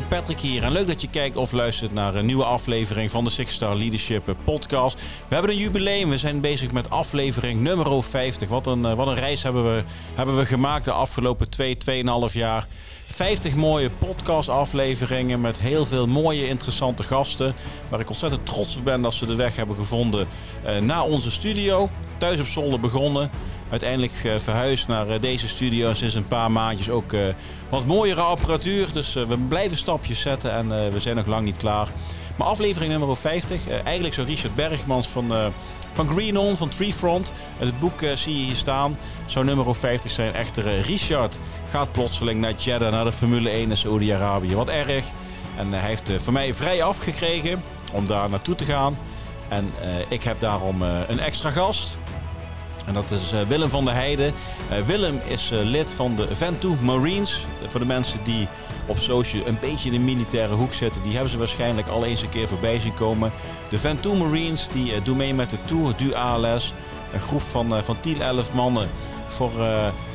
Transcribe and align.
Patrick 0.00 0.40
hier 0.40 0.62
en 0.62 0.72
leuk 0.72 0.86
dat 0.86 1.00
je 1.00 1.10
kijkt 1.10 1.36
of 1.36 1.52
luistert 1.52 1.92
naar 1.92 2.14
een 2.14 2.26
nieuwe 2.26 2.44
aflevering 2.44 3.10
van 3.10 3.24
de 3.24 3.30
Six 3.30 3.54
Star 3.54 3.76
Leadership 3.76 4.36
Podcast. 4.44 5.00
We 5.28 5.34
hebben 5.34 5.50
een 5.50 5.58
jubileum, 5.58 6.10
we 6.10 6.18
zijn 6.18 6.40
bezig 6.40 6.72
met 6.72 6.90
aflevering 6.90 7.60
nummer 7.60 8.02
50. 8.02 8.48
Wat 8.48 8.66
een, 8.66 8.84
eh, 8.84 8.94
wat 8.94 9.06
een 9.06 9.14
reis 9.14 9.42
hebben 9.42 9.74
we, 9.74 9.82
hebben 10.14 10.36
we 10.36 10.46
gemaakt 10.46 10.84
de 10.84 10.92
afgelopen 10.92 11.48
2, 11.48 11.76
2,5 11.76 12.32
jaar. 12.32 12.66
50 13.06 13.54
mooie 13.54 13.90
podcast-afleveringen 13.90 15.40
met 15.40 15.58
heel 15.58 15.86
veel 15.86 16.06
mooie, 16.06 16.48
interessante 16.48 17.02
gasten. 17.02 17.54
Waar 17.88 18.00
ik 18.00 18.08
ontzettend 18.08 18.46
trots 18.46 18.76
op 18.76 18.84
ben 18.84 19.02
dat 19.02 19.14
ze 19.14 19.26
de 19.26 19.34
weg 19.34 19.56
hebben 19.56 19.76
gevonden 19.76 20.28
uh, 20.66 20.76
naar 20.78 21.02
onze 21.02 21.30
studio. 21.30 21.88
Thuis 22.18 22.40
op 22.40 22.46
zolder 22.46 22.80
begonnen. 22.80 23.30
Uiteindelijk 23.70 24.24
uh, 24.24 24.38
verhuisd 24.38 24.88
naar 24.88 25.08
uh, 25.08 25.20
deze 25.20 25.48
studio. 25.48 25.92
Sinds 25.94 26.14
een 26.14 26.26
paar 26.26 26.50
maandjes 26.50 26.90
ook 26.90 27.12
wat 27.68 27.86
mooiere 27.86 28.20
apparatuur. 28.20 28.92
Dus 28.92 29.14
we 29.14 29.38
blijven 29.48 29.76
stapjes 29.76 30.20
zetten 30.20 30.52
en 30.52 30.92
we 30.92 31.00
zijn 31.00 31.16
nog 31.16 31.26
lang 31.26 31.44
niet 31.44 31.56
klaar. 31.56 31.88
Maar 32.36 32.46
aflevering 32.48 32.90
nummer 32.90 33.16
50. 33.16 33.60
eigenlijk 33.84 34.14
zou 34.14 34.26
Richard 34.26 34.54
Bergmans 34.54 35.08
van 35.08 35.52
van 35.92 36.10
Green 36.10 36.38
On, 36.38 36.56
van 36.56 36.68
Treefront. 36.68 37.32
Het 37.58 37.80
boek 37.80 38.00
zie 38.14 38.38
je 38.38 38.44
hier 38.44 38.54
staan. 38.54 38.98
Zou 39.26 39.44
nummer 39.44 39.74
50 39.74 40.10
zijn. 40.10 40.34
Echter, 40.34 40.80
Richard 40.80 41.38
gaat 41.70 41.92
plotseling 41.92 42.40
naar 42.40 42.54
Jeddah, 42.56 42.92
naar 42.92 43.04
de 43.04 43.12
Formule 43.12 43.50
1 43.50 43.70
in 43.70 43.76
Saudi-Arabië. 43.76 44.54
Wat 44.54 44.68
erg. 44.68 45.04
En 45.56 45.72
hij 45.72 45.88
heeft 45.88 46.22
voor 46.22 46.32
mij 46.32 46.54
vrij 46.54 46.82
afgekregen 46.82 47.62
om 47.92 48.06
daar 48.06 48.30
naartoe 48.30 48.54
te 48.54 48.64
gaan. 48.64 48.98
En 49.48 49.72
ik 50.08 50.22
heb 50.22 50.40
daarom 50.40 50.82
een 50.82 51.20
extra 51.20 51.50
gast. 51.50 51.96
En 52.88 52.94
dat 52.94 53.10
is 53.10 53.32
Willem 53.48 53.68
van 53.68 53.84
der 53.84 53.94
Heijden. 53.94 54.34
Willem 54.86 55.20
is 55.26 55.50
lid 55.52 55.90
van 55.90 56.16
de 56.16 56.34
Ventoux 56.34 56.80
Marines. 56.80 57.46
voor 57.68 57.80
de 57.80 57.86
mensen 57.86 58.18
die 58.24 58.48
op 58.86 58.98
social 58.98 59.46
een 59.46 59.58
beetje 59.60 59.90
in 59.90 59.94
de 59.94 60.12
militaire 60.14 60.54
hoek 60.54 60.72
zitten. 60.72 61.02
Die 61.02 61.12
hebben 61.12 61.30
ze 61.30 61.38
waarschijnlijk 61.38 61.88
al 61.88 62.04
eens 62.04 62.22
een 62.22 62.28
keer 62.28 62.48
voorbij 62.48 62.80
zien 62.80 62.94
komen. 62.94 63.32
De 63.68 63.78
Ventoux 63.78 64.18
Marines 64.18 64.68
die 64.68 65.02
doen 65.02 65.16
mee 65.16 65.34
met 65.34 65.50
de 65.50 65.56
Tour 65.64 65.94
du 65.96 66.14
ALS. 66.14 66.72
Een 67.12 67.20
groep 67.20 67.42
van, 67.42 67.84
van 67.84 67.96
10, 68.00 68.20
11 68.20 68.52
mannen. 68.52 68.88
Voor, 69.26 69.50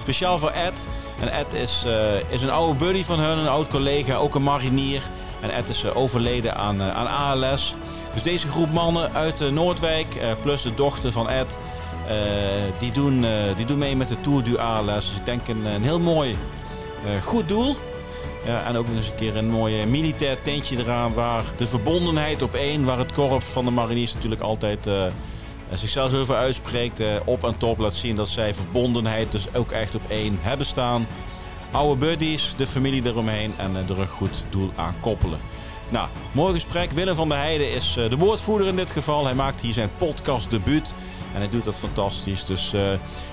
speciaal 0.01 0.39
voor 0.39 0.51
Ed. 0.51 0.87
En 1.19 1.31
Ed 1.31 1.53
is, 1.53 1.85
is 2.29 2.41
een 2.41 2.51
oude 2.51 2.79
buddy 2.79 3.03
van 3.03 3.19
hun, 3.19 3.37
een 3.37 3.47
oud 3.47 3.67
collega, 3.67 4.15
ook 4.15 4.35
een 4.35 4.43
marinier. 4.43 5.01
En 5.41 5.53
Ed 5.53 5.69
is 5.69 5.93
overleden 5.93 6.55
aan, 6.55 6.81
aan 6.81 7.07
ALS. 7.07 7.75
Dus 8.13 8.23
deze 8.23 8.47
groep 8.47 8.71
mannen 8.71 9.13
uit 9.13 9.51
Noordwijk, 9.51 10.17
plus 10.41 10.61
de 10.61 10.73
dochter 10.73 11.11
van 11.11 11.29
Ed, 11.29 11.59
die, 12.79 12.91
doen, 12.91 13.25
die 13.57 13.65
doen 13.65 13.77
mee 13.77 13.95
met 13.95 14.07
de 14.07 14.21
Tour 14.21 14.43
du 14.43 14.57
ALS. 14.57 15.07
Dus 15.07 15.17
ik 15.17 15.25
denk 15.25 15.47
een, 15.47 15.65
een 15.65 15.83
heel 15.83 15.99
mooi, 15.99 16.35
goed 17.23 17.47
doel. 17.47 17.75
En 18.65 18.75
ook 18.75 18.87
nog 18.87 18.95
eens 18.95 19.07
een 19.07 19.15
keer 19.15 19.37
een 19.37 19.49
mooi 19.49 19.85
militair 19.85 20.41
tentje 20.41 20.77
eraan 20.77 21.13
waar 21.13 21.43
de 21.57 21.67
verbondenheid 21.67 22.41
op 22.41 22.53
één, 22.53 22.85
waar 22.85 22.97
het 22.97 23.11
korps 23.11 23.45
van 23.45 23.65
de 23.65 23.71
mariniers 23.71 24.13
natuurlijk 24.13 24.41
altijd 24.41 24.87
uh, 24.87 25.05
zichzelf 25.73 26.13
over 26.13 26.35
uitspreekt, 26.35 27.01
op 27.25 27.43
en 27.43 27.57
top 27.57 27.77
laat 27.77 27.93
zien 27.93 28.15
dat 28.15 28.29
zij 28.29 28.53
verbondenheid 28.53 29.31
dus 29.31 29.55
ook 29.55 29.71
echt 29.71 29.95
op 29.95 30.01
één 30.07 30.39
hebben 30.41 30.65
staan. 30.65 31.07
Oude 31.71 32.05
buddies, 32.05 32.53
de 32.57 32.67
familie 32.67 33.05
eromheen 33.05 33.53
en 33.57 33.71
uh, 33.71 33.89
er 33.89 33.99
een 33.99 34.07
goed 34.07 34.43
doel 34.49 34.71
aan 34.75 34.95
koppelen. 34.99 35.39
Nou, 35.89 36.07
mooi 36.31 36.53
gesprek. 36.53 36.91
Willem 36.91 37.15
van 37.15 37.29
der 37.29 37.37
Heijden 37.37 37.71
is 37.71 37.93
de 37.93 38.17
woordvoerder 38.17 38.67
in 38.67 38.75
dit 38.75 38.91
geval. 38.91 39.25
Hij 39.25 39.35
maakt 39.35 39.61
hier 39.61 39.73
zijn 39.73 39.89
podcast 39.97 40.49
debuut 40.49 40.93
en 41.33 41.39
hij 41.39 41.49
doet 41.49 41.63
dat 41.63 41.75
fantastisch. 41.75 42.45
Dus 42.45 42.73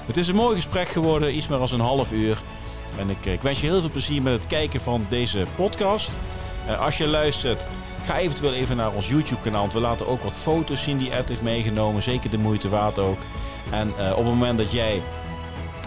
het 0.07 0.17
is 0.17 0.29
een 0.29 0.35
mooi 0.35 0.57
gesprek 0.57 0.89
geworden, 0.89 1.37
iets 1.37 1.49
meer 1.49 1.59
als 1.59 1.73
een 1.73 1.81
half 1.81 2.13
uur. 2.13 2.43
En 2.99 3.11
ik, 3.11 3.27
ik, 3.27 3.43
wens 3.43 3.61
je 3.61 3.67
heel 3.67 3.81
veel 3.81 3.91
plezier 3.91 4.23
met 4.23 4.33
het 4.33 4.47
kijken 4.47 4.81
van 4.81 5.07
deze 5.09 5.45
podcast. 5.57 6.11
Uh, 6.67 6.81
als 6.81 6.99
je 6.99 7.09
luistert, 7.09 7.67
ga 8.05 8.19
eventueel 8.19 8.53
even 8.53 8.77
naar 8.77 8.93
ons 8.93 9.09
YouTube-kanaal. 9.09 9.61
Want 9.61 9.73
we 9.73 9.81
laten 9.81 10.07
ook 10.07 10.23
wat 10.23 10.35
foto's 10.35 10.83
zien 10.83 10.99
die 10.99 11.11
Ed 11.11 11.29
heeft 11.29 11.43
meegenomen. 11.43 12.03
Zeker 12.03 12.31
de 12.31 12.39
moeite 12.39 12.69
waard 12.69 12.99
ook. 12.99 13.19
En 13.71 13.89
op 13.91 14.17
het 14.17 14.25
moment 14.25 14.59
dat 14.59 14.73
jij 14.73 15.03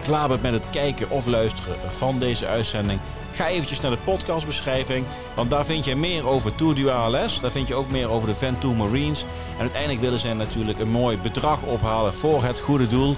klaar 0.03 0.27
bent 0.27 0.41
met 0.41 0.53
het 0.53 0.69
kijken 0.69 1.09
of 1.09 1.25
luisteren 1.25 1.75
van 1.87 2.19
deze 2.19 2.47
uitzending, 2.47 2.99
ga 3.33 3.47
eventjes 3.47 3.79
naar 3.79 3.91
de 3.91 3.97
podcastbeschrijving. 4.03 5.05
Want 5.35 5.49
daar 5.49 5.65
vind 5.65 5.85
je 5.85 5.95
meer 5.95 6.27
over 6.27 6.55
Tour 6.55 6.75
du 6.75 6.89
ALS. 6.89 7.39
Daar 7.41 7.51
vind 7.51 7.67
je 7.67 7.75
ook 7.75 7.89
meer 7.89 8.09
over 8.09 8.27
de 8.27 8.33
Ventoux 8.33 8.77
Marines. 8.77 9.25
En 9.55 9.59
uiteindelijk 9.59 10.01
willen 10.01 10.19
zij 10.19 10.33
natuurlijk 10.33 10.79
een 10.79 10.91
mooi 10.91 11.17
bedrag 11.17 11.61
ophalen 11.61 12.13
voor 12.13 12.43
het 12.43 12.59
goede 12.59 12.87
doel. 12.87 13.15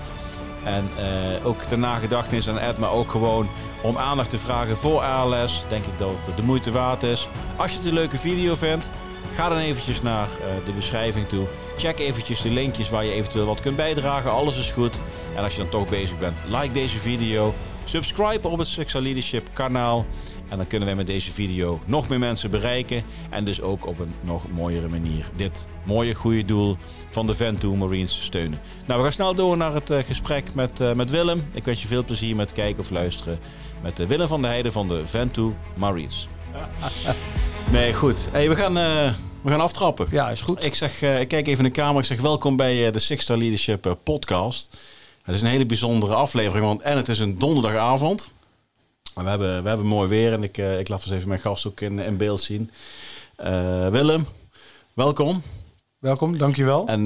En 0.63 0.89
uh, 0.97 1.45
ook 1.45 1.61
ter 1.61 1.79
nagedachtenis 1.79 2.49
aan 2.49 2.59
Ed, 2.59 2.77
maar 2.77 2.91
ook 2.91 3.11
gewoon 3.11 3.47
om 3.81 3.97
aandacht 3.97 4.29
te 4.29 4.37
vragen 4.37 4.77
voor 4.77 4.99
ALS. 4.99 5.63
Denk 5.69 5.85
ik 5.85 5.97
dat 5.97 6.09
het 6.25 6.37
de 6.37 6.43
moeite 6.43 6.71
waard 6.71 7.03
is. 7.03 7.27
Als 7.55 7.71
je 7.71 7.77
het 7.77 7.85
een 7.85 7.93
leuke 7.93 8.17
video 8.17 8.55
vindt, 8.55 8.89
ga 9.35 9.49
dan 9.49 9.57
eventjes 9.57 10.01
naar 10.01 10.27
uh, 10.27 10.65
de 10.65 10.71
beschrijving 10.71 11.27
toe. 11.27 11.45
Check 11.77 11.99
eventjes 11.99 12.41
de 12.41 12.49
linkjes 12.49 12.89
waar 12.89 13.05
je 13.05 13.11
eventueel 13.11 13.45
wat 13.45 13.59
kunt 13.59 13.75
bijdragen. 13.75 14.31
Alles 14.31 14.57
is 14.57 14.71
goed. 14.71 14.99
En 15.35 15.43
als 15.43 15.55
je 15.55 15.61
dan 15.61 15.69
toch 15.69 15.89
bezig 15.89 16.17
bent, 16.17 16.37
like 16.45 16.71
deze 16.71 16.99
video. 16.99 17.53
Subscribe 17.85 18.47
op 18.47 18.57
het 18.57 18.67
Sexual 18.67 19.03
Leadership 19.03 19.49
kanaal. 19.53 20.05
En 20.49 20.57
dan 20.57 20.67
kunnen 20.67 20.87
wij 20.87 20.97
met 20.97 21.07
deze 21.07 21.31
video 21.31 21.79
nog 21.85 22.09
meer 22.09 22.19
mensen 22.19 22.51
bereiken. 22.51 23.03
En 23.29 23.45
dus 23.45 23.61
ook 23.61 23.87
op 23.87 23.99
een 23.99 24.13
nog 24.21 24.51
mooiere 24.51 24.87
manier 24.87 25.29
dit 25.35 25.67
mooie 25.83 26.13
goede 26.13 26.45
doel 26.45 26.77
van 27.11 27.27
de 27.27 27.33
Ventoux 27.33 27.77
Marines 27.77 28.23
steunen. 28.23 28.59
Nou, 28.85 28.97
we 28.97 29.03
gaan 29.03 29.13
snel 29.13 29.35
door 29.35 29.57
naar 29.57 29.73
het 29.73 29.89
uh, 29.89 30.03
gesprek 30.03 30.53
met, 30.53 30.79
uh, 30.79 30.93
met 30.93 31.09
Willem. 31.09 31.47
Ik 31.53 31.65
wens 31.65 31.81
je 31.81 31.87
veel 31.87 32.03
plezier 32.03 32.35
met 32.35 32.51
kijken 32.51 32.79
of 32.79 32.89
luisteren 32.89 33.39
met 33.81 33.99
uh, 33.99 34.07
Willem 34.07 34.27
van 34.27 34.41
der 34.41 34.49
Heijden 34.49 34.71
van 34.71 34.87
de 34.87 35.07
Ventoux 35.07 35.55
Marines. 35.75 36.27
nee, 37.71 37.93
goed. 37.93 38.27
Hey, 38.31 38.49
we, 38.49 38.55
gaan, 38.55 38.73
we 39.41 39.49
gaan 39.49 39.61
aftrappen. 39.61 40.07
Ja, 40.11 40.29
is 40.29 40.41
goed. 40.41 40.63
Ik, 40.63 40.75
zeg, 40.75 41.01
ik 41.01 41.27
kijk 41.27 41.47
even 41.47 41.65
in 41.65 41.71
de 41.71 41.79
kamer. 41.79 42.01
Ik 42.01 42.07
zeg 42.07 42.21
welkom 42.21 42.55
bij 42.55 42.91
de 42.91 42.99
Six 42.99 43.23
Star 43.23 43.37
Leadership 43.37 43.95
podcast. 44.03 44.77
Het 45.25 45.35
is 45.35 45.41
een 45.41 45.47
hele 45.47 45.65
bijzondere 45.65 46.13
aflevering, 46.13 46.65
want 46.65 46.81
en 46.81 46.97
het 46.97 47.07
is 47.07 47.19
een 47.19 47.39
donderdagavond. 47.39 48.29
We 49.13 49.29
hebben, 49.29 49.63
we 49.63 49.67
hebben 49.67 49.85
mooi 49.85 50.09
weer 50.09 50.33
en 50.33 50.43
ik, 50.43 50.57
uh, 50.57 50.79
ik 50.79 50.87
laat 50.87 51.03
eens 51.05 51.15
even 51.15 51.27
mijn 51.27 51.39
gast 51.39 51.67
ook 51.67 51.81
in, 51.81 51.99
in 51.99 52.17
beeld 52.17 52.41
zien. 52.41 52.71
Uh, 53.43 53.87
Willem, 53.87 54.27
welkom. 54.93 55.43
Welkom, 55.99 56.37
dankjewel. 56.37 56.87
En 56.87 56.99
uh, 56.99 57.05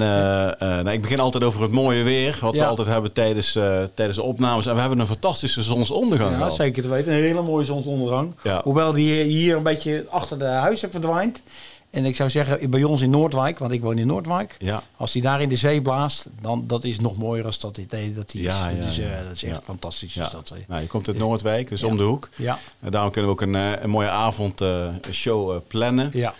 nou, 0.58 0.90
ik 0.90 1.00
begin 1.00 1.20
altijd 1.20 1.44
over 1.44 1.62
het 1.62 1.70
mooie 1.70 2.02
weer, 2.02 2.38
wat 2.40 2.54
ja. 2.54 2.62
we 2.62 2.68
altijd 2.68 2.88
hebben 2.88 3.12
tijdens, 3.12 3.52
tijdens 3.94 4.16
de 4.16 4.22
opnames. 4.22 4.66
En 4.66 4.74
we 4.74 4.80
hebben 4.80 4.98
een 4.98 5.06
fantastische 5.06 5.62
zonsondergang. 5.62 6.38
Ja, 6.38 6.50
zeker 6.50 6.82
te 6.82 6.88
weten. 6.88 7.12
Een 7.12 7.20
hele 7.20 7.42
mooie 7.42 7.64
zonsondergang. 7.64 8.34
Ja. 8.42 8.60
Hoewel 8.64 8.92
die 8.92 9.22
hier 9.22 9.56
een 9.56 9.62
beetje 9.62 10.06
achter 10.08 10.38
de 10.38 10.44
huizen 10.44 10.90
verdwijnt. 10.90 11.42
En 11.90 12.04
ik 12.04 12.16
zou 12.16 12.30
zeggen, 12.30 12.70
bij 12.70 12.84
ons 12.84 13.00
in 13.00 13.10
Noordwijk, 13.10 13.58
want 13.58 13.72
ik 13.72 13.80
woon 13.80 13.98
in 13.98 14.06
Noordwijk. 14.06 14.56
Ja. 14.58 14.82
Als 14.96 15.12
die 15.12 15.22
daar 15.22 15.42
in 15.42 15.48
de 15.48 15.56
zee 15.56 15.82
blaast, 15.82 16.26
dan 16.40 16.64
dat 16.66 16.84
is 16.84 16.98
nog 16.98 17.18
mooier 17.18 17.44
als 17.44 17.58
dat 17.58 17.74
die, 17.74 17.86
dat 18.14 18.30
die 18.30 18.42
ja, 18.42 18.70
dat, 18.70 18.84
is 18.84 18.98
uh, 18.98 19.06
dat 19.26 19.32
is 19.34 19.44
echt 19.44 19.64
fantastisch. 19.64 20.16
Is 20.16 20.30
dat, 20.30 20.50
eh. 20.50 20.58
Nou, 20.68 20.80
je 20.80 20.86
komt 20.86 21.08
uit 21.08 21.18
Noordwijk, 21.18 21.68
dus 21.68 21.82
om 21.82 21.96
de 21.96 22.02
hoek. 22.02 22.28
ja, 22.36 22.58
En 22.80 22.90
daarom 22.90 23.10
kunnen 23.10 23.30
we 23.30 23.36
ook 23.36 23.48
een, 23.48 23.54
eh, 23.54 23.82
een 23.82 23.90
mooie 23.90 24.08
avondshow 24.08 25.60
plannen. 25.66 26.10
ja. 26.12 26.34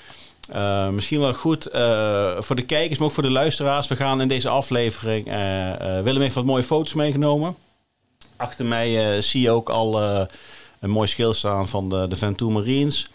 Uh, 0.54 0.88
misschien 0.88 1.20
wel 1.20 1.34
goed 1.34 1.74
uh, 1.74 2.40
voor 2.40 2.56
de 2.56 2.64
kijkers, 2.64 2.98
maar 2.98 3.08
ook 3.08 3.14
voor 3.14 3.22
de 3.22 3.30
luisteraars. 3.30 3.88
We 3.88 3.96
gaan 3.96 4.20
in 4.20 4.28
deze 4.28 4.48
aflevering. 4.48 5.26
Uh, 5.26 6.00
Willem 6.00 6.20
heeft 6.20 6.34
wat 6.34 6.44
mooie 6.44 6.62
foto's 6.62 6.94
meegenomen. 6.94 7.56
Achter 8.36 8.64
mij 8.64 9.20
zie 9.20 9.40
je 9.40 9.50
ook 9.50 9.68
al 9.68 10.00
een 10.80 10.90
mooi 10.90 11.08
schild 11.08 11.36
staan 11.36 11.68
van 11.68 11.88
de, 11.88 12.08
de 12.08 12.16
Ventoux 12.16 12.52
Marines. 12.52 13.10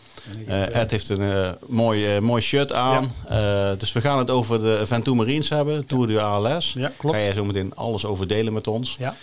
Uh, 0.48 0.76
Ed 0.76 0.92
heeft 0.92 1.10
een 1.10 1.22
uh, 1.22 1.50
mooi, 1.68 2.16
uh, 2.16 2.22
mooi 2.22 2.42
shirt 2.42 2.74
aan. 2.74 3.12
Ja. 3.30 3.76
dus 3.76 3.92
we 3.92 4.02
gaan 4.02 4.18
het 4.18 4.30
over 4.30 4.62
de 4.62 4.86
Ventoux 4.86 5.18
Marines 5.18 5.50
hebben, 5.50 5.86
Tour 5.86 6.08
du 6.08 6.18
ALS. 6.18 6.74
Ja, 6.78 6.92
klopt. 6.98 7.16
Ga 7.16 7.22
jij 7.22 7.34
zo 7.34 7.46
meteen 7.46 7.76
alles 7.76 8.06
over 8.06 8.28
delen 8.28 8.54
met 8.54 8.68
ons. 8.68 8.96
Ja. 9.00 9.16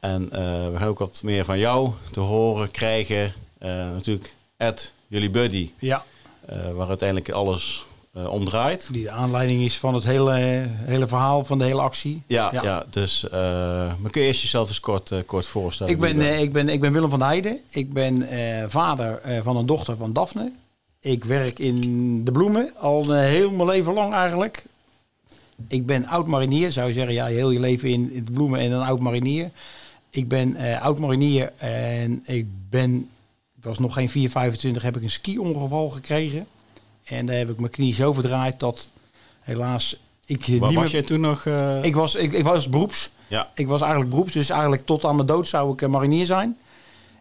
En 0.00 0.28
we 0.72 0.74
gaan 0.76 0.88
ook 0.88 0.98
wat 0.98 1.20
meer 1.24 1.44
van 1.44 1.58
jou 1.58 1.90
te 2.12 2.20
horen 2.20 2.70
krijgen. 2.70 3.32
natuurlijk 3.92 4.34
Ed, 4.56 4.92
jullie 5.06 5.30
buddy. 5.30 5.70
Ja. 5.78 6.04
waar 6.74 6.88
uiteindelijk 6.88 7.30
alles 7.30 7.84
om 8.12 8.44
draait. 8.44 8.88
Die 8.92 9.02
de 9.02 9.10
aanleiding 9.10 9.62
is 9.62 9.78
van 9.78 9.94
het 9.94 10.04
hele, 10.04 10.32
hele 10.70 11.06
verhaal, 11.06 11.44
van 11.44 11.58
de 11.58 11.64
hele 11.64 11.80
actie. 11.80 12.22
Ja, 12.26 12.50
ja. 12.52 12.62
ja 12.62 12.84
dus 12.90 13.26
maar 13.30 14.10
kun 14.10 14.20
je 14.20 14.26
eerst 14.26 14.42
jezelf 14.42 14.68
eens 14.68 14.80
kort, 14.80 15.12
kort 15.26 15.46
voorstellen? 15.46 15.92
Ik 15.92 16.00
ben, 16.00 16.40
ik, 16.40 16.52
ben, 16.52 16.68
ik 16.68 16.80
ben 16.80 16.92
Willem 16.92 17.10
van 17.10 17.22
Heijden. 17.22 17.60
Ik 17.70 17.92
ben 17.92 18.28
vader 18.68 19.20
van 19.42 19.56
een 19.56 19.66
dochter 19.66 19.96
van 19.96 20.12
Daphne. 20.12 20.52
Ik 21.00 21.24
werk 21.24 21.58
in 21.58 22.24
de 22.24 22.32
bloemen 22.32 22.72
al 22.78 23.12
heel 23.12 23.50
mijn 23.50 23.68
leven 23.68 23.94
lang 23.94 24.14
eigenlijk. 24.14 24.64
Ik 25.68 25.86
ben 25.86 26.06
oud 26.06 26.26
marinier, 26.26 26.72
zou 26.72 26.88
je 26.88 26.94
zeggen. 26.94 27.14
Ja, 27.14 27.26
heel 27.26 27.50
je 27.50 27.60
leven 27.60 27.88
in, 27.88 28.12
in 28.12 28.24
de 28.24 28.32
bloemen 28.32 28.60
en 28.60 28.72
een 28.72 28.82
oud 28.82 29.00
marinier. 29.00 29.50
Ik 30.10 30.28
ben 30.28 30.56
uh, 30.56 30.82
oud 30.82 30.98
marinier 30.98 31.52
en 31.56 32.22
ik 32.26 32.46
ben, 32.70 33.08
ik 33.56 33.64
was 33.64 33.78
nog 33.78 33.94
geen 33.94 34.08
4, 34.08 34.30
25, 34.30 34.82
heb 34.82 34.96
ik 34.96 35.02
een 35.02 35.10
ski-ongeval 35.10 35.88
gekregen. 35.88 36.46
En 37.10 37.26
daar 37.26 37.36
heb 37.36 37.50
ik 37.50 37.58
mijn 37.58 37.70
knie 37.70 37.94
zo 37.94 38.12
verdraaid 38.12 38.60
dat 38.60 38.88
helaas 39.40 40.00
ik 40.24 40.46
Waar 40.46 40.68
niet 40.68 40.78
was 40.78 40.92
meer... 40.92 41.00
je 41.00 41.04
toen 41.04 41.20
nog? 41.20 41.44
Uh... 41.44 41.82
Ik, 41.82 41.94
was, 41.94 42.14
ik, 42.14 42.32
ik 42.32 42.44
was 42.44 42.68
beroeps. 42.68 43.10
Ja. 43.28 43.50
Ik 43.54 43.66
was 43.66 43.80
eigenlijk 43.80 44.10
beroeps, 44.10 44.32
dus 44.32 44.50
eigenlijk 44.50 44.86
tot 44.86 45.04
aan 45.04 45.14
mijn 45.14 45.26
dood 45.26 45.48
zou 45.48 45.72
ik 45.72 45.80
uh, 45.80 45.88
marinier 45.88 46.26
zijn. 46.26 46.58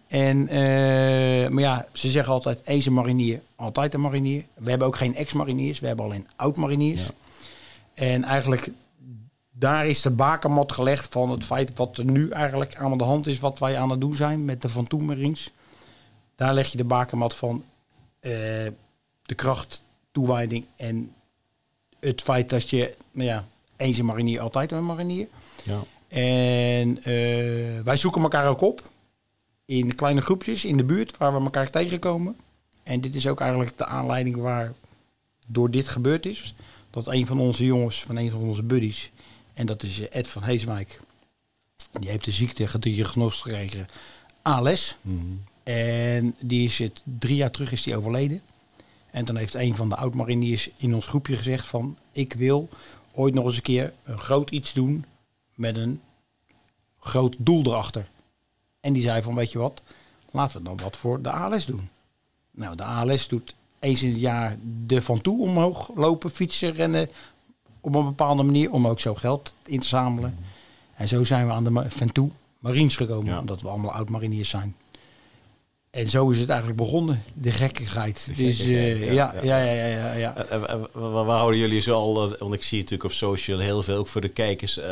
En, 0.08 0.48
eh, 0.48 1.50
maar 1.50 1.64
ja, 1.64 1.88
ze 1.94 2.10
zeggen 2.10 2.34
altijd, 2.34 2.62
eens 2.64 2.86
een 2.86 2.94
marinier, 2.94 3.42
altijd 3.56 3.94
een 3.94 4.02
marinier. 4.02 4.44
We 4.54 4.70
hebben 4.70 4.88
ook 4.88 4.96
geen 4.96 5.16
ex-mariniers, 5.16 5.80
we 5.80 5.88
hebben 5.88 6.06
alleen 6.06 6.28
oud-mariniers. 6.36 7.06
Ja. 7.06 7.12
En 7.94 8.24
eigenlijk, 8.24 8.72
daar 9.52 9.88
is 9.88 10.02
de 10.02 10.10
bakermat 10.10 10.72
gelegd 10.72 11.08
van 11.12 11.30
het 11.30 11.44
feit 11.44 11.72
wat 11.76 11.98
er 11.98 12.06
nu 12.06 12.30
eigenlijk 12.30 12.76
aan 12.76 12.98
de 12.98 13.04
hand 13.04 13.28
is, 13.28 13.40
wat 13.40 13.60
wij 13.60 13.78
aan 13.78 13.90
het 13.90 14.02
doen 14.02 14.16
zijn 14.16 14.46
met 14.46 14.62
de 14.62 14.70
Van 14.70 14.88
Toen 14.88 15.06
Marines. 15.06 15.52
Daar 16.36 16.54
leg 16.54 16.72
je 16.72 16.78
de 16.78 16.84
bakermat 16.84 17.36
van 17.36 17.64
eh, 18.20 18.32
de 19.30 19.36
kracht, 19.36 19.84
toewijding 20.12 20.66
en 20.76 21.14
het 22.00 22.22
feit 22.22 22.50
dat 22.50 22.70
je, 22.70 22.96
nou 23.12 23.28
ja, 23.28 23.48
eens 23.78 23.98
een 23.98 24.06
marinier, 24.06 24.40
altijd 24.40 24.72
een 24.72 24.86
marinier. 24.86 25.28
Ja. 25.64 25.84
En 26.08 27.04
eh, 27.04 27.82
wij 27.84 27.98
zoeken 27.98 28.22
elkaar 28.22 28.48
ook 28.48 28.62
op 28.62 28.90
in 29.66 29.96
kleine 29.96 30.22
groepjes 30.22 30.66
in 30.66 30.78
de 30.78 30.84
buurt 30.84 31.18
waar 31.18 31.34
we 31.34 31.44
elkaar 31.44 31.70
tegenkomen. 31.70 32.36
En 32.84 33.02
dit 33.02 33.16
is 33.16 33.28
ook 33.28 33.40
eigenlijk 33.40 33.78
de 33.78 33.86
aanleiding 33.86 34.36
waar 34.36 34.74
door 35.48 35.72
dit 35.72 35.88
gebeurd 35.88 36.26
is. 36.26 36.54
Dat 36.90 37.08
een 37.08 37.26
van 37.26 37.40
onze 37.40 37.66
jongens, 37.66 38.04
van 38.04 38.16
een 38.16 38.32
van 38.32 38.40
onze 38.40 38.64
buddies, 38.64 39.12
en 39.54 39.66
dat 39.66 39.84
is 39.84 40.00
eh, 40.00 40.20
Ed 40.20 40.28
van 40.28 40.44
Heeswijk, 40.44 41.02
die 41.92 42.10
heeft 42.10 42.26
de 42.26 42.32
ziekte 42.32 42.68
gediagnosticeerd 42.68 43.58
gekregen 43.58 43.88
ALS. 44.42 44.98
Mhm. 45.02 45.18
En 45.64 46.36
die 46.40 46.68
is 46.68 46.78
het 46.78 47.02
drie 47.04 47.36
jaar 47.36 47.52
terug 47.52 47.72
is 47.72 47.84
die 47.84 47.98
overleden. 47.98 48.42
En 49.12 49.26
dan 49.26 49.36
heeft 49.36 49.54
een 49.54 49.76
van 49.76 49.90
de 49.90 49.96
oud-mariniers 49.96 50.70
in 50.78 50.96
ons 50.96 51.08
groepje 51.08 51.36
gezegd 51.36 51.66
van... 51.68 51.98
ik 52.12 52.34
wil 52.34 52.70
ooit 53.12 53.34
nog 53.34 53.46
eens 53.46 53.56
een 53.56 53.62
keer 53.62 53.94
een 54.04 54.20
groot 54.20 54.50
iets 54.50 54.74
doen 54.74 55.06
met 55.54 55.76
een 55.76 56.02
groot 57.00 57.36
doel 57.38 57.66
erachter. 57.66 58.08
En 58.80 58.94
die 58.94 59.02
zei 59.02 59.22
van, 59.22 59.36
weet 59.36 59.52
je 59.52 59.58
wat, 59.60 59.82
laten 60.32 60.58
we 60.58 60.64
dan 60.64 60.78
wat 60.78 60.98
voor 60.98 61.22
de 61.22 61.32
ALS 61.32 61.66
doen. 61.66 61.90
Nou, 62.52 62.76
de 62.76 62.84
ALS 62.84 63.28
doet 63.28 63.56
eens 63.80 64.04
in 64.04 64.10
het 64.10 64.20
jaar 64.20 64.58
de 64.86 65.02
van 65.02 65.22
toe 65.22 65.42
omhoog 65.42 65.92
lopen, 65.96 66.32
fietsen, 66.32 66.74
rennen... 66.74 67.10
op 67.82 67.96
een 67.96 68.06
bepaalde 68.06 68.44
manier 68.44 68.72
om 68.72 68.88
ook 68.88 69.00
zo 69.00 69.16
geld 69.16 69.54
in 69.66 69.80
te 69.80 69.88
zamelen. 69.88 70.38
En 70.96 71.08
zo 71.08 71.24
zijn 71.24 71.48
we 71.48 71.54
aan 71.54 71.64
de 71.64 71.86
van 71.90 72.12
toe 72.12 72.32
marines 72.60 72.96
gekomen, 72.96 73.26
Ja. 73.26 73.40
omdat 73.40 73.62
we 73.62 73.68
allemaal 73.68 73.92
oud-mariniers 73.92 74.50
zijn. 74.50 74.76
En 75.92 76.10
zo 76.10 76.30
is 76.30 76.40
het 76.40 76.50
eigenlijk 76.50 76.80
begonnen, 76.80 77.24
de 77.34 77.52
gekkigheid. 77.52 78.26
De 78.36 78.44
dus, 78.44 78.58
gekkigheid, 78.58 79.02
eh, 79.02 79.14
ja, 79.14 79.34
ja, 79.42 79.42
ja. 79.42 79.58
ja, 79.64 79.72
ja, 79.74 79.86
ja, 79.86 79.98
ja, 79.98 80.14
ja. 80.14 80.36
Eh, 80.36 80.56
eh, 80.56 80.64
eh, 80.72 80.80
waar, 80.92 81.26
waar 81.26 81.38
houden 81.38 81.60
jullie 81.60 81.82
zo 81.82 81.94
al, 81.94 82.32
eh, 82.34 82.38
want 82.40 82.54
ik 82.54 82.64
zie 82.64 82.78
natuurlijk 82.78 83.04
op 83.10 83.16
social 83.16 83.60
heel 83.60 83.82
veel, 83.84 83.98
ook 83.98 84.08
voor 84.08 84.22
de 84.22 84.30
kijkers. 84.30 84.78
eh, 84.78 84.88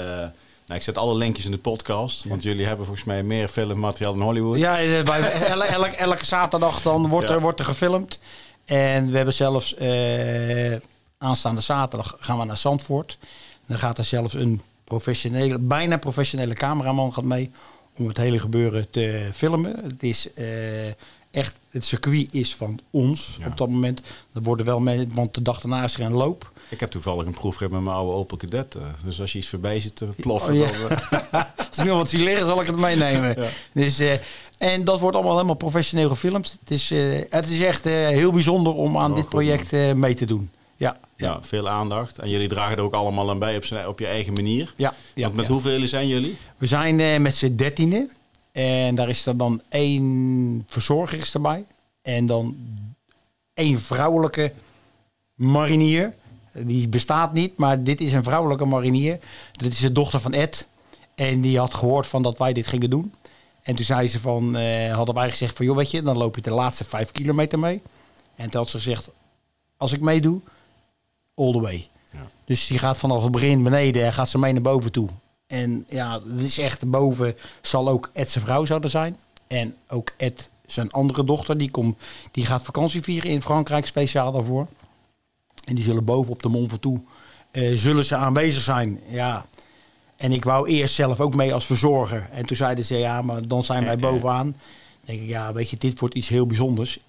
nou, 0.68 0.80
ik 0.80 0.82
zet 0.82 0.98
alle 0.98 1.16
linkjes 1.16 1.46
in 1.46 1.52
de 1.52 1.58
podcast, 1.58 2.24
want 2.26 2.44
jullie 2.44 2.66
hebben 2.66 2.86
volgens 2.86 3.06
mij 3.06 3.24
meer 3.24 3.48
filmmateriaal 3.48 4.14
dan 4.14 4.22
Hollywood. 4.22 4.58
Ja, 4.60 4.80
eh, 4.80 5.00
wij- 5.04 5.34
ele- 5.54 5.64
elke, 5.64 5.96
elke 5.96 6.26
zaterdag 6.26 6.82
dan 6.82 7.08
wordt, 7.10 7.28
Ja. 7.28 7.34
er, 7.34 7.42
wordt 7.42 7.60
er 7.60 7.66
gefilmd. 7.66 8.20
En 8.66 9.10
we 9.10 9.16
hebben 9.16 9.34
zelfs 9.34 9.76
eh, 9.76 10.76
aanstaande 11.18 11.62
zaterdag 11.62 12.16
gaan 12.20 12.40
we 12.40 12.46
naar 12.46 12.58
Zandvoort. 12.58 13.18
Dan 13.68 13.78
gaat 13.78 13.98
er 13.98 14.06
zelfs 14.06 14.34
een 14.34 14.62
professionele, 14.84 15.60
bijna 15.60 15.98
professionele 15.98 16.54
cameraman 16.54 17.14
gaat 17.14 17.24
mee 17.24 17.52
om 17.98 18.08
het 18.08 18.18
hele 18.18 18.40
gebeuren 18.40 18.90
te 18.90 19.30
filmen. 19.34 19.76
Het 19.84 20.04
is 20.04 20.34
eh, 20.34 20.88
echt, 21.32 21.56
het 21.70 21.86
circuit 21.86 22.34
is 22.34 22.56
van 22.56 22.80
ons 22.92 23.38
Ja. 23.42 23.48
op 23.48 23.58
dat 23.58 23.70
moment. 23.70 24.02
Er 24.34 24.42
worden 24.42 24.66
wel 24.66 24.80
mee, 24.80 25.08
want 25.14 25.34
de 25.34 25.42
dag 25.42 25.60
daarna 25.62 25.84
is 25.84 25.94
er 25.94 26.02
een 26.02 26.14
loop. 26.14 26.52
Ik 26.70 26.80
heb 26.80 26.90
toevallig 26.90 27.26
een 27.26 27.34
proefrit 27.34 27.72
met 27.72 27.82
mijn 27.82 27.96
oude 27.96 28.16
Opel 28.16 28.38
Kadett. 28.38 28.76
eh, 28.76 28.82
dus 29.06 29.22
als 29.22 29.32
je 29.32 29.38
iets 29.38 29.48
voorbij 29.50 29.80
ziet 29.82 30.02
eh, 30.02 30.08
ploffen, 30.18 30.54
Oh, 30.54 30.60
ja. 30.60 30.88
dan... 30.88 31.46
Als 31.70 31.78
ik 31.78 31.86
nog 31.86 31.98
wat 31.98 32.10
zie 32.10 32.24
liggen, 32.24 32.46
zal 32.46 32.62
ik 32.62 32.68
het 32.68 32.76
meenemen. 32.80 33.42
Ja. 33.42 33.50
Dus, 33.74 34.02
en 34.58 34.84
dat 34.84 35.00
wordt 35.00 35.16
allemaal 35.16 35.34
helemaal 35.36 35.56
professioneel 35.56 36.10
gefilmd. 36.10 36.58
Het 36.60 36.72
is, 36.72 36.90
het 37.30 37.48
is 37.50 37.62
echt 37.62 37.84
heel 37.84 38.32
bijzonder 38.32 38.74
om 38.74 38.98
aan 38.98 39.10
Oh, 39.12 39.16
dit 39.16 39.30
project 39.30 39.72
mee 39.96 40.14
te 40.14 40.26
doen. 40.26 40.50
Ja, 40.78 40.98
ja, 41.16 41.40
veel 41.42 41.70
aandacht. 41.70 42.18
En 42.18 42.30
jullie 42.30 42.48
dragen 42.48 42.78
er 42.78 42.84
ook 42.84 42.94
allemaal 42.94 43.30
aan 43.30 43.40
bij 43.40 43.56
op, 43.56 43.88
op 43.88 44.00
je 44.00 44.08
eigen 44.08 44.34
manier. 44.34 44.74
ja, 44.76 44.94
ja, 45.14 45.24
Want 45.24 45.36
met 45.36 45.46
ja. 45.46 45.52
hoeveel 45.52 45.88
zijn 45.88 46.08
jullie? 46.08 46.38
We 46.58 46.68
zijn 46.68 47.00
eh, 47.00 47.20
met 47.20 47.36
z'n 47.36 47.56
dertienen. 47.56 48.12
En 48.52 48.96
daar 48.96 49.10
is 49.10 49.26
er 49.26 49.38
dan 49.38 49.62
één 49.70 50.64
verzorger 50.68 51.20
is 51.20 51.34
erbij. 51.34 51.66
En 52.02 52.26
dan 52.26 52.58
één 53.54 53.82
vrouwelijke 53.82 54.52
marinier. 55.36 56.14
Die 56.52 56.88
bestaat 56.88 57.34
niet, 57.34 57.58
maar 57.58 57.84
dit 57.84 58.02
is 58.02 58.14
een 58.14 58.24
vrouwelijke 58.24 58.66
marinier. 58.66 59.20
Dat 59.52 59.72
is 59.72 59.80
de 59.80 59.92
dochter 59.92 60.20
van 60.20 60.34
Ed. 60.34 60.68
En 61.16 61.42
die 61.42 61.60
had 61.60 61.74
gehoord 61.74 62.08
van 62.08 62.24
dat 62.24 62.38
wij 62.38 62.54
dit 62.54 62.68
gingen 62.68 62.90
doen. 62.90 63.14
En 63.64 63.76
toen 63.76 63.86
zei 63.86 64.08
ze 64.08 64.20
van, 64.20 64.56
eh, 64.56 64.96
hadden 64.96 65.16
wij 65.16 65.30
gezegd 65.30 65.56
van, 65.56 65.66
joh 65.66 65.76
weet 65.76 65.92
je, 65.92 66.02
dan 66.02 66.18
loop 66.18 66.36
je 66.36 66.42
de 66.42 66.52
laatste 66.52 66.84
vijf 66.84 67.12
kilometer 67.12 67.60
mee. 67.60 67.82
En 68.36 68.50
toen 68.50 68.62
had 68.62 68.70
ze 68.70 68.78
gezegd, 68.78 69.10
als 69.78 69.94
ik 69.94 70.02
meedoe, 70.02 70.42
all 71.38 71.52
the 71.52 71.62
way. 71.62 71.88
Ja. 72.12 72.28
Dus 72.46 72.68
die 72.68 72.80
gaat 72.80 72.98
vanaf 72.98 73.24
het 73.24 73.32
begin 73.32 73.64
beneden 73.64 74.06
en 74.06 74.14
gaat 74.14 74.30
ze 74.30 74.38
mee 74.38 74.54
naar 74.54 74.62
boven 74.62 74.92
toe. 74.92 75.10
En 75.48 75.86
ja, 75.90 76.22
het 76.28 76.42
is 76.42 76.58
echt 76.58 76.90
boven 76.90 77.36
zal 77.62 77.90
ook 77.90 78.10
Ed 78.14 78.30
zijn 78.30 78.44
vrouw 78.46 78.66
zouden 78.66 78.90
zijn. 78.90 79.18
En 79.48 79.76
ook 79.88 80.14
Ed 80.18 80.52
zijn 80.66 80.92
andere 80.92 81.24
dochter, 81.24 81.58
die, 81.58 81.72
komt, 81.72 81.98
die 82.32 82.46
gaat 82.46 82.64
vakantie 82.64 83.02
vieren 83.02 83.30
in 83.30 83.42
Frankrijk 83.42 83.86
speciaal 83.86 84.32
daarvoor. 84.32 84.68
En 85.66 85.76
die 85.76 85.84
zullen 85.84 86.06
boven 86.06 86.32
op 86.32 86.44
de 86.44 86.50
Mont 86.50 86.70
Ventoux, 86.70 87.02
eh 87.52 87.78
zullen 87.78 88.06
ze 88.06 88.16
aanwezig 88.16 88.64
zijn. 88.64 89.00
Ja. 89.10 89.46
En 90.18 90.32
ik 90.32 90.44
wou 90.44 90.68
eerst 90.68 90.96
zelf 90.96 91.20
ook 91.20 91.36
mee 91.36 91.54
als 91.54 91.66
verzorger. 91.66 92.30
En 92.32 92.46
toen 92.46 92.58
zeiden 92.58 92.86
ze, 92.86 92.98
ja, 92.98 93.22
maar 93.22 93.48
dan 93.48 93.64
zijn 93.64 93.84
wij 93.84 93.96
Eh, 93.98 94.04
eh. 94.04 94.12
bovenaan. 94.12 94.46
Dan 94.46 94.56
denk 95.06 95.22
ik, 95.22 95.28
ja, 95.28 95.54
weet 95.54 95.70
je, 95.70 95.78
dit 95.78 96.00
wordt 96.00 96.16
iets 96.16 96.28
heel 96.28 96.48
bijzonders. 96.48 97.00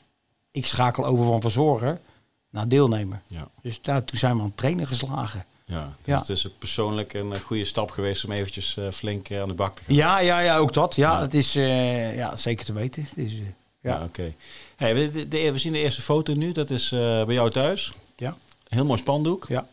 Ik 0.50 0.66
schakel 0.66 1.06
over 1.06 1.24
van 1.24 1.40
verzorger 1.40 2.00
naar 2.50 2.68
deelnemer. 2.68 3.20
Ja. 3.26 3.48
Dus 3.62 3.78
daar, 3.82 4.04
toen 4.04 4.18
zijn 4.18 4.34
we 4.34 4.40
aan 4.40 4.46
het 4.46 4.56
trainen 4.56 4.86
geslagen. 4.86 5.44
Ja, 5.64 5.84
dus 5.84 6.14
Ja. 6.14 6.18
het 6.18 6.28
is 6.28 6.46
ook 6.46 6.58
persoonlijk 6.58 7.14
een 7.14 7.32
eh, 7.32 7.40
goede 7.40 7.64
stap 7.64 7.90
geweest 7.90 8.24
om 8.24 8.30
eventjes 8.32 8.76
eh, 8.76 8.90
flink 8.90 9.28
eh, 9.28 9.40
aan 9.40 9.48
de 9.48 9.54
bak 9.54 9.76
te 9.76 9.82
gaan. 9.84 9.94
Ja, 9.94 10.18
ja, 10.18 10.38
ja, 10.40 10.56
ook 10.56 10.72
dat. 10.72 10.96
Ja, 10.96 11.12
Ja. 11.12 11.20
het 11.20 11.34
is 11.34 11.52
ja, 11.52 12.36
zeker 12.36 12.64
te 12.64 12.72
weten. 12.72 13.02
Het 13.08 13.16
is, 13.18 13.32
Ja, 13.80 14.02
oké. 14.02 14.32
Hey, 14.76 14.94
we, 14.94 15.10
de- 15.10 15.28
de- 15.28 15.52
we 15.52 15.58
zien 15.58 15.72
de 15.72 15.78
eerste 15.78 16.02
foto 16.02 16.34
nu. 16.34 16.52
Dat 16.52 16.70
is 16.70 16.88
bij 16.88 17.34
jou 17.34 17.50
thuis. 17.50 17.92
Ja. 18.16 18.36
Heel 18.68 18.84
mooi 18.84 18.98
spandoek. 18.98 19.46
Ja. 19.48 19.66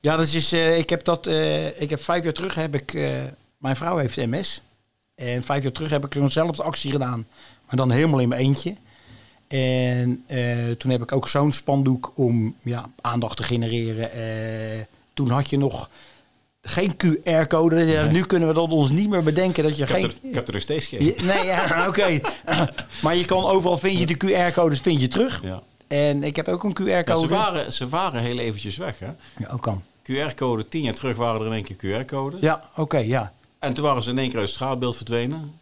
Ja, 0.00 0.16
dat 0.16 0.32
is, 0.32 0.52
ik 0.52 0.90
heb 0.90 1.04
dat, 1.04 1.26
ik 1.76 1.90
heb 1.90 2.02
vijf 2.02 2.24
jaar 2.24 2.32
terug 2.32 2.54
heb 2.54 2.74
ik, 2.74 2.92
mijn 3.58 3.76
vrouw 3.76 3.96
heeft 3.96 4.16
MS. 4.16 4.60
En 5.14 5.42
vijf 5.42 5.62
jaar 5.62 5.72
terug 5.72 5.90
heb 5.90 6.04
ik 6.04 6.14
eenzelfde 6.14 6.62
actie 6.62 6.90
gedaan, 6.90 7.26
maar 7.66 7.76
dan 7.76 7.90
helemaal 7.90 8.18
in 8.20 8.28
mijn 8.28 8.40
eentje. 8.40 8.76
En 9.58 10.24
eh, 10.26 10.70
toen 10.78 10.90
heb 10.90 11.02
ik 11.02 11.12
ook 11.12 11.28
zo'n 11.28 11.52
spandoek 11.52 12.12
om 12.14 12.54
ja, 12.62 12.88
aandacht 13.00 13.36
te 13.36 13.42
genereren. 13.42 14.12
Eh, 14.12 14.84
toen 15.14 15.30
had 15.30 15.50
je 15.50 15.58
nog 15.58 15.88
geen 16.62 16.94
QR-code. 16.96 17.76
Nee. 17.84 17.98
Nu 18.04 18.24
kunnen 18.24 18.48
we 18.48 18.54
dat 18.54 18.70
ons 18.70 18.90
niet 18.90 19.08
meer 19.08 19.22
bedenken 19.22 19.62
dat 19.62 19.76
je 19.76 19.82
Ik 19.82 19.88
heb, 19.88 20.00
geen... 20.00 20.10
er, 20.10 20.28
ik 20.28 20.34
heb 20.34 20.46
er 20.46 20.52
nog 20.52 20.62
steeds 20.62 20.86
geen. 20.86 21.04
Je- 21.04 21.16
Nee, 21.22 21.44
ja, 21.44 21.86
oké. 21.88 22.20
maar 23.02 23.16
je 23.16 23.24
kan 23.24 23.44
overal 23.44 23.78
vind 23.78 23.98
je 23.98 24.06
de 24.06 24.16
QR-codes 24.50 24.80
vind 24.80 25.00
je 25.00 25.08
terug. 25.08 25.42
Ja. 25.42 25.62
En 25.88 26.22
ik 26.24 26.36
heb 26.36 26.48
ook 26.48 26.64
een 26.64 26.86
Ja, 26.86 27.02
QR-code. 27.02 27.20
ze, 27.20 27.28
waren, 27.28 27.72
ze 27.72 27.88
waren 27.88 28.22
heel 28.22 28.38
eventjes 28.38 28.76
weg. 28.76 28.98
Hè? 28.98 29.06
Ja, 29.38 29.48
ook 29.52 29.62
kan. 29.62 29.82
QR-code, 30.12 30.68
tien 30.68 30.82
jaar 30.82 30.94
terug 30.94 31.16
waren 31.16 31.40
er 31.40 31.46
in 31.46 31.52
één 31.52 31.64
keer 31.76 32.04
QR-code. 32.04 32.36
Ja, 32.40 32.70
oké, 32.76 32.98
ja. 32.98 33.32
En 33.58 33.72
toen 33.74 33.84
waren 33.84 34.02
ze 34.02 34.10
in 34.10 34.18
één 34.18 34.28
keer 34.28 34.38
uit 34.38 34.46
het 34.46 34.54
straatbeeld 34.56 34.96
verdwenen. 34.96 35.52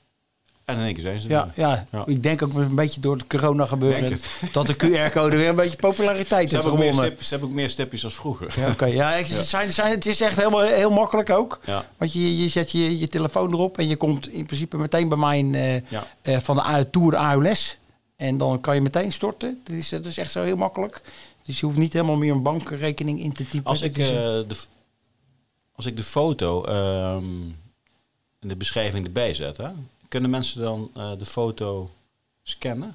En 0.65 0.79
in 0.79 0.85
één 0.85 0.93
keer 0.95 1.03
zijn 1.03 1.21
ze 1.21 1.27
er 1.29 1.33
Ja, 1.35 1.53
ja. 1.55 1.87
Ja. 1.93 2.03
ik 2.07 2.23
denk 2.23 2.43
ook 2.43 2.55
een 2.55 2.75
beetje 2.75 3.01
door 3.01 3.17
het 3.17 3.27
corona 3.27 3.67
gebeuren 3.67 4.19
dat 4.53 4.67
de 4.67 4.75
QR-code 4.77 5.37
weer 5.37 5.49
een 5.49 5.55
beetje 5.55 5.77
populariteit 5.77 6.49
Ze 6.49 6.55
heeft 6.57 6.69
gewonnen. 6.69 6.95
stipjes, 6.95 7.25
ze 7.27 7.31
hebben 7.31 7.49
ook 7.49 7.55
meer 7.55 7.71
stipjes 7.71 8.05
als 8.05 8.15
vroeger. 8.15 8.55
Ja. 8.79 8.87
Ja, 8.87 9.11
het 9.17 9.27
Zijn, 9.29 9.73
zijn, 9.73 9.91
het 9.91 10.07
is 10.07 10.21
echt 10.21 10.37
helemaal, 10.37 10.61
heel 10.61 10.91
makkelijk 10.91 11.31
ook. 11.31 11.61
Ja. 11.65 11.87
Want 11.97 12.13
je, 12.13 12.39
je 12.43 12.49
zet 12.49 12.71
je, 12.71 12.99
je 12.99 13.09
telefoon 13.09 13.53
erop 13.53 13.79
en 13.79 13.89
je 13.89 13.97
komt 13.97 14.29
in 14.29 14.47
principe 14.47 14.77
meteen 14.77 15.09
bij 15.09 15.19
mijn 15.19 15.55
eh, 15.55 15.77
eh, 16.23 16.41
van 16.41 16.57
de 16.57 16.63
A- 16.63 16.85
Tour 16.85 17.17
ALS. 17.17 17.77
En 18.17 18.39
dan 18.39 18.61
kan 18.61 18.75
je 18.75 18.81
meteen 18.81 19.13
storten. 19.13 19.61
Dat 19.65 19.77
is, 19.77 19.89
dat 19.89 20.07
is 20.07 20.19
echt 20.19 20.33
zo 20.33 20.43
heel 20.43 20.57
makkelijk. 20.57 21.03
Dus 21.43 21.61
je 21.61 21.67
hoeft 21.67 21.79
niet 21.79 21.93
helemaal 21.93 22.17
meer 22.17 22.33
een 22.33 22.43
bankrekening 22.43 23.21
in 23.21 23.33
te 23.33 23.49
typen. 23.49 23.71
Als, 23.71 23.83
ik, 23.83 23.99
eh, 23.99 24.07
de, 24.07 24.57
als 25.75 25.87
ik 25.87 25.97
de 25.97 26.03
foto 26.03 26.65
ehm, 26.65 27.25
in 28.41 28.49
de 28.49 28.57
beschrijving 28.57 29.07
erbij 29.07 29.35
zet, 29.35 29.57
hè, 29.57 29.69
kunnen 30.13 30.31
mensen 30.31 30.61
dan 30.61 30.91
eh, 30.95 31.11
de 31.19 31.25
foto 31.27 31.91
scannen? 32.43 32.95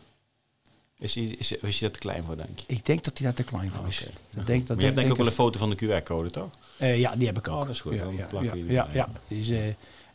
Is, 0.99 1.13
die, 1.13 1.37
is, 1.37 1.51
is 1.51 1.79
je 1.79 1.85
dat 1.85 1.93
te 1.93 1.99
klein 1.99 2.23
voor, 2.23 2.37
denk 2.37 2.59
je? 2.59 2.63
ik 2.67 2.85
denk 2.85 3.03
dat 3.03 3.17
hij 3.17 3.25
daar 3.27 3.35
te 3.35 3.43
klein 3.43 3.71
voor 3.71 3.87
is. 3.87 4.01
Oké. 4.01 4.11
Dat 4.29 4.45
denk, 4.47 4.67
dat 4.67 4.67
maar 4.67 4.77
je 4.77 4.83
hebt 4.83 4.95
denk 4.95 5.05
ik 5.07 5.11
ook 5.11 5.17
wel 5.17 5.25
een 5.27 5.31
foto 5.31 5.59
van 5.59 5.69
de 5.69 5.75
QR-code, 6.01 6.29
toch? 6.29 6.49
Eh, 6.77 6.99
ja, 6.99 7.15
die 7.15 7.27
heb 7.27 7.37
ik 7.37 7.47
ook. 7.47 7.53
Oh, 7.53 7.59
dat 7.61 7.69
is 7.69 7.81
goed. 7.81 7.93
Ja, 7.93 8.03
Dan 8.03 8.15
ja, 8.15 8.41
ja, 8.43 8.51
die 8.53 8.65
ja. 8.93 9.09
Dus, 9.27 9.49
eh, 9.49 9.67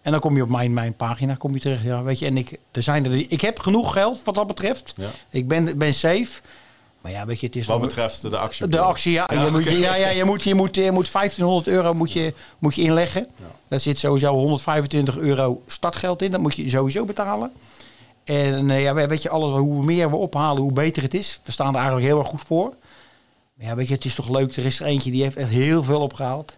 en 0.02 0.10
dan 0.10 0.20
kom 0.20 0.36
je 0.36 0.42
op 0.42 0.48
mijn, 0.48 0.72
mijn 0.72 0.96
pagina 0.96 1.34
kom 1.34 1.54
je 1.54 1.60
terecht. 1.60 1.82
Ja, 1.82 2.02
weet 2.02 2.18
je, 2.18 2.26
en 2.26 2.36
ik, 2.36 2.58
er 2.70 2.82
zijn 2.82 3.04
er, 3.04 3.10
die- 3.10 3.26
ik 3.28 3.40
heb 3.40 3.58
genoeg 3.58 3.92
geld 3.92 4.22
wat 4.24 4.34
dat 4.34 4.46
betreft. 4.46 4.94
Ja. 4.96 5.10
Ik 5.30 5.48
ben, 5.48 5.78
ben 5.78 5.94
safe. 5.94 6.42
Maar 7.02 7.12
ja, 7.12 7.26
weet 7.26 7.40
je, 7.40 7.46
het 7.46 7.56
is 7.56 7.66
Wat 7.66 7.78
nog- 7.78 7.86
betreft 7.86 8.30
de 8.30 8.36
actie. 8.38 8.68
de 8.68 8.78
actie, 8.80 9.12
ja. 9.12 9.28
Ja, 9.32 9.44
je, 9.44 9.50
moet, 9.50 9.64
ja, 9.64 9.94
ja 9.94 10.08
je, 10.08 10.24
moet, 10.24 10.42
je, 10.42 10.54
moet, 10.54 10.74
je 10.74 10.90
moet 10.90 11.12
1500 11.12 11.66
euro 11.66 11.94
moet 11.94 12.12
je, 12.12 12.34
moet 12.58 12.74
je 12.74 12.82
inleggen. 12.82 13.26
Ja. 13.38 13.44
Daar 13.68 13.80
zit 13.80 13.98
sowieso 13.98 14.32
125 14.34 15.18
euro 15.18 15.62
startgeld 15.66 16.22
in. 16.22 16.30
Dat 16.30 16.40
moet 16.40 16.56
je 16.56 16.70
sowieso 16.70 17.04
betalen. 17.04 17.52
En 18.24 18.70
eh, 18.70 18.82
ja, 18.82 18.94
weet 18.94 19.22
je, 19.22 19.28
alles, 19.28 19.50
hoe 19.58 19.84
meer 19.84 20.10
we 20.10 20.16
ophalen, 20.16 20.62
hoe 20.62 20.72
beter 20.72 21.02
het 21.02 21.14
is. 21.14 21.40
We 21.44 21.52
staan 21.52 21.68
er 21.68 21.74
eigenlijk 21.74 22.06
heel 22.06 22.18
erg 22.18 22.28
goed 22.28 22.42
voor. 22.46 22.72
Maar 23.54 23.66
ja, 23.66 23.74
weet 23.76 23.88
je, 23.88 23.94
het 23.94 24.04
is 24.04 24.14
toch 24.14 24.28
leuk. 24.28 24.56
Er 24.56 24.64
is 24.64 24.80
er 24.80 24.86
eentje 24.86 25.10
die 25.10 25.22
heeft 25.22 25.36
echt 25.36 25.48
heel 25.50 25.84
veel 25.84 26.00
opgehaald. 26.00 26.56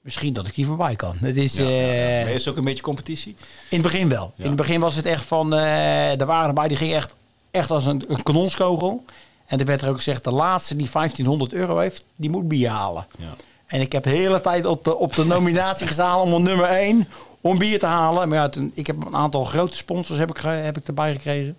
Misschien 0.00 0.32
dat 0.32 0.46
ik 0.46 0.54
die 0.54 0.66
voorbij 0.66 0.96
kan. 0.96 1.16
Het 1.20 1.36
is, 1.36 1.54
Ja, 1.54 1.64
eh, 1.64 2.24
Maar 2.24 2.32
is 2.34 2.44
het 2.44 2.48
ook 2.48 2.56
een 2.58 2.64
beetje 2.64 2.82
competitie? 2.82 3.36
in 3.70 3.82
het 3.82 3.82
begin 3.82 4.08
wel. 4.08 4.32
In 4.36 4.46
het 4.46 4.56
begin 4.56 4.80
was 4.80 4.94
het 4.94 5.06
echt 5.06 5.24
van, 5.24 5.54
eh 5.54 6.20
er 6.20 6.26
waren 6.26 6.48
erbij 6.48 6.68
die 6.68 6.76
ging 6.76 6.92
echt, 6.92 7.14
echt 7.50 7.70
als 7.70 7.86
een, 7.86 8.04
een 8.08 8.22
kanonskogel. 8.22 9.04
En 9.46 9.58
er 9.58 9.64
werd 9.66 9.82
er 9.82 9.88
ook 9.88 9.96
gezegd, 9.96 10.24
de 10.24 10.30
laatste 10.32 10.76
die 10.76 10.88
1500 10.92 11.52
euro 11.52 11.78
heeft, 11.78 12.04
die 12.16 12.30
moet 12.30 12.48
bier 12.48 12.70
halen. 12.70 13.06
Ja. 13.18 13.34
En 13.66 13.80
ik 13.80 13.92
heb 13.92 14.02
de 14.02 14.10
hele 14.10 14.40
tijd 14.40 14.66
op 14.66 14.84
de, 14.84 14.96
op 14.96 15.14
de 15.14 15.24
nominatie 15.24 15.86
gestaan 15.86 16.18
om 16.20 16.32
op 16.32 16.40
nummer 16.40 16.64
1 16.66 17.08
om 17.40 17.58
bier 17.58 17.78
te 17.78 17.86
halen. 17.86 18.28
Maar 18.28 18.38
ja, 18.38 18.48
toen, 18.48 18.70
ik 18.74 18.86
heb 18.86 19.04
een 19.06 19.16
aantal 19.16 19.44
grote 19.44 19.76
sponsors 19.76 20.18
heb 20.18 20.30
ik, 20.30 20.36
heb 20.42 20.76
ik 20.76 20.86
erbij 20.86 21.12
gekregen. 21.12 21.56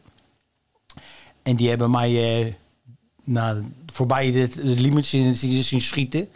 En 1.43 1.55
die 1.55 1.69
hebben 1.69 1.91
mij 1.91 2.41
eh, 2.45 2.53
nou, 3.23 3.63
voorbij 3.85 4.31
de, 4.31 4.47
de 4.55 4.63
limits 4.63 5.09
zien, 5.09 5.81
schieten. 5.81 6.29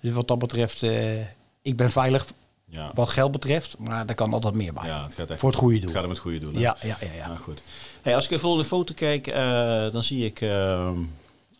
Dus 0.00 0.12
wat 0.12 0.28
dat 0.28 0.38
betreft, 0.38 0.82
eh, 0.82 1.20
ik 1.62 1.76
ben 1.76 1.90
veilig 1.90 2.26
Ja. 2.64 2.90
wat 2.94 3.08
geld 3.08 3.32
betreft. 3.32 3.78
Maar 3.78 4.06
er 4.06 4.14
kan 4.14 4.32
altijd 4.32 4.54
meer 4.54 4.72
bij. 4.72 4.86
ja, 4.86 5.04
het 5.04 5.14
gaat 5.14 5.30
echt 5.30 5.40
Voor 5.40 5.50
het 5.50 5.58
goede 5.58 5.76
doel. 5.78 5.84
Het 5.86 5.94
gaat 5.96 6.04
om 6.04 6.10
het 6.10 6.18
goede 6.18 6.38
doel. 6.38 6.52
hè? 6.52 6.58
Ja, 6.60 6.76
ja, 6.82 6.96
ja. 7.00 7.06
ja. 7.16 7.28
Ja, 7.28 7.36
goed. 7.36 7.62
Hey, 8.04 8.14
als 8.14 8.24
ik 8.24 8.30
even 8.30 8.56
de 8.56 8.64
foto 8.64 8.94
kijk, 8.96 9.26
eh, 9.26 9.90
dan 9.92 10.02
zie 10.02 10.24
ik 10.24 10.40
ehm, 10.40 10.96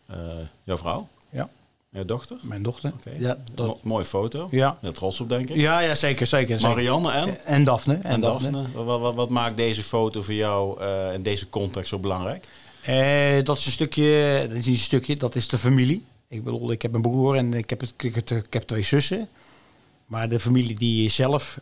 eh, 0.07 0.17
jouw 0.63 0.77
vrouw, 0.77 1.07
ja. 1.29 1.49
je 1.89 2.05
dochter. 2.05 2.37
Mijn 2.41 2.63
dochter. 2.63 2.91
Oké. 2.97 3.11
Ja, 3.17 3.37
dat- 3.53 3.65
Mo- 3.67 3.79
mooie 3.83 4.05
foto. 4.05 4.47
ja. 4.51 4.77
Heel 4.81 4.91
trots 4.91 5.19
op, 5.19 5.29
denk 5.29 5.49
ik. 5.49 5.55
Ja, 5.55 5.79
ja, 5.79 5.95
zeker, 5.95 6.27
zeker. 6.27 6.59
zeker. 6.59 6.75
Marianne 6.75 7.11
en? 7.11 7.45
En 7.45 7.63
Daphne. 7.63 7.93
En, 7.93 8.03
En 8.03 8.21
Daphne. 8.21 8.51
Daphne. 8.51 8.83
Wat, 8.83 8.99
wat, 8.99 9.15
wat 9.15 9.29
maakt 9.29 9.57
deze 9.57 9.83
foto 9.83 10.21
voor 10.21 10.33
jou 10.33 10.81
eh, 10.81 11.13
in 11.13 11.23
deze 11.23 11.49
context 11.49 11.89
zo 11.89 11.99
belangrijk? 11.99 12.47
Eh, 12.81 13.43
dat 13.43 13.57
is 13.57 13.65
een 13.65 13.71
stukje, 13.71 14.39
dat 14.47 14.57
is 14.57 14.65
niet 14.65 14.75
een 14.75 14.81
stukje, 14.81 15.15
dat 15.15 15.35
is 15.35 15.47
de 15.47 15.57
familie. 15.57 16.05
Ik 16.27 16.43
bedoel, 16.43 16.71
ik 16.71 16.81
heb 16.81 16.93
een 16.93 17.01
broer 17.01 17.35
en 17.35 17.53
ik 17.53 17.69
heb, 17.69 17.81
het, 17.81 17.93
ik, 17.97 18.15
heb, 18.15 18.29
ik 18.31 18.53
heb 18.53 18.63
twee 18.63 18.83
zussen. 18.83 19.29
Maar 20.05 20.29
de 20.29 20.39
familie 20.39 20.75
die 20.75 21.03
je 21.03 21.09
zelf 21.09 21.59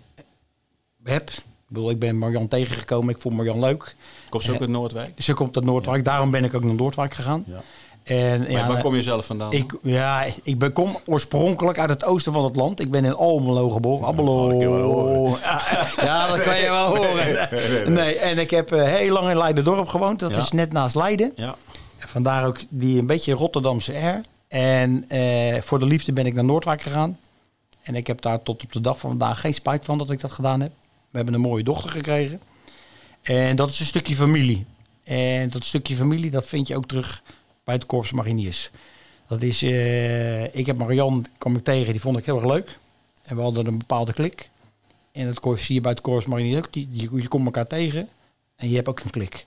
hebt. 1.03 1.45
Ik 1.73 1.79
bedoel, 1.79 1.93
ik 1.93 1.99
ben 1.99 2.17
Marjan 2.17 2.47
tegengekomen, 2.47 3.13
ik 3.13 3.21
vond 3.21 3.35
Marjan 3.35 3.59
leuk. 3.59 3.95
Komt 4.29 4.43
ze 4.43 4.49
ook 4.49 4.55
Eh, 4.55 4.61
uit 4.61 4.69
Noordwijk? 4.69 5.11
Ze 5.17 5.33
komt 5.33 5.55
uit 5.55 5.65
Noordwijk, 5.65 6.05
daarom 6.05 6.31
ben 6.31 6.43
ik 6.43 6.53
ook 6.53 6.63
naar 6.63 6.73
Noordwijk 6.75 7.13
gegaan. 7.13 7.43
Ja. 7.47 7.61
En, 8.03 8.39
Maar 8.39 8.51
ja, 8.51 8.67
waar 8.67 8.81
kom 8.81 8.95
je 8.95 9.01
zelf 9.01 9.25
vandaan? 9.25 9.51
ik, 9.51 9.77
ja, 9.81 10.25
ik 10.43 10.59
ben, 10.59 10.73
kom 10.73 10.97
oorspronkelijk 11.05 11.79
uit 11.79 11.89
het 11.89 12.03
oosten 12.05 12.33
van 12.33 12.43
het 12.43 12.55
land. 12.55 12.79
Ik 12.79 12.91
ben 12.91 13.05
in 13.05 13.13
Almelo 13.15 13.69
geboren. 13.69 14.05
Almelo. 14.05 14.49
Oh. 14.87 15.37
Ja, 16.07 16.27
dat 16.27 16.39
kan 16.39 16.59
je 16.59 16.69
wel 16.69 16.95
horen. 16.95 17.93
Nee, 17.93 18.15
en 18.17 18.37
ik 18.37 18.49
heb 18.49 18.71
eh, 18.71 18.83
heel 18.83 19.13
lang 19.13 19.29
in 19.29 19.37
Leiden-dorp 19.37 19.87
gewoond. 19.87 20.19
Dat 20.19 20.31
Ja. 20.31 20.39
is 20.41 20.51
net 20.51 20.71
naast 20.73 20.95
Leiden. 20.95 21.31
Ja. 21.35 21.55
En 21.97 22.07
Vandaar 22.07 22.45
ook 22.45 22.57
die 22.69 22.99
een 22.99 23.07
beetje 23.07 23.33
Rotterdamse 23.33 23.93
air. 23.93 24.21
En 24.47 25.05
eh, 25.07 25.61
voor 25.61 25.79
de 25.79 25.85
liefde 25.85 26.13
ben 26.13 26.25
ik 26.25 26.33
naar 26.33 26.43
Noordwijk 26.45 26.81
gegaan. 26.81 27.17
En 27.83 27.95
ik 27.95 28.07
heb 28.07 28.21
daar 28.21 28.43
tot 28.43 28.63
op 28.63 28.71
de 28.73 28.81
dag 28.81 28.99
van 28.99 29.09
vandaag 29.09 29.39
geen 29.41 29.53
spijt 29.53 29.85
van 29.85 29.97
dat 29.97 30.09
ik 30.09 30.21
dat 30.21 30.31
gedaan 30.31 30.61
heb. 30.61 30.71
We 31.13 31.19
hebben 31.19 31.33
een 31.33 31.49
mooie 31.49 31.63
dochter 31.63 31.89
gekregen. 31.89 32.41
En 33.21 33.55
dat 33.55 33.69
is 33.69 33.79
een 33.79 33.85
stukje 33.85 34.15
familie. 34.15 34.65
En 35.03 35.49
dat 35.49 35.65
stukje 35.65 35.95
familie, 35.95 36.31
dat 36.31 36.45
vind 36.45 36.67
je 36.67 36.75
ook 36.75 36.87
terug 36.87 37.23
bij 37.63 37.75
het 37.75 37.85
Korps 37.85 38.11
Mariniers. 38.11 38.69
Dat 39.27 39.41
is, 39.41 39.61
eh, 39.61 40.55
ik 40.55 40.65
heb 40.65 40.77
Marianne, 40.77 41.21
kwam 41.37 41.55
ik 41.55 41.63
tegen, 41.63 41.91
die 41.91 42.01
vond 42.01 42.17
ik 42.17 42.25
heel 42.25 42.35
erg 42.35 42.45
leuk. 42.45 42.79
En 43.23 43.35
we 43.35 43.41
hadden 43.41 43.65
een 43.65 43.77
bepaalde 43.77 44.13
klik. 44.13 44.49
En 45.11 45.33
dat 45.33 45.59
zie 45.59 45.75
je 45.75 45.81
bij 45.81 45.91
het 45.91 46.01
Korps 46.01 46.25
Mariniers 46.25 46.57
ook. 46.57 46.73
Die, 46.73 46.89
die, 46.89 47.21
je 47.21 47.27
komt 47.27 47.45
elkaar 47.45 47.67
tegen 47.67 48.09
en 48.55 48.69
je 48.69 48.75
hebt 48.75 48.87
ook 48.87 48.99
een 48.99 49.09
klik. 49.09 49.45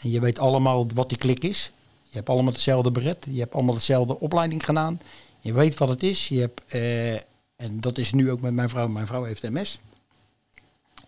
En 0.00 0.10
je 0.10 0.20
weet 0.20 0.38
allemaal 0.38 0.86
wat 0.94 1.08
die 1.08 1.18
klik 1.18 1.44
is. 1.44 1.72
Je 2.08 2.16
hebt 2.16 2.28
allemaal 2.28 2.52
hetzelfde 2.52 2.90
beret. 2.90 3.26
Je 3.30 3.40
hebt 3.40 3.54
allemaal 3.54 3.74
dezelfde 3.74 4.20
opleiding 4.20 4.64
gedaan. 4.64 5.00
Je 5.40 5.52
weet 5.52 5.78
wat 5.78 5.88
het 5.88 6.02
is. 6.02 6.28
Je 6.28 6.40
hebt, 6.40 6.60
eh, 6.66 7.14
en 7.56 7.80
dat 7.80 7.98
is 7.98 8.12
nu 8.12 8.30
ook 8.30 8.40
met 8.40 8.52
mijn 8.52 8.68
vrouw. 8.68 8.88
Mijn 8.88 9.06
vrouw 9.06 9.24
heeft 9.24 9.42
MS. 9.42 9.78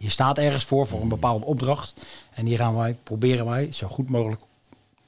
Je 0.02 0.10
staat 0.10 0.38
ergens 0.38 0.64
voor, 0.64 0.86
voor 0.86 1.00
een 1.00 1.08
bepaalde 1.08 1.44
opdracht. 1.44 1.94
En 2.30 2.44
die 2.44 2.56
gaan 2.56 2.76
wij, 2.76 2.96
proberen 3.02 3.46
wij 3.46 3.72
zo 3.72 3.88
goed 3.88 4.10
mogelijk 4.10 4.40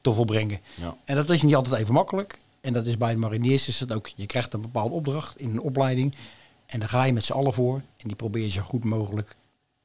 te 0.01 0.13
volbrengen. 0.13 0.61
Ja. 0.75 0.97
En 1.05 1.17
dat 1.17 1.31
is 1.31 1.43
niet 1.43 1.55
altijd 1.55 1.81
even 1.81 1.95
makkelijk. 1.95 2.39
En 2.61 2.73
dat 2.73 2.87
is 2.87 2.99
bij 2.99 3.13
de 3.13 3.19
mariniers 3.19 3.69
is 3.69 3.81
het 3.81 3.93
ook. 3.93 4.11
Je 4.15 4.27
krijgt 4.27 4.53
een 4.53 4.61
bepaalde 4.61 4.95
opdracht 4.95 5.39
in 5.39 5.51
een 5.51 5.61
opleiding. 5.61 6.15
En 6.67 6.79
daar 6.79 6.89
ga 6.89 7.05
je 7.05 7.13
met 7.13 7.25
z'n 7.25 7.33
allen 7.33 7.53
voor. 7.53 7.75
En 7.75 8.09
die 8.09 8.17
probeer 8.17 8.43
je 8.43 8.51
zo 8.51 8.63
goed 8.63 8.85
mogelijk. 8.85 9.37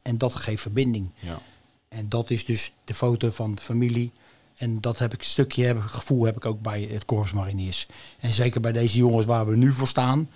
En 0.01 0.17
dat 0.17 0.35
geeft 0.35 0.61
verbinding. 0.61 1.11
Ja. 1.19 1.41
En 1.89 2.09
dat 2.09 2.29
is 2.29 2.45
dus 2.45 2.71
de 2.85 2.93
foto 2.93 3.31
van 3.31 3.59
familie. 3.59 4.11
En 4.57 4.81
dat 4.81 4.99
heb 4.99 5.13
ik 5.13 5.19
een 5.19 5.25
stukje 5.25 5.65
heb, 5.65 5.79
gevoel 5.79 6.25
heb 6.25 6.35
ik 6.35 6.45
ook 6.45 6.61
bij 6.61 6.81
het 6.91 7.05
Korps 7.05 7.31
Mariniers. 7.31 7.87
En 8.19 8.33
zeker 8.33 8.61
bij 8.61 8.71
deze 8.71 8.97
jongens 8.97 9.25
waar 9.25 9.47
we 9.47 9.55
nu 9.55 9.71
voor 9.71 9.87
staan. 9.87 10.29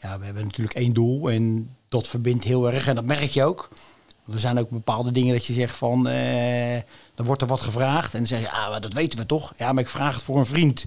Ja, 0.00 0.18
we 0.18 0.24
hebben 0.24 0.44
natuurlijk 0.44 0.76
één 0.76 0.92
doel 0.92 1.30
en 1.30 1.70
dat 1.88 2.08
verbindt 2.08 2.44
heel 2.44 2.72
erg. 2.72 2.88
En 2.88 2.94
dat 2.94 3.04
merk 3.04 3.30
je 3.30 3.44
ook. 3.44 3.68
Er 4.32 4.40
zijn 4.40 4.58
ook 4.58 4.70
bepaalde 4.70 5.12
dingen 5.12 5.34
dat 5.34 5.46
je 5.46 5.52
zegt 5.52 5.76
van, 5.76 6.08
eh, 6.08 6.80
dan 7.14 7.26
wordt 7.26 7.42
er 7.42 7.48
wat 7.48 7.60
gevraagd. 7.60 8.12
En 8.12 8.18
dan 8.18 8.26
zeg 8.28 8.40
je, 8.40 8.50
ah, 8.50 8.80
dat 8.80 8.92
weten 8.92 9.18
we 9.18 9.26
toch? 9.26 9.52
Ja, 9.56 9.72
maar 9.72 9.82
ik 9.82 9.88
vraag 9.88 10.14
het 10.14 10.22
voor 10.24 10.38
een 10.38 10.46
vriend. 10.46 10.86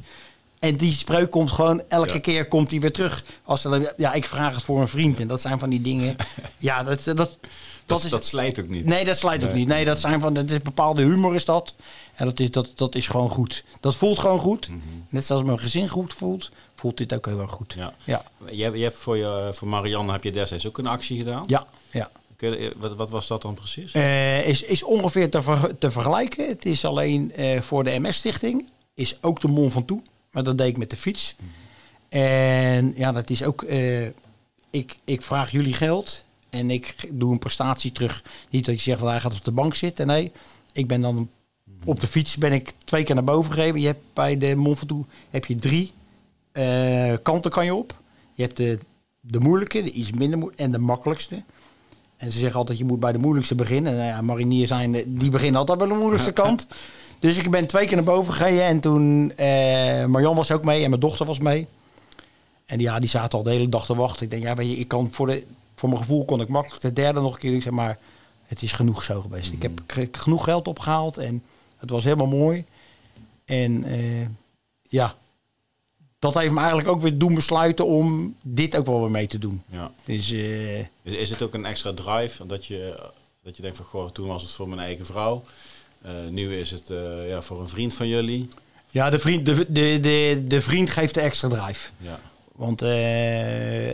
En 0.60 0.76
die 0.76 0.92
spreuk 0.92 1.32
komt 1.32 1.52
gewoon, 1.52 1.82
elke 1.88 2.14
Ja. 2.14 2.20
keer 2.20 2.48
komt 2.48 2.70
die 2.70 2.82
weer 2.82 2.92
terug. 2.94 3.24
Als 3.44 3.64
er, 3.64 3.72
dan- 3.72 3.90
ja, 3.98 4.14
ik 4.14 4.26
vraag 4.26 4.56
het 4.56 4.64
voor 4.64 4.82
een 4.82 4.88
vriend. 4.88 5.20
En 5.20 5.28
dat 5.28 5.42
zijn 5.42 5.60
van 5.60 5.70
die 5.70 5.82
dingen. 5.82 6.16
Ja, 6.58 6.84
dat, 6.84 7.04
dat, 7.04 7.18
dat, 7.18 7.38
Dat, 7.86 8.04
is, 8.04 8.10
dat 8.10 8.26
slijt 8.26 8.60
ook 8.60 8.68
niet. 8.68 8.86
Nee, 8.86 9.06
dat 9.06 9.18
slijt 9.18 9.44
ook 9.44 9.54
niet. 9.54 9.68
Nee, 9.68 9.86
dat 9.86 10.00
zijn 10.00 10.20
van, 10.20 10.34
dat 10.34 10.50
is 10.52 10.62
bepaalde 10.62 11.02
humor 11.04 11.36
is 11.36 11.46
dat. 11.46 11.76
En 12.16 12.26
dat 12.26 12.40
is, 12.40 12.52
dat, 12.52 12.72
dat 12.76 12.96
is 12.96 13.08
gewoon 13.08 13.30
goed. 13.30 13.64
Dat 13.80 13.96
voelt 13.96 14.20
gewoon 14.20 14.40
goed. 14.40 14.70
Net 15.10 15.26
zoals 15.26 15.44
mijn 15.44 15.60
gezin 15.60 15.88
goed 15.90 16.14
voelt, 16.14 16.52
voelt 16.76 16.98
dit 16.98 17.14
ook 17.14 17.26
heel 17.26 17.40
erg 17.42 17.52
goed. 17.52 17.74
Ja. 17.78 17.94
Ja, 18.04 18.24
Je, 18.52 18.64
hebt- 18.64 18.78
je 18.78 18.84
hebt 18.84 18.98
voor, 19.00 19.18
je, 19.18 19.50
voor 19.54 19.68
Marianne 19.68 20.12
heb 20.12 20.24
je 20.24 20.32
destijds 20.32 20.68
ook 20.68 20.78
een 20.78 20.88
actie 20.88 21.18
gedaan. 21.18 21.44
ja, 21.48 21.66
ja. 21.92 22.10
Wat, 22.78 22.96
wat 22.96 23.10
was 23.10 23.28
dat 23.28 23.42
dan 23.42 23.54
precies? 23.54 23.92
Eh, 23.92 24.48
is, 24.48 24.64
is 24.64 24.84
ongeveer 24.84 25.30
te, 25.30 25.76
te 25.80 25.92
vergelijken. 25.92 26.48
Het 26.48 26.66
is 26.66 26.86
alleen 26.86 27.32
eh, 27.34 27.62
voor 27.62 27.84
de 27.84 28.00
MS-stichting. 28.00 28.66
Is 28.94 29.18
ook 29.24 29.42
de 29.42 29.48
Mont 29.48 29.72
Ventoux. 29.72 30.04
Maar 30.32 30.44
dat 30.44 30.58
deed 30.58 30.68
ik 30.68 30.78
met 30.78 30.90
de 30.90 30.96
fiets. 30.96 31.36
En 32.10 32.94
ja, 32.96 33.12
dat 33.12 33.30
is 33.30 33.44
ook... 33.44 33.64
eh, 33.64 34.06
ik, 34.70 35.00
ik 35.04 35.22
vraag 35.22 35.52
jullie 35.52 35.74
geld. 35.74 36.24
En 36.50 36.70
ik 36.70 36.96
doe 37.12 37.32
een 37.32 37.40
prestatie 37.40 37.92
terug. 37.92 38.24
Niet 38.50 38.66
dat 38.66 38.76
je 38.76 38.82
zegt, 38.82 39.00
van, 39.00 39.10
hij 39.10 39.20
gaat 39.20 39.36
op 39.38 39.46
de 39.46 39.52
bank 39.52 39.76
zitten. 39.76 40.08
Nee, 40.08 40.32
ik 40.72 40.88
ben 40.88 41.02
dan... 41.02 41.30
Op 41.86 42.00
de 42.00 42.08
fiets 42.08 42.38
ben 42.38 42.54
ik 42.54 42.74
twee 42.84 43.04
keer 43.04 43.16
naar 43.16 43.24
boven 43.24 43.54
gegeven. 43.54 43.80
Je 43.80 43.86
hebt 43.86 44.04
bij 44.14 44.38
de 44.38 44.56
Mont 44.56 44.78
Ventoux 44.78 45.08
heb 45.30 45.46
je 45.46 45.56
drie 45.56 45.94
kanten 47.22 47.52
kan 47.52 47.66
je 47.66 47.76
op. 47.76 47.96
Je 48.34 48.44
hebt 48.44 48.58
de, 48.58 48.80
de 49.20 49.40
moeilijke, 49.40 49.84
de 49.84 49.92
iets 49.92 50.12
minder 50.12 50.52
en 50.56 50.72
de 50.72 50.78
makkelijkste. 50.78 51.44
En 52.20 52.32
ze 52.32 52.40
zeggen 52.40 52.60
altijd, 52.60 52.78
je 52.78 52.86
moet 52.86 53.00
bij 53.00 53.12
de 53.12 53.18
moeilijkste 53.18 53.56
beginnen. 53.56 53.96
Nou 53.96 54.08
ja, 54.08 54.22
mariniers 54.22 54.68
zijn, 54.68 54.92
die 55.08 55.30
beginnen 55.30 55.60
altijd 55.60 55.78
bij 55.78 55.88
de 55.88 55.94
moeilijkste 55.94 56.32
kant. 56.44 56.68
Dus 57.20 57.38
ik 57.38 57.52
ben 57.52 57.68
twee 57.68 57.86
keer 57.88 57.96
naar 57.96 58.06
boven 58.06 58.34
gegaan. 58.34 58.58
En 58.58 58.80
toen, 58.80 59.34
eh 59.36 60.06
Marjan 60.06 60.36
was 60.36 60.52
ook 60.52 60.64
mee 60.64 60.84
en 60.84 60.90
mijn 60.90 61.02
dochter 61.02 61.26
was 61.26 61.40
mee. 61.40 61.68
En 62.66 62.78
die, 62.78 62.88
ja, 62.88 63.00
die 63.00 63.10
zaten 63.10 63.38
al 63.38 63.44
de 63.44 63.50
hele 63.52 63.70
dag 63.70 63.86
te 63.86 63.96
wachten. 63.96 64.24
Ik 64.24 64.30
denk, 64.32 64.44
ja, 64.44 64.54
weet 64.54 64.70
je, 64.70 64.76
ik 64.78 64.88
kan 64.88 65.12
voor, 65.12 65.28
de, 65.28 65.46
voor 65.76 65.90
mijn 65.90 66.02
gevoel 66.02 66.26
kon 66.26 66.42
ik 66.42 66.48
makkelijk 66.48 66.82
de 66.82 66.94
derde 66.94 67.22
nog 67.22 67.34
een 67.34 67.40
keer. 67.40 67.54
Ik 67.56 67.62
zeg 67.62 67.72
maar, 67.74 67.98
het 68.46 68.62
is 68.62 68.72
genoeg 68.72 69.04
zo 69.04 69.22
geweest. 69.22 69.52
Ik 69.52 69.62
heb 69.62 69.82
ge- 69.88 70.10
genoeg 70.12 70.44
geld 70.44 70.68
opgehaald 70.68 71.18
en 71.18 71.44
het 71.78 71.90
was 71.90 72.04
helemaal 72.04 72.28
mooi. 72.28 72.66
En 73.46 73.84
eh, 73.84 74.26
ja, 74.82 75.16
dat 76.20 76.34
heeft 76.34 76.52
me 76.52 76.60
eigenlijk 76.60 76.90
ook 76.90 77.02
weer 77.02 77.18
doen 77.18 77.36
besluiten 77.36 77.86
om 77.86 78.36
dit 78.42 78.76
ook 78.76 78.86
wel 78.86 79.02
weer 79.02 79.12
mee 79.12 79.28
te 79.28 79.40
doen. 79.40 79.62
Ja. 79.70 79.92
Dus 80.04 80.32
eh, 80.32 80.80
Is, 80.80 80.88
is 81.04 81.30
het 81.30 81.42
ook 81.42 81.54
een 81.54 81.66
extra 81.66 81.94
drive 81.94 82.46
dat 82.48 82.66
je, 82.66 83.10
dat 83.44 83.56
je 83.56 83.62
denkt 83.62 83.78
van 83.78 83.86
goh, 83.86 84.10
toen 84.10 84.28
was 84.28 84.42
het 84.42 84.52
voor 84.52 84.70
mijn 84.70 84.82
eigen 84.82 85.06
vrouw. 85.06 85.44
Eh, 86.02 86.12
nu 86.30 86.58
is 86.58 86.72
het 86.72 86.90
eh, 86.90 87.30
ja, 87.30 87.42
voor 87.42 87.62
een 87.62 87.70
vriend 87.70 87.94
van 87.94 88.08
jullie. 88.08 88.50
ja, 88.90 89.10
de 89.10 89.20
vriend, 89.20 89.46
de, 89.46 89.72
de, 89.72 90.00
de, 90.02 90.44
de 90.48 90.62
vriend 90.62 90.90
geeft 90.90 91.14
de 91.14 91.22
extra 91.22 91.48
drive. 91.48 91.90
Ja. 91.98 92.20
Want 92.56 92.82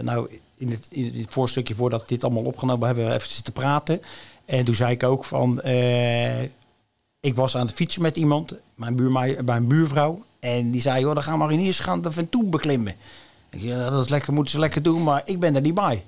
nou, 0.01 0.39
in 0.57 0.69
het, 0.71 0.87
in 0.89 1.19
het 1.19 1.33
voorstukje 1.33 1.75
voordat 1.75 2.07
dit 2.07 2.23
allemaal 2.23 2.43
opgenomen 2.43 2.87
hebben, 2.87 3.05
we 3.05 3.13
even 3.13 3.31
zitten 3.31 3.53
praten. 3.53 4.01
En 4.45 4.65
toen 4.65 4.75
zei 4.75 4.91
ik 4.91 5.03
ook 5.03 5.25
van, 5.25 5.61
ik 7.19 7.35
was 7.35 7.57
aan 7.57 7.65
het 7.65 7.75
fietsen 7.75 8.01
met 8.01 8.15
iemand, 8.15 8.53
mijn, 8.75 8.95
buurma, 8.95 9.27
mijn 9.43 9.67
buurvrouw. 9.67 10.23
En 10.45 10.71
die 10.71 10.81
zei, 10.81 10.99
joh, 10.99 11.13
dan 11.13 11.23
gaan 11.23 11.37
mariniers 11.37 11.79
gaan 11.79 12.01
de 12.01 12.11
Ventoux 12.11 12.49
beklimmen. 12.49 12.95
Ik 13.49 13.59
zei, 13.59 13.71
ja, 13.71 13.89
dat 13.89 14.03
is 14.05 14.09
lekker, 14.09 14.33
moeten 14.33 14.51
ze 14.51 14.59
lekker 14.59 14.83
doen, 14.83 15.03
maar 15.03 15.21
ik 15.25 15.39
ben 15.39 15.55
er 15.55 15.61
niet 15.61 15.73
bij. 15.73 16.03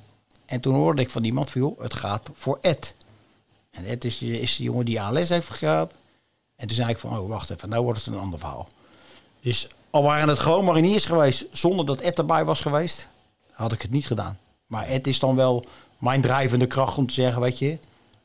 En 0.45 0.59
toen 0.59 0.73
hoorde 0.73 1.01
ik 1.01 1.09
van 1.09 1.23
iemand 1.23 1.49
van, 1.49 1.61
joh, 1.61 1.79
het 1.79 1.93
gaat 1.93 2.29
voor 2.33 2.57
Ed. 2.61 2.95
En 3.71 3.85
Ed 3.85 4.03
is, 4.03 4.21
is 4.21 4.55
de 4.55 4.63
jongen 4.63 4.85
die 4.85 5.01
ALS 5.01 5.29
heeft 5.29 5.49
gehad. 5.49 5.91
En 6.55 6.67
toen 6.67 6.75
zei 6.75 6.89
ik 6.89 6.97
van, 6.97 7.17
oh, 7.17 7.29
wacht 7.29 7.49
even, 7.49 7.69
nou 7.69 7.83
wordt 7.83 8.05
het 8.05 8.13
een 8.13 8.19
ander 8.19 8.39
verhaal. 8.39 8.67
Dus 9.41 9.67
al 9.89 10.03
waren 10.03 10.29
het 10.29 10.39
gewoon 10.39 10.65
mariniers 10.65 11.05
geweest, 11.05 11.45
zonder 11.51 11.85
dat 11.85 12.01
Ed 12.01 12.17
erbij 12.17 12.45
was 12.45 12.59
geweest, 12.59 13.07
had 13.51 13.71
ik 13.71 13.81
het 13.81 13.91
niet 13.91 14.07
gedaan. 14.07 14.39
Maar 14.67 14.87
Ed 14.87 15.07
is 15.07 15.19
dan 15.19 15.35
wel 15.35 15.65
mijn 15.97 16.21
drijvende 16.21 16.67
kracht 16.67 16.97
om 16.97 17.07
te 17.07 17.13
zeggen, 17.13 17.41
weet 17.41 17.59
je, 17.59 17.77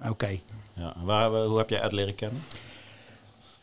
oké. 0.09 0.39
Ja. 0.73 0.95
Waar, 1.03 1.31
hoe 1.31 1.59
heb 1.59 1.71
jij 1.71 1.81
Ed 1.81 1.93
leren 1.93 2.15
kennen? 2.15 2.43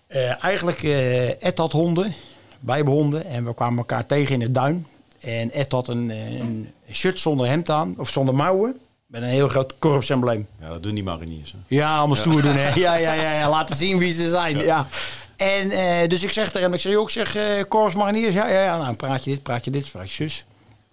Eh, 0.08 0.44
eigenlijk, 0.44 0.84
eh 0.84 1.44
Ed 1.44 1.58
had 1.58 1.72
honden, 1.72 2.15
wij 2.59 2.75
hebben 2.75 2.93
honden. 2.93 3.25
En 3.25 3.45
we 3.45 3.53
kwamen 3.53 3.77
elkaar 3.77 4.05
tegen 4.05 4.33
in 4.33 4.41
het 4.41 4.53
duin. 4.53 4.87
En 5.19 5.51
Ed 5.51 5.71
had 5.71 5.87
een, 5.87 6.11
eh, 6.11 6.39
een 6.39 6.69
shirt 6.91 7.19
zonder 7.19 7.47
hemd 7.47 7.69
aan, 7.69 7.93
of 7.97 8.09
zonder 8.09 8.35
mouwen. 8.35 8.79
Met 9.05 9.21
een 9.21 9.27
heel 9.27 9.47
groot 9.47 9.73
korpsembleem. 9.79 10.47
Ja, 10.59 10.67
dat 10.67 10.83
doen 10.83 10.93
die 10.93 11.03
mariniers. 11.03 11.51
Hè? 11.51 11.57
Ja, 11.67 11.97
allemaal 11.97 12.15
stoer 12.15 12.41
doen. 12.41 12.55
Hè? 12.55 12.73
Ja, 12.79 12.95
ja, 12.95 13.13
ja, 13.13 13.33
ja, 13.33 13.49
laten 13.49 13.75
zien 13.75 13.97
wie 13.97 14.13
ze 14.13 14.29
zijn. 14.29 14.57
Ja. 14.57 14.87
En 15.35 15.71
eh, 15.71 16.09
dus 16.09 16.23
ik 16.23 16.31
zeg 16.31 16.45
tegen 16.45 16.61
hem, 16.61 16.73
ik 16.73 16.79
zeg, 16.79 16.91
joh, 16.91 17.03
ik 17.03 17.09
zeg, 17.09 17.35
eh 17.35 17.63
Korps 17.67 17.95
Mariniers, 17.95 18.33
ja, 18.33 18.47
ja, 18.47 18.61
ja, 18.63 18.77
nou, 18.77 18.95
praat 18.95 19.23
je 19.23 19.29
dit, 19.29 19.43
praat 19.43 19.65
je 19.65 19.71
dit, 19.71 19.91
praat 19.91 20.11
je 20.11 20.23
zus. 20.23 20.45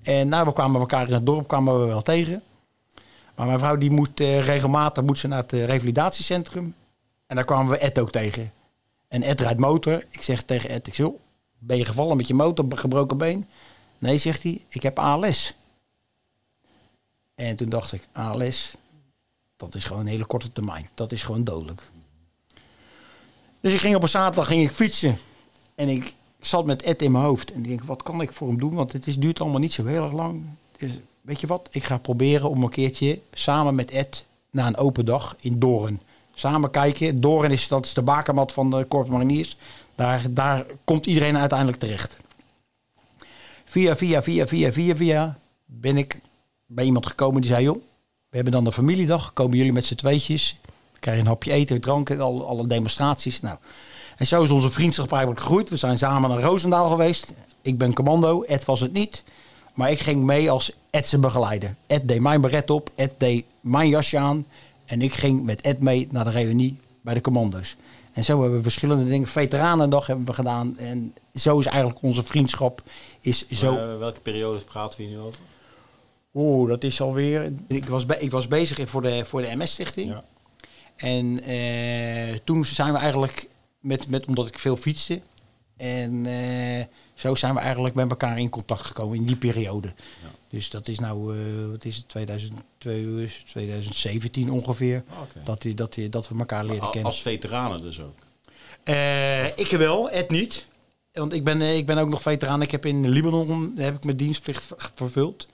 En 0.02 0.28
nou, 0.28 0.46
we 0.46 0.52
kwamen 0.52 0.80
elkaar 0.80 1.06
in 1.06 1.14
het 1.14 1.26
dorp 1.26 1.49
kwamen 1.49 1.80
we 1.80 1.87
wel 1.87 2.02
tegen. 2.02 2.42
Maar 3.35 3.46
mijn 3.46 3.58
vrouw 3.58 3.76
die 3.76 3.90
moet 3.90 4.20
regelmatig 4.20 5.04
moet 5.04 5.18
ze 5.18 5.28
naar 5.28 5.42
het 5.42 5.52
revalidatiecentrum. 5.52 6.75
En 7.26 7.37
daar 7.37 7.44
kwamen 7.44 7.70
we 7.70 7.78
Ed 7.78 7.99
ook 7.99 8.11
tegen. 8.11 8.52
En 9.08 9.23
Ed 9.23 9.40
rijdt 9.40 9.61
motor. 9.61 10.04
Ik 10.11 10.23
zeg 10.23 10.42
tegen 10.42 10.70
Ed, 10.70 10.87
ik 10.87 10.94
zeg, 10.94 11.06
joh, 11.06 11.18
ben 11.59 11.77
je 11.77 11.85
gevallen 11.85 12.17
met 12.17 12.27
je 12.27 12.35
motor, 12.35 12.65
gebroken 12.69 13.19
been? 13.19 13.47
Nee, 13.99 14.19
zegt 14.19 14.43
hij, 14.43 14.65
ik 14.69 14.83
heb 14.83 14.99
ALS. 14.99 15.55
En 17.35 17.57
toen 17.57 17.69
dacht 17.69 17.93
ik, 17.93 18.09
ALS, 18.13 18.77
dat 19.57 19.75
is 19.75 19.85
gewoon 19.85 20.03
een 20.03 20.09
hele 20.09 20.25
korte 20.25 20.53
termijn. 20.53 20.89
Dat 20.95 21.13
is 21.13 21.23
gewoon 21.23 21.45
dodelijk. 21.45 21.91
Dus 23.61 23.73
ik 23.73 23.81
ging 23.81 23.95
op 23.95 24.03
een 24.03 24.09
zaterdag 24.09 24.47
ging 24.47 24.63
ik 24.63 24.71
fietsen. 24.71 25.19
En 25.75 25.89
ik 25.89 26.15
zat 26.41 26.67
met 26.67 26.83
Ed 26.83 27.03
in 27.03 27.13
mijn 27.13 27.25
hoofd. 27.25 27.53
En 27.53 27.59
ik 27.59 27.69
denk, 27.69 27.83
wat 27.85 28.03
kan 28.03 28.21
ik 28.21 28.33
voor 28.33 28.49
hem 28.49 28.59
doen? 28.59 28.75
Want 28.75 28.93
het 28.93 29.07
is, 29.07 29.19
duurt 29.19 29.41
allemaal 29.41 29.61
niet 29.61 29.73
zo 29.73 29.85
heel 29.85 30.03
erg 30.03 30.13
lang. 30.13 30.45
Weet 31.21 31.41
je 31.41 31.47
wat? 31.47 31.69
Ik 31.71 31.85
ga 31.85 31.99
proberen 31.99 32.51
om 32.51 32.63
een 32.63 32.71
keertje 32.71 33.21
samen 33.33 33.75
met 33.75 33.91
Ed 33.91 34.25
naar 34.51 34.67
een 34.67 34.77
open 34.77 35.05
dag 35.05 35.37
in 35.41 35.59
Doorn. 35.59 36.01
Samen 36.35 36.71
kijken. 36.71 37.21
Doorn 37.21 37.51
is, 37.51 37.69
dat 37.69 37.85
is 37.85 37.95
de 37.95 38.03
bakermat 38.03 38.53
van 38.53 38.71
de 38.71 38.89
Corps 38.89 39.11
Mariniers. 39.11 39.57
Daar, 39.97 40.23
daar 40.31 40.65
komt 40.85 41.07
iedereen 41.07 41.38
uiteindelijk 41.38 41.79
terecht. 41.79 42.17
Via, 43.65 43.97
via, 43.97 44.23
via, 44.23 44.47
via, 44.47 44.73
via, 44.73 44.97
via 44.97 45.38
ben 45.65 45.97
ik 45.97 46.21
bij 46.67 46.85
iemand 46.85 47.07
gekomen 47.07 47.41
die 47.41 47.50
zei, 47.50 47.65
joh, 47.65 47.83
we 48.29 48.37
hebben 48.37 48.53
dan 48.53 48.67
een 48.67 48.73
familiedag. 48.73 49.33
Komen 49.33 49.57
jullie 49.57 49.73
met 49.73 49.87
z'n 49.87 49.95
tweetjes. 49.95 50.57
Krijg 51.00 51.19
een 51.19 51.26
hapje 51.26 51.53
eten, 51.53 51.81
dranken, 51.81 52.21
alle, 52.21 52.43
alle 52.43 52.67
demonstraties. 52.67 53.41
Nou. 53.41 53.57
En 54.17 54.26
zo 54.26 54.43
is 54.43 54.50
onze 54.50 54.71
vriendschap 54.71 55.12
eigenlijk 55.12 55.41
gegroeid. 55.41 55.69
We 55.69 55.76
zijn 55.76 55.99
samen 55.99 56.31
naar 56.31 56.41
Roosendaal 56.41 56.91
geweest. 56.91 57.35
Ik 57.62 57.79
ben 57.79 57.95
commando, 57.95 58.43
Ed 58.43 58.65
was 58.65 58.81
het 58.81 58.93
niet. 58.93 59.25
Maar 59.75 59.91
ik 59.91 60.00
ging 60.00 60.23
mee 60.23 60.50
als 60.50 60.73
Ed 60.91 61.09
zijn 61.09 61.21
begeleider. 61.21 61.75
Ed 61.87 62.09
deed 62.09 62.21
mijn 62.21 62.41
beret 62.41 62.71
op, 62.71 62.91
Ed 62.95 63.12
deed 63.19 63.45
mijn 63.61 63.88
jasje 63.88 64.19
aan. 64.19 64.47
En 64.85 65.03
ik 65.03 65.15
ging 65.15 65.45
met 65.45 65.61
Ed 65.61 65.81
mee 65.81 66.09
naar 66.11 66.25
de 66.25 66.31
reunie 66.31 66.76
bij 67.00 67.15
de 67.15 67.21
commando's. 67.21 67.76
En 68.16 68.25
zo 68.25 68.40
hebben 68.40 68.56
we 68.56 68.62
verschillende 68.62 69.04
dingen. 69.04 69.28
Veteranendag 69.28 70.06
hebben 70.06 70.26
we 70.26 70.32
gedaan. 70.32 70.78
En 70.78 71.14
zo 71.35 71.58
is 71.58 71.66
eigenlijk 71.66 72.02
onze 72.02 72.25
vriendschap 72.25 72.82
is 73.20 73.49
zo... 73.49 73.76
Eh, 73.76 73.99
welke 73.99 74.20
periode 74.20 74.58
praten 74.58 74.99
we 74.99 75.04
hier 75.04 75.16
nu 75.16 75.23
over? 75.23 75.40
Oeh, 76.35 76.68
dat 76.68 76.85
is 76.85 77.00
alweer. 77.00 77.52
Ik 77.68 77.87
was, 77.87 78.06
be- 78.06 78.18
ik 78.20 78.30
was 78.30 78.46
bezig 78.49 78.88
voor 78.88 79.02
de, 79.02 79.25
voor 79.25 79.42
de 79.42 79.56
MS-stichting. 79.56 80.11
Ja. 80.11 80.25
En 80.96 81.42
eh, 81.42 82.38
toen 82.44 82.64
zijn 82.64 82.92
we 82.92 82.99
eigenlijk, 82.99 83.49
met, 83.80 84.08
met, 84.08 84.26
omdat 84.26 84.46
ik 84.46 84.58
veel 84.58 84.76
fietste. 84.76 85.20
En 85.76 86.26
eh, 86.26 86.85
zo 87.14 87.35
zijn 87.35 87.54
we 87.54 87.61
eigenlijk 87.61 87.94
met 87.94 88.11
elkaar 88.11 88.38
in 88.38 88.50
contact 88.50 88.87
gekomen 88.87 89.16
in 89.16 89.25
die 89.25 89.37
periode. 89.37 89.88
Ja. 90.23 90.28
Dus 90.57 90.71
dat 90.71 90.89
is 90.89 90.99
nou, 90.99 91.37
eh, 91.37 91.71
wat 91.71 91.85
is 91.85 91.97
het, 91.97 92.09
2000, 92.09 92.55
2017 92.79 94.51
ongeveer. 94.51 95.03
Ah. 95.09 95.45
Dat, 95.45 95.63
die, 95.63 95.75
dat, 95.75 95.95
die, 95.95 96.09
dat 96.09 96.29
we 96.29 96.39
elkaar 96.39 96.65
leren 96.65 96.81
Maar 96.81 96.91
kennen. 96.91 97.11
Als 97.11 97.23
veteranen 97.23 97.81
dus 97.81 98.01
ook. 98.01 98.14
Eh, 98.83 99.59
ik 99.59 99.71
wel, 99.71 100.11
Ed 100.11 100.31
niet. 100.31 100.66
Want 101.12 101.33
ik 101.33 101.45
ben, 101.45 101.61
eh, 101.61 101.77
ik 101.77 101.87
ben 101.87 101.99
ook 101.99 102.09
nog 102.09 102.23
veteraan. 102.23 102.62
Ik 102.62 102.71
heb 102.71 102.87
in 102.87 103.09
Libanon 103.09 103.73
heb 103.77 103.97
ik 103.97 104.05
mijn 104.05 104.16
dienstplicht 104.16 104.66
vervuld. 104.95 105.47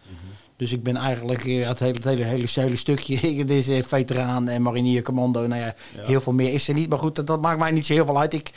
Dus 0.56 0.72
ik 0.72 0.82
ben 0.82 0.96
eigenlijk 0.96 1.42
het 1.42 1.78
hele, 1.78 1.92
het 1.92 2.04
hele, 2.04 2.24
hele, 2.24 2.46
hele 2.54 2.76
stukje. 2.76 3.16
Het 3.42 3.50
is 3.50 3.68
eh, 3.68 3.82
veteraan 3.82 4.48
en 4.48 4.62
marinier, 4.62 5.02
commando. 5.02 5.46
Nou 5.46 5.60
ja, 5.60 5.74
Ja. 5.96 6.06
heel 6.06 6.20
veel 6.20 6.32
meer 6.32 6.52
is 6.52 6.68
er 6.68 6.74
niet. 6.74 6.88
Maar 6.88 6.98
goed, 6.98 7.16
dat, 7.16 7.26
dat 7.26 7.40
maakt 7.40 7.58
mij 7.58 7.70
niet 7.70 7.86
zo 7.86 7.92
heel 7.92 8.04
veel 8.04 8.18
uit. 8.18 8.32
Ik, 8.32 8.50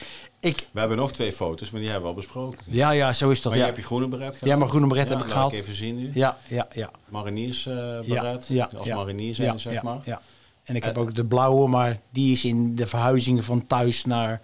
ik, 0.45 0.67
We 0.71 0.79
hebben 0.79 0.97
nog 0.97 1.12
twee 1.12 1.31
foto's, 1.31 1.69
maar 1.71 1.81
die 1.81 1.89
hebben 1.89 2.10
we 2.10 2.15
al 2.15 2.21
besproken. 2.21 2.60
ja, 2.65 2.91
ja, 2.91 3.13
zo 3.13 3.29
is 3.29 3.41
dat. 3.41 3.51
maar 3.51 3.62
Ja, 3.62 3.67
je 3.67 3.71
hebt 3.71 3.81
je 3.81 3.88
groene 3.88 4.08
beret 4.08 4.34
gehad. 4.34 4.49
ja 4.49 4.55
mijn 4.55 4.69
groene 4.69 4.88
beret 4.88 5.10
heb 5.10 5.19
ik 5.19 5.29
gehaald. 5.29 5.51
even 5.53 5.75
zien 5.75 5.95
nu. 5.97 6.12
Ja, 6.13 6.38
ja, 6.47 6.67
ja. 6.73 6.89
Mariniers 7.10 7.65
eh 7.65 7.73
Ja, 8.03 8.21
beret. 8.21 8.45
ja, 8.47 8.69
als 8.77 8.88
ja. 8.88 8.95
marinier 8.95 9.36
zijn, 9.36 9.60
zeg 9.60 9.81
maar. 9.81 9.99
Ja. 10.05 10.21
En 10.63 10.75
ik 10.75 10.84
heb 10.84 10.95
Eh, 10.95 11.01
ook 11.01 11.15
de 11.15 11.25
blauwe, 11.25 11.67
maar 11.67 11.99
die 12.10 12.31
is 12.31 12.45
in 12.45 12.75
de 12.75 12.88
verhuizing 12.88 13.43
van 13.45 13.67
thuis 13.67 14.05
naar, 14.05 14.41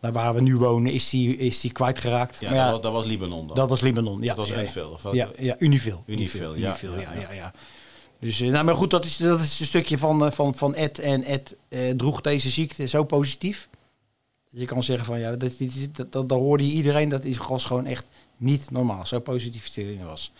naar 0.00 0.12
waar 0.12 0.34
we 0.34 0.40
nu 0.40 0.56
wonen, 0.56 0.92
is 0.92 1.10
die, 1.10 1.36
is 1.36 1.60
die 1.60 1.72
kwijtgeraakt. 1.72 2.36
Ja, 2.40 2.48
maar 2.48 2.58
ja, 2.58 2.64
dat, 2.64 2.72
was, 2.72 2.82
dat 2.82 2.92
was 2.92 3.04
Libanon 3.06 3.46
dan. 3.46 3.56
dat 3.56 3.68
was 3.68 3.80
Libanon. 3.80 4.22
Ja, 4.22 4.26
dat 4.34 4.36
was 4.36 4.48
ja, 4.74 4.80
ja. 4.82 4.86
Of? 4.88 5.12
Ja, 5.12 5.28
ja 5.38 5.54
Unifil. 5.58 6.02
Unifil, 6.06 6.54
ja, 6.54 6.76
ja. 7.32 7.52
Dus, 8.20 8.40
eh, 8.40 8.48
nou, 8.48 8.64
maar 8.64 8.74
goed, 8.74 8.90
dat 8.90 9.04
is, 9.04 9.16
dat 9.16 9.40
is 9.40 9.60
een 9.60 9.66
stukje 9.66 9.98
van, 9.98 10.32
van, 10.32 10.54
van 10.54 10.74
Ed. 10.74 10.98
En 10.98 11.24
Ed 11.24 11.56
eh, 11.68 11.90
droeg 11.90 12.20
deze 12.20 12.50
ziekte 12.50 12.86
zo 12.86 13.04
positief. 13.04 13.68
Je 14.54 14.64
kan 14.64 14.82
zeggen 14.82 15.06
van, 15.06 15.18
ja, 15.18 15.36
dat, 15.36 15.52
dat, 15.58 16.12
dat, 16.12 16.28
dat 16.28 16.38
hoorde 16.38 16.66
je 16.66 16.72
iedereen. 16.72 17.08
Dat 17.08 17.24
is 17.24 17.36
gewoon 17.38 17.86
echt 17.86 18.06
niet 18.36 18.70
normaal. 18.70 19.06
Zo 19.06 19.22
erin 19.26 20.04
was. 20.04 20.32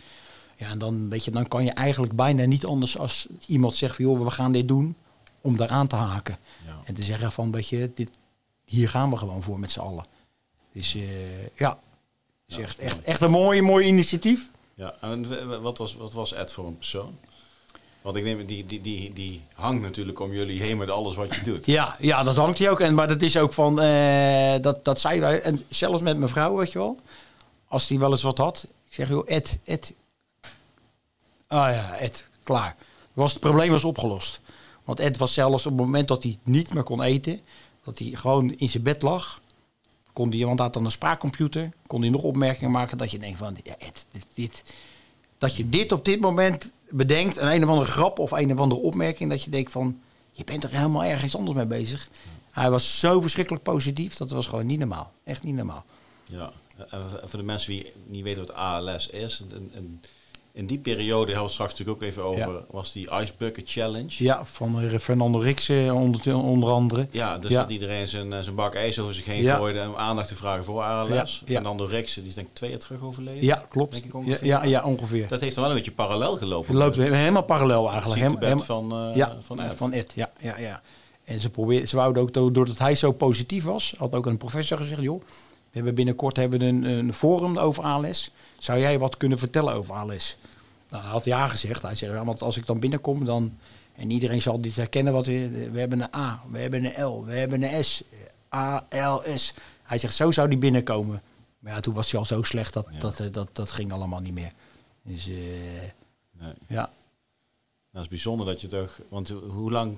Ja, 0.57 0.69
en 0.69 0.79
dan, 0.79 1.09
weet 1.09 1.25
je, 1.25 1.31
dan 1.31 1.49
kan 1.49 1.65
je 1.65 1.71
eigenlijk 1.71 2.13
bijna 2.13 2.45
niet 2.45 2.67
anders 2.67 2.99
als 2.99 3.27
iemand 3.47 3.75
zegt 3.75 3.97
van, 3.97 4.05
joh, 4.05 4.25
we 4.25 4.31
gaan 4.31 4.53
dit 4.53 4.69
doen. 4.69 4.97
Om 5.41 5.57
daaraan 5.57 5.87
te 5.87 5.97
haken. 5.97 6.39
Ja. 6.67 6.81
En 6.85 6.95
te 6.95 7.03
zeggen 7.03 7.33
van, 7.33 7.53
weet 7.53 7.69
je, 7.69 7.91
dit, 7.95 8.11
hier 8.65 8.89
gaan 8.89 9.11
we 9.11 9.17
gewoon 9.17 9.43
voor 9.43 9.59
met 9.59 9.71
z'n 9.71 9.81
allen. 9.81 10.07
Dus 10.73 10.95
eh, 10.95 11.57
ja, 11.57 11.79
is 12.47 12.57
Ja, 12.57 12.63
echt, 12.63 12.79
echt, 12.79 13.03
echt 13.03 13.21
een 13.21 13.31
mooi, 13.31 13.63
mooi 13.63 13.87
initiatief. 13.87 14.51
Ja, 14.75 14.95
en 15.01 15.63
wat 15.63 15.79
was, 15.79 15.97
wat 15.97 16.13
was 16.13 16.33
Ed 16.33 16.53
voor 16.53 16.67
een 16.67 16.77
persoon? 16.77 17.19
Want 18.05 18.17
ik 18.17 18.25
neem, 18.25 18.47
die, 18.47 18.65
die, 18.65 18.81
die, 18.81 19.13
die 19.13 19.41
hangt 19.55 19.83
natuurlijk 19.83 20.21
om 20.21 20.33
jullie 20.33 20.63
heen 20.63 20.77
met 20.77 20.91
alles 20.91 21.15
wat 21.15 21.35
je 21.35 21.43
doet. 21.43 21.67
Ja, 21.67 21.97
ja, 21.99 22.23
dat 22.23 22.37
hangt 22.37 22.59
hij 22.59 22.71
ook. 22.71 22.81
En, 22.81 22.95
maar 22.95 23.09
dat 23.09 23.23
is 23.23 23.37
ook 23.37 23.53
van, 23.53 23.81
eh, 23.81 24.55
dat, 24.61 24.85
dat 24.85 25.01
zei 25.01 25.21
wij. 25.21 25.43
En 25.43 25.65
zelfs 25.69 26.03
met 26.03 26.17
mijn 26.17 26.31
vrouw, 26.31 26.57
weet 26.57 26.73
je 26.73 26.79
wel. 26.79 26.99
Als 27.69 27.87
die 27.87 27.99
wel 27.99 28.11
eens 28.11 28.23
wat 28.23 28.39
had. 28.39 28.65
Ik 28.89 28.95
zeg, 28.95 29.09
joh, 29.09 29.29
Ed, 29.29 29.59
Ed. 29.65 29.93
Ah 31.47 31.73
ja, 31.73 31.97
Ed, 31.97 32.29
klaar. 32.43 32.77
Was, 33.13 33.33
het 33.33 33.41
probleem 33.41 33.71
was 33.71 33.85
opgelost. 33.85 34.41
Want 34.85 35.01
Ed 35.01 35.17
was 35.17 35.35
zelfs 35.35 35.67
op 35.67 35.73
het 35.73 35.81
moment 35.81 36.09
dat 36.09 36.23
hij 36.23 36.39
niet 36.43 36.75
meer 36.75 36.83
kon 36.83 37.03
eten. 37.03 37.41
Dat 37.85 37.99
hij 37.99 38.09
gewoon 38.09 38.53
in 38.53 38.69
zijn 38.69 38.83
bed 38.83 39.03
lag. 39.03 39.41
Kon 40.13 40.31
hij, 40.31 40.45
want 40.45 40.57
hij 40.57 40.65
had 40.65 40.75
dan 40.75 40.85
een 40.85 40.91
spraakcomputer. 40.91 41.73
Kon 41.87 42.01
hij 42.01 42.11
nog 42.11 42.23
opmerkingen 42.23 42.71
maken 42.71 42.99
dat 42.99 43.11
je 43.11 43.19
denkt 43.19 43.39
van, 43.39 43.57
ja, 43.63 43.75
Ed, 43.79 44.07
dit, 44.11 44.27
dit, 44.35 44.65
dat 45.39 45.57
je 45.57 45.69
dit 45.69 45.93
op 45.93 46.05
dit 46.05 46.21
moment 46.21 46.71
bedenkt. 46.91 47.39
Een 47.39 47.53
een 47.53 47.65
of 47.65 47.69
andere 47.69 47.91
grap 47.91 48.19
of 48.19 48.31
een 48.31 48.53
of 48.53 48.59
andere 48.59 48.81
opmerking. 48.81 49.31
Dat 49.31 49.43
je 49.43 49.51
denkt 49.51 49.73
van, 49.73 50.01
je 50.31 50.45
bent 50.45 50.65
er 50.65 50.71
helemaal 50.71 51.05
ergens 51.05 51.37
anders 51.37 51.57
mee 51.57 51.67
bezig. 51.67 52.09
Hij 52.51 52.71
was 52.71 52.99
zo 52.99 53.21
verschrikkelijk 53.21 53.65
positief. 53.65 54.17
Dat 54.17 54.31
was 54.31 54.47
gewoon 54.47 54.67
niet 54.67 54.79
normaal. 54.79 55.13
Echt 55.25 55.43
niet 55.43 55.55
normaal. 55.55 55.85
Ja. 56.27 56.53
En 56.91 57.03
voor 57.25 57.39
de 57.39 57.45
mensen 57.45 57.73
die 57.73 57.93
niet 58.07 58.23
weten 58.23 58.47
wat 58.47 58.57
ALS 58.57 59.09
is, 59.09 59.43
en, 59.51 59.71
en 59.75 60.03
in 60.57 60.67
die 60.67 60.79
periode, 60.79 61.27
hebben 61.27 61.45
we 61.47 61.53
straks 61.53 61.71
natuurlijk 61.73 62.03
ook 62.03 62.09
even 62.09 62.25
over, 62.25 62.41
Ja. 62.53 62.65
was 62.71 62.93
die 62.93 63.09
Ice 63.11 63.33
Bucket 63.37 63.71
Challenge. 63.71 64.09
Ja, 64.25 64.45
van 64.45 64.81
eh, 64.81 64.99
Fernando 64.99 65.39
Riksen 65.39 65.95
onder, 65.95 66.37
onder 66.37 66.71
andere. 66.71 67.07
Ja, 67.11 67.39
dus 67.39 67.51
Ja. 67.51 67.61
dat 67.61 67.71
iedereen 67.71 68.09
zijn, 68.09 68.33
eh, 68.33 68.41
zijn 68.41 68.55
bak 68.55 68.75
ijs 68.75 68.99
over 68.99 69.15
zich 69.15 69.25
heen 69.25 69.43
Ja. 69.43 69.57
gooide 69.57 69.81
om 69.89 69.95
aandacht 69.97 70.29
te 70.29 70.35
vragen 70.35 70.65
voor 70.65 70.83
ALS. 70.83 71.43
Fernando 71.47 71.85
Rixen, 71.85 72.21
die 72.21 72.29
is 72.31 72.35
denk 72.37 72.47
ik 72.49 72.55
twee 72.55 72.71
jaar 72.71 72.79
terug 72.79 73.03
overleden. 73.03 73.45
Ja, 73.45 73.65
klopt. 73.69 73.93
Denk 73.93 74.05
ik 74.05 74.13
Ja, 74.13 74.19
ongeveer. 74.19 74.47
ja, 74.47 74.65
ja, 74.65 74.83
ongeveer. 74.85 75.29
Dat 75.29 75.41
heeft 75.41 75.55
dan 75.55 75.63
wel 75.65 75.73
een 75.73 75.79
beetje 75.79 75.93
parallel 75.95 76.37
gelopen. 76.37 76.69
Het 76.77 76.97
loopt 76.97 76.97
helemaal 77.11 77.43
parallel 77.43 77.91
eigenlijk. 77.91 78.21
Helemaal, 78.21 78.41
helemaal- 78.43 78.65
van, 78.65 78.93
eh 79.11 79.17
ja, 79.17 79.37
van 79.41 79.61
Ed. 79.61 79.75
van 79.77 79.93
Ed. 79.93 80.13
Ja, 80.15 80.31
ja, 80.41 80.59
ja. 80.59 80.83
En 81.25 81.41
ze, 81.41 81.51
probeerden, 81.51 81.89
ze 81.89 81.97
wouden 81.97 82.23
ook, 82.23 82.33
do- 82.33 82.51
doordat 82.51 82.79
hij 82.79 82.95
zo 82.95 83.13
positief 83.13 83.65
was, 83.65 83.95
had 83.99 84.17
ook 84.17 84.27
een 84.27 84.37
professor 84.37 84.79
gezegd, 84.79 85.01
joh, 85.01 85.21
we 85.21 85.27
hebben 85.71 85.95
binnenkort 85.95 86.37
hebben 86.37 86.59
we 86.59 86.65
een, 86.67 86.85
een 86.85 87.13
forum 87.15 87.59
over 87.59 87.83
ALS. 87.85 88.31
Zou 88.65 88.79
jij 88.79 88.99
wat 88.99 89.17
kunnen 89.17 89.39
vertellen 89.39 89.75
over 89.75 89.95
ALS? 89.95 90.37
Nou, 90.91 91.03
hij 91.03 91.13
had 91.13 91.25
ja 91.25 91.49
gezegd. 91.49 91.83
Hij 91.83 91.95
zei, 91.95 92.13
ja, 92.13 92.25
want 92.25 92.43
als 92.43 92.57
ik 92.57 92.67
dan 92.67 92.81
binnenkom, 92.81 93.25
dan... 93.25 93.59
En 93.95 94.11
iedereen 94.11 94.43
zal 94.43 94.61
dit 94.61 94.75
herkennen. 94.77 95.13
Wat 95.13 95.27
we, 95.27 95.69
we 95.73 95.79
hebben 95.79 96.01
een 96.01 96.15
A, 96.15 96.43
we 96.51 96.59
hebben 96.59 96.85
een 96.85 97.05
L, 97.05 97.25
we 97.25 97.33
hebben 97.35 97.63
een 97.63 97.85
S. 97.85 98.03
A, 98.55 98.87
L, 98.91 99.23
S. 99.37 99.55
Hij 99.83 99.99
zegt, 99.99 100.15
zo 100.15 100.31
zou 100.31 100.49
die 100.49 100.59
binnenkomen. 100.59 101.23
Maar 101.59 101.73
ja, 101.73 101.81
toen 101.81 101.95
was 101.95 102.11
hij 102.11 102.21
al 102.21 102.27
zo 102.27 102.43
slecht, 102.43 102.73
dat, 102.73 102.87
Ja. 102.93 102.99
dat, 102.99 103.21
eh, 103.21 103.27
dat, 103.33 103.49
dat 103.53 103.71
ging 103.71 103.93
allemaal 103.93 104.21
niet 104.21 104.33
meer. 104.35 104.53
Dus 105.03 105.29
eh, 105.29 105.35
Nee. 105.35 106.53
ja, 106.69 106.75
Nou, 106.75 106.89
dat 107.93 108.03
is 108.03 108.09
bijzonder 108.09 108.47
dat 108.47 108.61
je 108.61 108.67
toch... 108.67 108.99
Want 109.09 109.29
ho- 109.29 109.49
hoe 109.49 109.71
lang... 109.71 109.97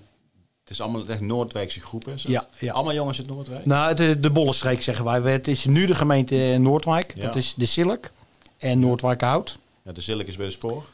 Het 0.60 0.70
is 0.70 0.80
allemaal 0.80 1.06
echt 1.08 1.20
Noordwijkse 1.20 1.80
groepen. 1.80 2.12
Is? 2.12 2.22
Ja, 2.22 2.46
ja. 2.58 2.72
Allemaal 2.72 2.94
jongens 2.94 3.18
uit 3.18 3.28
Noordwijk? 3.28 3.66
Nou, 3.66 3.94
de, 3.94 4.20
de 4.20 4.30
Bollenstreek 4.30 4.82
zeggen 4.82 5.04
wij. 5.04 5.32
Het 5.32 5.48
is 5.48 5.64
nu 5.64 5.86
de 5.86 5.94
gemeente 5.94 6.56
Noordwijk. 6.60 7.12
Ja. 7.16 7.22
Dat 7.26 7.36
is 7.36 7.54
de 7.54 7.66
Silk 7.66 8.10
en 8.58 8.78
Noordwijkerhout. 8.78 9.58
Ja, 9.82 9.92
de 9.92 10.00
Zilk 10.00 10.26
is 10.26 10.36
bij 10.36 10.46
de 10.46 10.52
spoor. 10.52 10.84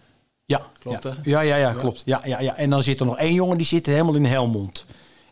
Ja, 0.45 0.63
Klopt, 0.79 1.03
ja. 1.03 1.15
Ja, 1.23 1.41
ja, 1.41 1.57
ja, 1.57 1.73
klopt. 1.73 2.03
Ja, 2.05 2.21
ja, 2.25 2.41
ja. 2.41 2.57
En 2.57 2.71
dan 2.71 2.83
zit 2.83 3.01
er 3.01 3.07
nog 3.07 3.19
één 3.19 3.35
jongen 3.35 3.57
die 3.57 3.67
zit 3.67 3.87
helemaal 3.87 4.15
in 4.15 4.25
Helmond. 4.25 4.85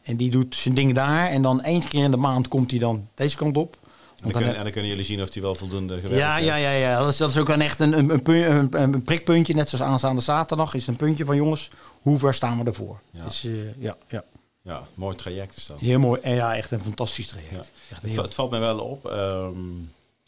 En 0.03 0.17
die 0.17 0.31
doet 0.31 0.57
zijn 0.57 0.75
ding 0.75 0.95
daar. 0.95 1.27
En 1.31 1.43
dan 1.43 1.61
eens 1.61 1.89
keer 1.89 2.05
in 2.05 2.11
de 2.11 2.17
maand 2.17 2.49
komt 2.49 2.71
hij 2.71 2.81
dan 2.81 3.09
deze 3.15 3.37
kant 3.37 3.57
op. 3.57 3.73
En 3.73 3.81
dan, 4.17 4.33
dan 4.33 4.33
kunnen, 4.33 4.57
en 4.57 4.63
dan 4.63 4.73
kunnen 4.73 4.91
jullie 4.91 5.05
zien 5.05 5.23
of 5.23 5.31
die 5.31 5.43
wel 5.43 5.55
voldoende 5.55 5.95
gewerkt 5.95 6.17
ja, 6.17 6.35
heeft. 6.35 6.47
ja, 6.47 6.57
ja, 6.57 6.71
ja. 6.71 6.99
Dat 6.99 7.09
is, 7.09 7.17
dat 7.17 7.31
is 7.31 7.37
ook 7.39 7.49
een 7.49 7.61
echt 7.61 7.81
een, 7.81 7.93
een, 7.99 8.21
een, 8.31 8.83
een, 8.83 9.03
prikpuntje. 9.03 9.55
Net 9.55 9.71
zoals 9.71 9.85
aanstaande 9.85 10.21
zaterdag 10.21 10.75
is 10.75 10.81
het 10.81 10.89
een 10.91 10.97
puntje 11.07 11.25
van 11.25 11.37
jongens, 11.37 11.71
hoe 12.01 12.19
ver 12.19 12.35
staan 12.35 12.59
we 12.59 12.65
ervoor? 12.65 13.01
Ja. 13.11 13.25
Dus, 13.25 13.45
eh, 13.45 13.53
ja, 13.79 13.97
ja. 14.09 14.25
Ja, 14.63 14.83
mooi 14.95 15.17
traject 15.17 15.57
is 15.57 15.67
dat. 15.67 15.79
Heel 15.79 15.99
mooi. 15.99 16.21
En 16.21 16.35
ja, 16.35 16.57
echt 16.57 16.71
een 16.71 16.81
fantastisch 16.81 17.27
traject. 17.27 17.51
Ja. 17.53 17.59
Echt 17.59 17.73
Het, 17.89 18.03
heel- 18.03 18.15
va- 18.15 18.23
het 18.23 18.35
valt 18.35 18.51
mij 18.51 18.61
wel 18.61 18.79
op. 18.79 19.07
ehm, 19.07 19.51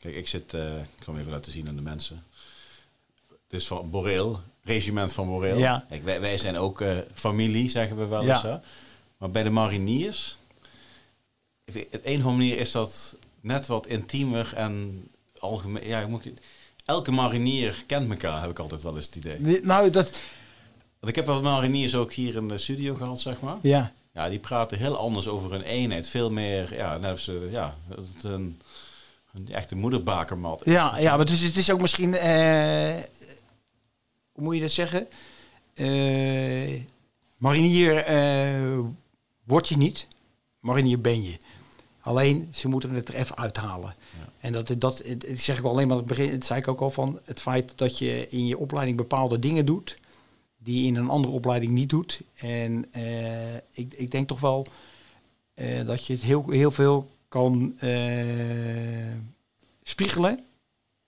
kijk, 0.03 0.15
ik 0.15 0.29
zit, 0.29 0.55
eh, 0.55 0.77
ik 0.77 1.05
zal 1.05 1.13
hem 1.13 1.19
even 1.23 1.33
laten 1.33 1.53
zien 1.53 1.69
aan 1.69 1.77
de 1.77 1.83
mensen. 1.83 2.25
Dit 3.49 3.61
is 3.61 3.67
van 3.67 3.91
Boreel, 3.91 4.41
regiment 4.63 5.13
van 5.13 5.27
Boreel. 5.27 5.59
Ja. 5.59 5.85
Kijk, 5.89 6.05
wij, 6.05 6.21
wij 6.21 6.39
zijn 6.39 6.57
ook 6.57 6.81
eh, 6.81 6.97
familie, 7.15 7.69
zeggen 7.69 7.97
we 7.97 8.05
wel 8.07 8.25
Ja. 8.25 8.33
eens. 8.35 8.43
Hè? 8.43 8.57
Maar 9.17 9.31
bij 9.31 9.43
de 9.43 9.51
mariniers, 9.51 10.37
op 11.67 11.75
een 11.75 11.85
of 12.01 12.05
andere 12.05 12.25
manier 12.29 12.59
is 12.59 12.71
dat 12.71 13.17
net 13.41 13.67
wat 13.67 13.87
intiemer 13.87 14.53
en 14.55 15.05
algemeen. 15.39 15.87
Ja, 15.87 16.07
moet 16.07 16.27
elke 16.85 17.13
marinier 17.13 17.85
kent 17.87 18.11
elkaar, 18.11 18.41
heb 18.41 18.51
ik 18.51 18.59
altijd 18.59 18.83
wel 18.83 18.97
eens 18.97 19.07
het 19.07 19.17
idee. 19.17 19.61
Nou, 19.63 19.91
dat... 19.91 20.11
Want 21.01 21.17
ik 21.17 21.17
heb 21.17 21.27
wat 21.27 21.43
mariniers 21.43 21.95
ook 21.95 22.13
hier 22.13 22.37
in 22.37 22.49
de 22.49 22.59
studio 22.59 22.95
gehad, 22.95 23.21
zeg 23.21 23.41
maar. 23.41 23.57
Ja. 23.63 23.93
Ja, 24.15 24.29
die 24.29 24.39
praten 24.39 24.79
heel 24.79 24.97
anders 24.97 25.29
over 25.29 25.51
hun 25.51 25.63
eenheid. 25.63 26.09
Veel 26.09 26.31
meer, 26.31 26.75
ja, 26.75 26.97
net 26.99 27.11
als, 27.11 27.31
ja, 27.51 27.77
het 27.89 28.23
een, 28.25 28.61
een 29.33 29.49
echte 29.49 29.77
moederbakermat. 29.77 30.61
Ja, 30.65 30.99
ja, 30.99 31.17
maar 31.17 31.31
is, 31.31 31.43
het 31.43 31.57
is 31.57 31.71
ook 31.71 31.81
misschien... 31.81 32.15
eh, 32.15 33.03
hoe 34.33 34.45
moet 34.45 34.55
je 34.55 34.61
dat 34.61 34.71
zeggen? 34.71 35.09
Eh, 35.75 36.81
marinier 37.37 37.97
eh, 37.97 38.79
word 39.45 39.69
je 39.69 39.77
niet. 39.77 40.07
Marinier 40.61 41.01
ben 41.01 41.23
je. 41.23 41.39
Alleen, 42.01 42.49
ze 42.55 42.69
moeten 42.69 42.91
het 42.91 43.09
er 43.09 43.15
even 43.15 43.37
uithalen. 43.37 43.95
Ja. 44.19 44.29
En 44.41 44.53
dat, 44.53 44.75
dat, 44.79 45.03
het 45.07 45.41
zeg 45.41 45.59
ik 45.59 45.65
al 45.65 45.71
alleen 45.71 45.87
maar, 45.87 45.97
aan 45.97 46.03
het 46.03 46.17
begin, 46.17 46.31
het 46.31 46.45
zei 46.45 46.61
ik 46.61 46.69
ook 46.69 46.81
al 46.81 46.91
van, 46.91 47.21
het 47.25 47.41
feit 47.41 47.73
dat 47.79 47.99
je 47.99 48.29
in 48.29 48.47
je 48.47 48.59
opleiding 48.59 48.97
bepaalde 48.97 49.39
dingen 49.39 49.67
doet, 49.67 49.97
die 50.59 50.83
je 50.83 50.87
in 50.87 50.97
een 50.97 51.09
andere 51.09 51.33
opleiding 51.33 51.73
niet 51.73 51.89
doet. 51.89 52.21
En 52.35 52.87
eh, 52.93 53.55
ik, 53.55 53.95
ik 53.95 54.11
denk 54.11 54.29
toch 54.29 54.41
wel 54.41 54.67
eh, 55.55 55.87
dat 55.87 56.07
je 56.07 56.13
het 56.13 56.23
heel, 56.23 56.51
heel 56.51 56.71
veel 56.71 57.11
kan 57.33 57.75
eh, 57.79 59.17
spiegelen. 59.83 60.45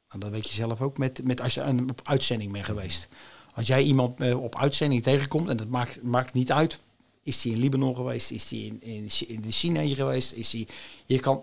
En 0.09 0.21
dat 0.21 0.31
weet 0.31 0.49
je 0.49 0.55
zelf 0.55 0.81
ook 0.81 0.99
met, 0.99 1.25
met 1.27 1.41
als 1.41 1.55
je 1.55 1.63
aan- 1.63 1.91
op 1.91 2.01
uitzending 2.05 2.53
bent 2.53 2.65
geweest. 2.65 3.09
Als 3.55 3.67
jij 3.67 3.83
iemand 3.83 4.21
eh, 4.21 4.43
op 4.43 4.59
uitzending 4.59 5.03
tegenkomt, 5.03 5.49
en 5.49 5.57
dat 5.57 5.69
maakt, 5.69 6.03
maakt 6.03 6.33
niet 6.33 6.53
uit, 6.53 6.81
is 7.23 7.43
hij 7.43 7.53
in 7.53 7.59
Libanon 7.59 7.95
geweest, 7.95 8.31
is 8.31 8.51
hij 8.51 8.59
in, 8.59 8.83
in, 8.83 9.09
in 9.27 9.41
de 9.41 9.51
China 9.51 9.95
geweest, 9.95 10.33
is 10.33 10.53
hij, 10.53 10.69
je 11.07 11.21
kan 11.21 11.43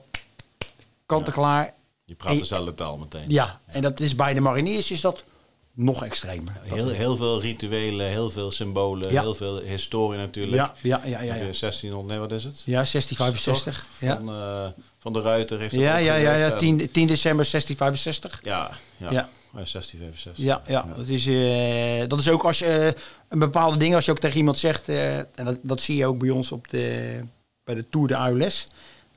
kant 1.06 1.28
en 1.28 1.34
klaar. 1.34 1.74
Je 2.06 2.16
praat 2.16 2.38
dezelfde 2.38 2.74
taal 2.76 2.98
meteen. 2.98 3.30
Ja, 3.30 3.62
en 3.66 3.82
dat 3.82 4.00
is 4.00 4.16
bij 4.16 4.34
de 4.34 4.42
mariniers 4.42 4.92
is 4.92 5.02
dat 5.02 5.24
nog 5.74 6.04
extremer. 6.04 6.54
Heel, 6.62 6.90
heel 6.90 7.16
veel 7.16 7.42
rituelen, 7.42 8.08
heel 8.08 8.30
veel 8.32 8.52
symbolen, 8.52 9.12
Ja. 9.12 9.22
heel 9.22 9.36
veel 9.36 9.58
historie 9.60 10.18
natuurlijk. 10.18 10.56
ja, 10.56 10.74
ja, 10.82 11.02
ja, 11.06 11.22
ja, 11.22 11.34
Heb 11.34 11.42
je 11.42 11.46
ja. 11.46 11.60
1600, 11.60 12.08
nee 12.08 12.20
wat 12.20 12.32
is 12.32 12.44
het? 12.44 12.62
Ja, 12.66 12.84
1665. 12.84 13.88
Toch? 14.00 14.10
Ja, 14.10 14.16
Van, 14.24 14.30
eh, 14.30 14.68
van 15.00 15.14
de 15.14 15.22
Ruiter 15.22 15.60
heeft 15.60 15.74
dat 15.74 15.84
ja, 15.84 15.98
ja, 15.98 16.16
ja, 16.16 16.22
ja. 16.22 16.30
opgewerkt 16.30 16.60
10, 16.60 16.80
en- 16.82 16.92
10 16.92 17.08
december 17.08 17.46
1665. 17.46 18.40
Ja, 18.44 18.72
ja. 18.98 19.12
Ja. 19.12 19.30
Oh, 19.54 19.58
1665. 19.66 20.46
Ja, 20.46 20.62
ja. 20.68 20.86
Dat, 20.98 21.08
is, 21.08 21.28
eh, 21.28 22.08
dat 22.10 22.20
is 22.20 22.30
ook 22.30 22.44
als 22.44 22.60
je 22.60 22.66
eh, 22.66 23.02
een 23.30 23.40
bepaalde 23.40 23.78
ding, 23.78 23.96
als 23.96 24.06
je 24.06 24.12
ook 24.12 24.20
tegen 24.20 24.38
iemand 24.38 24.58
zegt, 24.58 24.90
eh, 24.90 25.18
en 25.18 25.26
dat, 25.46 25.58
dat 25.62 25.82
zie 25.82 25.96
je 25.98 26.06
ook 26.06 26.18
bij 26.20 26.30
ons 26.30 26.52
op 26.52 26.68
de, 26.70 27.20
bij 27.64 27.76
de 27.76 27.86
Tour 27.90 28.08
de 28.08 28.14
AULS, 28.16 28.68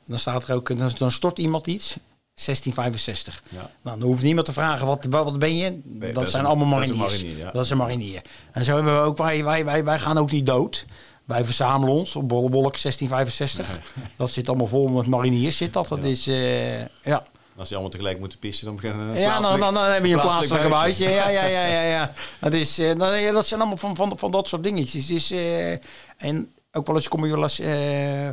dan 0.06 0.18
staat 0.18 0.48
er 0.48 0.54
ook, 0.54 0.78
dan, 0.78 0.90
dan 0.98 1.10
stort 1.10 1.38
iemand 1.38 1.66
iets, 1.66 1.96
1665. 2.34 3.42
Ja. 3.48 3.70
Nou, 3.82 3.98
dan 3.98 4.08
hoeft 4.08 4.22
niemand 4.22 4.46
te 4.46 4.52
vragen, 4.52 4.86
wat, 4.86 5.04
wat 5.10 5.38
ben 5.38 5.56
je? 5.56 5.80
Dat, 6.12 6.30
zijn 6.30 6.42
een- 6.44 6.48
allemaal 6.50 6.70
dat 6.70 6.82
is 6.82 6.88
een 6.90 6.96
mariniers. 6.96 7.22
marinier, 7.22 7.44
ja. 7.44 7.50
Dat 7.52 7.64
is 7.64 7.70
een 7.70 7.76
marinier. 7.76 8.22
En 8.52 8.64
zo 8.64 8.74
hebben 8.74 8.94
we 8.94 9.00
ook, 9.04 9.16
wij, 9.18 9.44
wij, 9.44 9.64
wij, 9.64 9.84
wij 9.84 9.98
gaan 9.98 10.18
ook 10.18 10.30
niet 10.30 10.46
dood. 10.46 10.84
Wij 11.24 11.44
verzamelen 11.44 11.94
ons 11.94 12.16
op 12.16 12.28
Bollewolk 12.28 12.80
1665. 12.82 13.80
Dat 14.16 14.30
zit 14.30 14.48
allemaal 14.48 14.66
vol 14.66 14.88
met 14.88 15.06
mariniers, 15.06 15.56
zit 15.56 15.72
dat. 15.72 15.88
Dat 15.88 15.98
Ja. 16.02 16.04
is, 16.08 16.26
eh, 16.26 16.80
ja. 16.80 17.22
Als 17.56 17.64
die 17.68 17.72
allemaal 17.76 17.90
tegelijk 17.90 18.18
moeten 18.18 18.38
pissen, 18.38 18.66
dan 18.66 18.74
beginnen 18.74 19.12
we 19.12 19.18
Ja, 19.18 19.40
dan, 19.40 19.60
dan, 19.60 19.74
dan 19.74 19.84
heb 19.90 20.04
je 20.04 20.12
een 20.14 20.20
plaatselijke 20.20 20.68
buitje. 20.68 21.08
Ja, 21.08 21.28
ja, 21.28 21.44
ja, 21.44 21.66
ja. 21.66 21.82
ja. 21.82 22.12
Dat, 22.40 22.52
is, 22.52 22.78
eh, 22.78 23.20
ja, 23.22 23.32
dat 23.32 23.46
zijn 23.46 23.60
allemaal 23.60 23.78
van, 23.78 23.96
van, 23.96 24.18
van 24.18 24.30
dat 24.30 24.48
soort 24.48 24.62
dingetjes. 24.62 25.06
Dus, 25.06 25.30
eh, 25.30 25.72
en 26.16 26.52
ook 26.72 26.86
wel 26.86 26.96
eens 26.96 27.08
kom 27.08 27.24
je 27.24 27.30
wel 27.32 27.42
eens... 27.42 27.58
eh, 27.58 28.30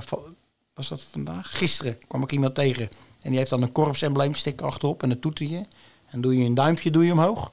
was 0.74 0.88
dat 0.88 1.02
vandaag? 1.12 1.58
Gisteren 1.58 1.98
kwam 2.08 2.24
ik 2.24 2.32
iemand 2.32 2.56
tegen. 2.56 2.90
En 3.22 3.30
die 3.30 3.38
heeft 3.38 3.50
dan 3.50 3.62
een 3.62 3.72
korpsembleemstick 3.72 4.62
achterop 4.62 5.04
en 5.04 5.10
dat 5.10 5.22
toet 5.22 5.40
je. 5.40 5.66
En 6.10 6.22
doe 6.22 6.38
je 6.38 6.46
een 6.46 6.54
duimpje 6.54 6.92
doe 6.92 7.06
je 7.06 7.12
omhoog. 7.12 7.52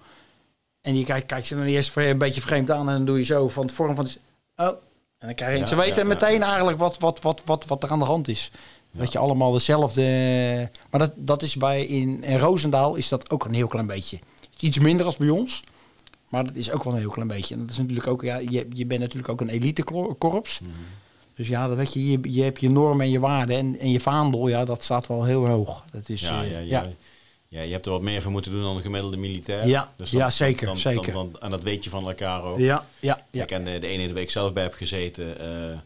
En 0.80 0.94
die 0.94 1.04
kijkt, 1.04 1.26
kijkt 1.26 1.46
ze 1.46 1.54
dan 1.54 1.64
eerst 1.64 1.96
een 1.96 2.18
beetje 2.18 2.40
vreemd 2.40 2.70
aan. 2.70 2.88
En 2.88 2.94
dan 2.94 3.04
doe 3.04 3.18
je 3.18 3.24
zo 3.24 3.48
van 3.48 3.66
het 3.66 3.74
vorm 3.74 3.94
van... 3.94 4.08
Oh. 4.56 4.66
En 5.18 5.26
dan 5.26 5.34
krijg 5.34 5.52
je... 5.52 5.58
Ja, 5.58 5.66
ze 5.66 5.76
weten 5.76 6.02
ja, 6.02 6.08
meteen 6.08 6.42
eigenlijk 6.42 6.78
wat, 6.78 6.98
wat, 6.98 7.20
wat, 7.20 7.42
wat, 7.44 7.64
wat 7.64 7.82
er 7.82 7.90
aan 7.90 7.98
de 7.98 8.04
hand 8.04 8.28
is. 8.28 8.50
Dat 8.90 9.12
je 9.12 9.18
allemaal 9.18 9.52
dezelfde... 9.52 10.02
Maar 10.90 11.00
dat, 11.00 11.12
dat 11.16 11.42
is 11.42 11.56
bij... 11.56 11.84
In, 11.86 12.22
in 12.22 12.38
Roosendaal 12.38 12.94
is 12.94 13.08
dat 13.08 13.30
ook 13.30 13.44
een 13.44 13.54
heel 13.54 13.66
klein 13.66 13.86
beetje. 13.86 14.18
Iets 14.60 14.78
minder 14.78 15.06
als 15.06 15.16
bij 15.16 15.28
ons. 15.28 15.64
Maar 16.28 16.44
dat 16.44 16.54
is 16.54 16.70
ook 16.70 16.84
wel 16.84 16.92
een 16.92 16.98
heel 16.98 17.10
klein 17.10 17.28
beetje. 17.28 17.54
En 17.54 17.60
dat 17.60 17.70
is 17.70 17.76
natuurlijk 17.76 18.06
ook... 18.06 18.22
Ja, 18.22 18.36
je, 18.36 18.68
je 18.72 18.86
bent 18.86 19.00
natuurlijk 19.00 19.28
ook 19.28 19.40
een 19.40 19.48
elitekorps. 19.48 20.60
Mhm. 20.60 20.72
Dus 21.38 21.48
ja, 21.48 21.68
dat 21.68 21.76
weet 21.76 21.92
je, 21.92 22.10
je, 22.10 22.18
je 22.22 22.42
hebt 22.42 22.60
je 22.60 22.70
normen 22.70 23.04
en 23.06 23.10
je 23.12 23.18
waarden. 23.20 23.56
En, 23.56 23.78
en 23.78 23.90
je 23.90 24.00
vaandel, 24.00 24.48
ja, 24.48 24.64
dat 24.64 24.82
staat 24.84 25.06
wel 25.06 25.24
heel 25.24 25.46
hoog. 25.48 25.84
Dat 25.92 26.08
is, 26.08 26.20
Ja, 26.20 26.44
eh, 26.44 26.50
ja, 26.50 26.58
ja. 26.58 26.86
Ja, 27.48 27.60
je 27.62 27.72
hebt 27.72 27.86
er 27.86 27.92
wat 27.92 28.02
meer 28.02 28.22
voor 28.22 28.32
moeten 28.32 28.52
doen 28.52 28.62
dan 28.62 28.76
een 28.76 28.82
gemiddelde 28.82 29.16
militair. 29.16 29.66
Ja, 29.66 29.92
Dus 29.96 30.10
ja, 30.10 30.30
zeker, 30.30 30.76
zeker. 30.78 31.12
Dan, 31.12 31.28
dan- 31.32 31.40
en 31.42 31.50
dat 31.50 31.62
weet 31.62 31.84
je 31.84 31.90
van 31.90 32.06
elkaar 32.08 32.42
ook. 32.42 32.58
ja, 32.58 32.86
ja, 33.00 33.24
ja. 33.30 33.44
Kijk, 33.44 33.50
en 33.50 33.64
de, 33.72 33.78
de 33.78 33.86
ene 33.86 34.12
waar 34.12 34.22
ik 34.22 34.30
zelf 34.30 34.52
bij 34.52 34.62
heb 34.62 34.74
gezeten, 34.74 35.38
eh, 35.40 35.72
eh, 35.72 35.78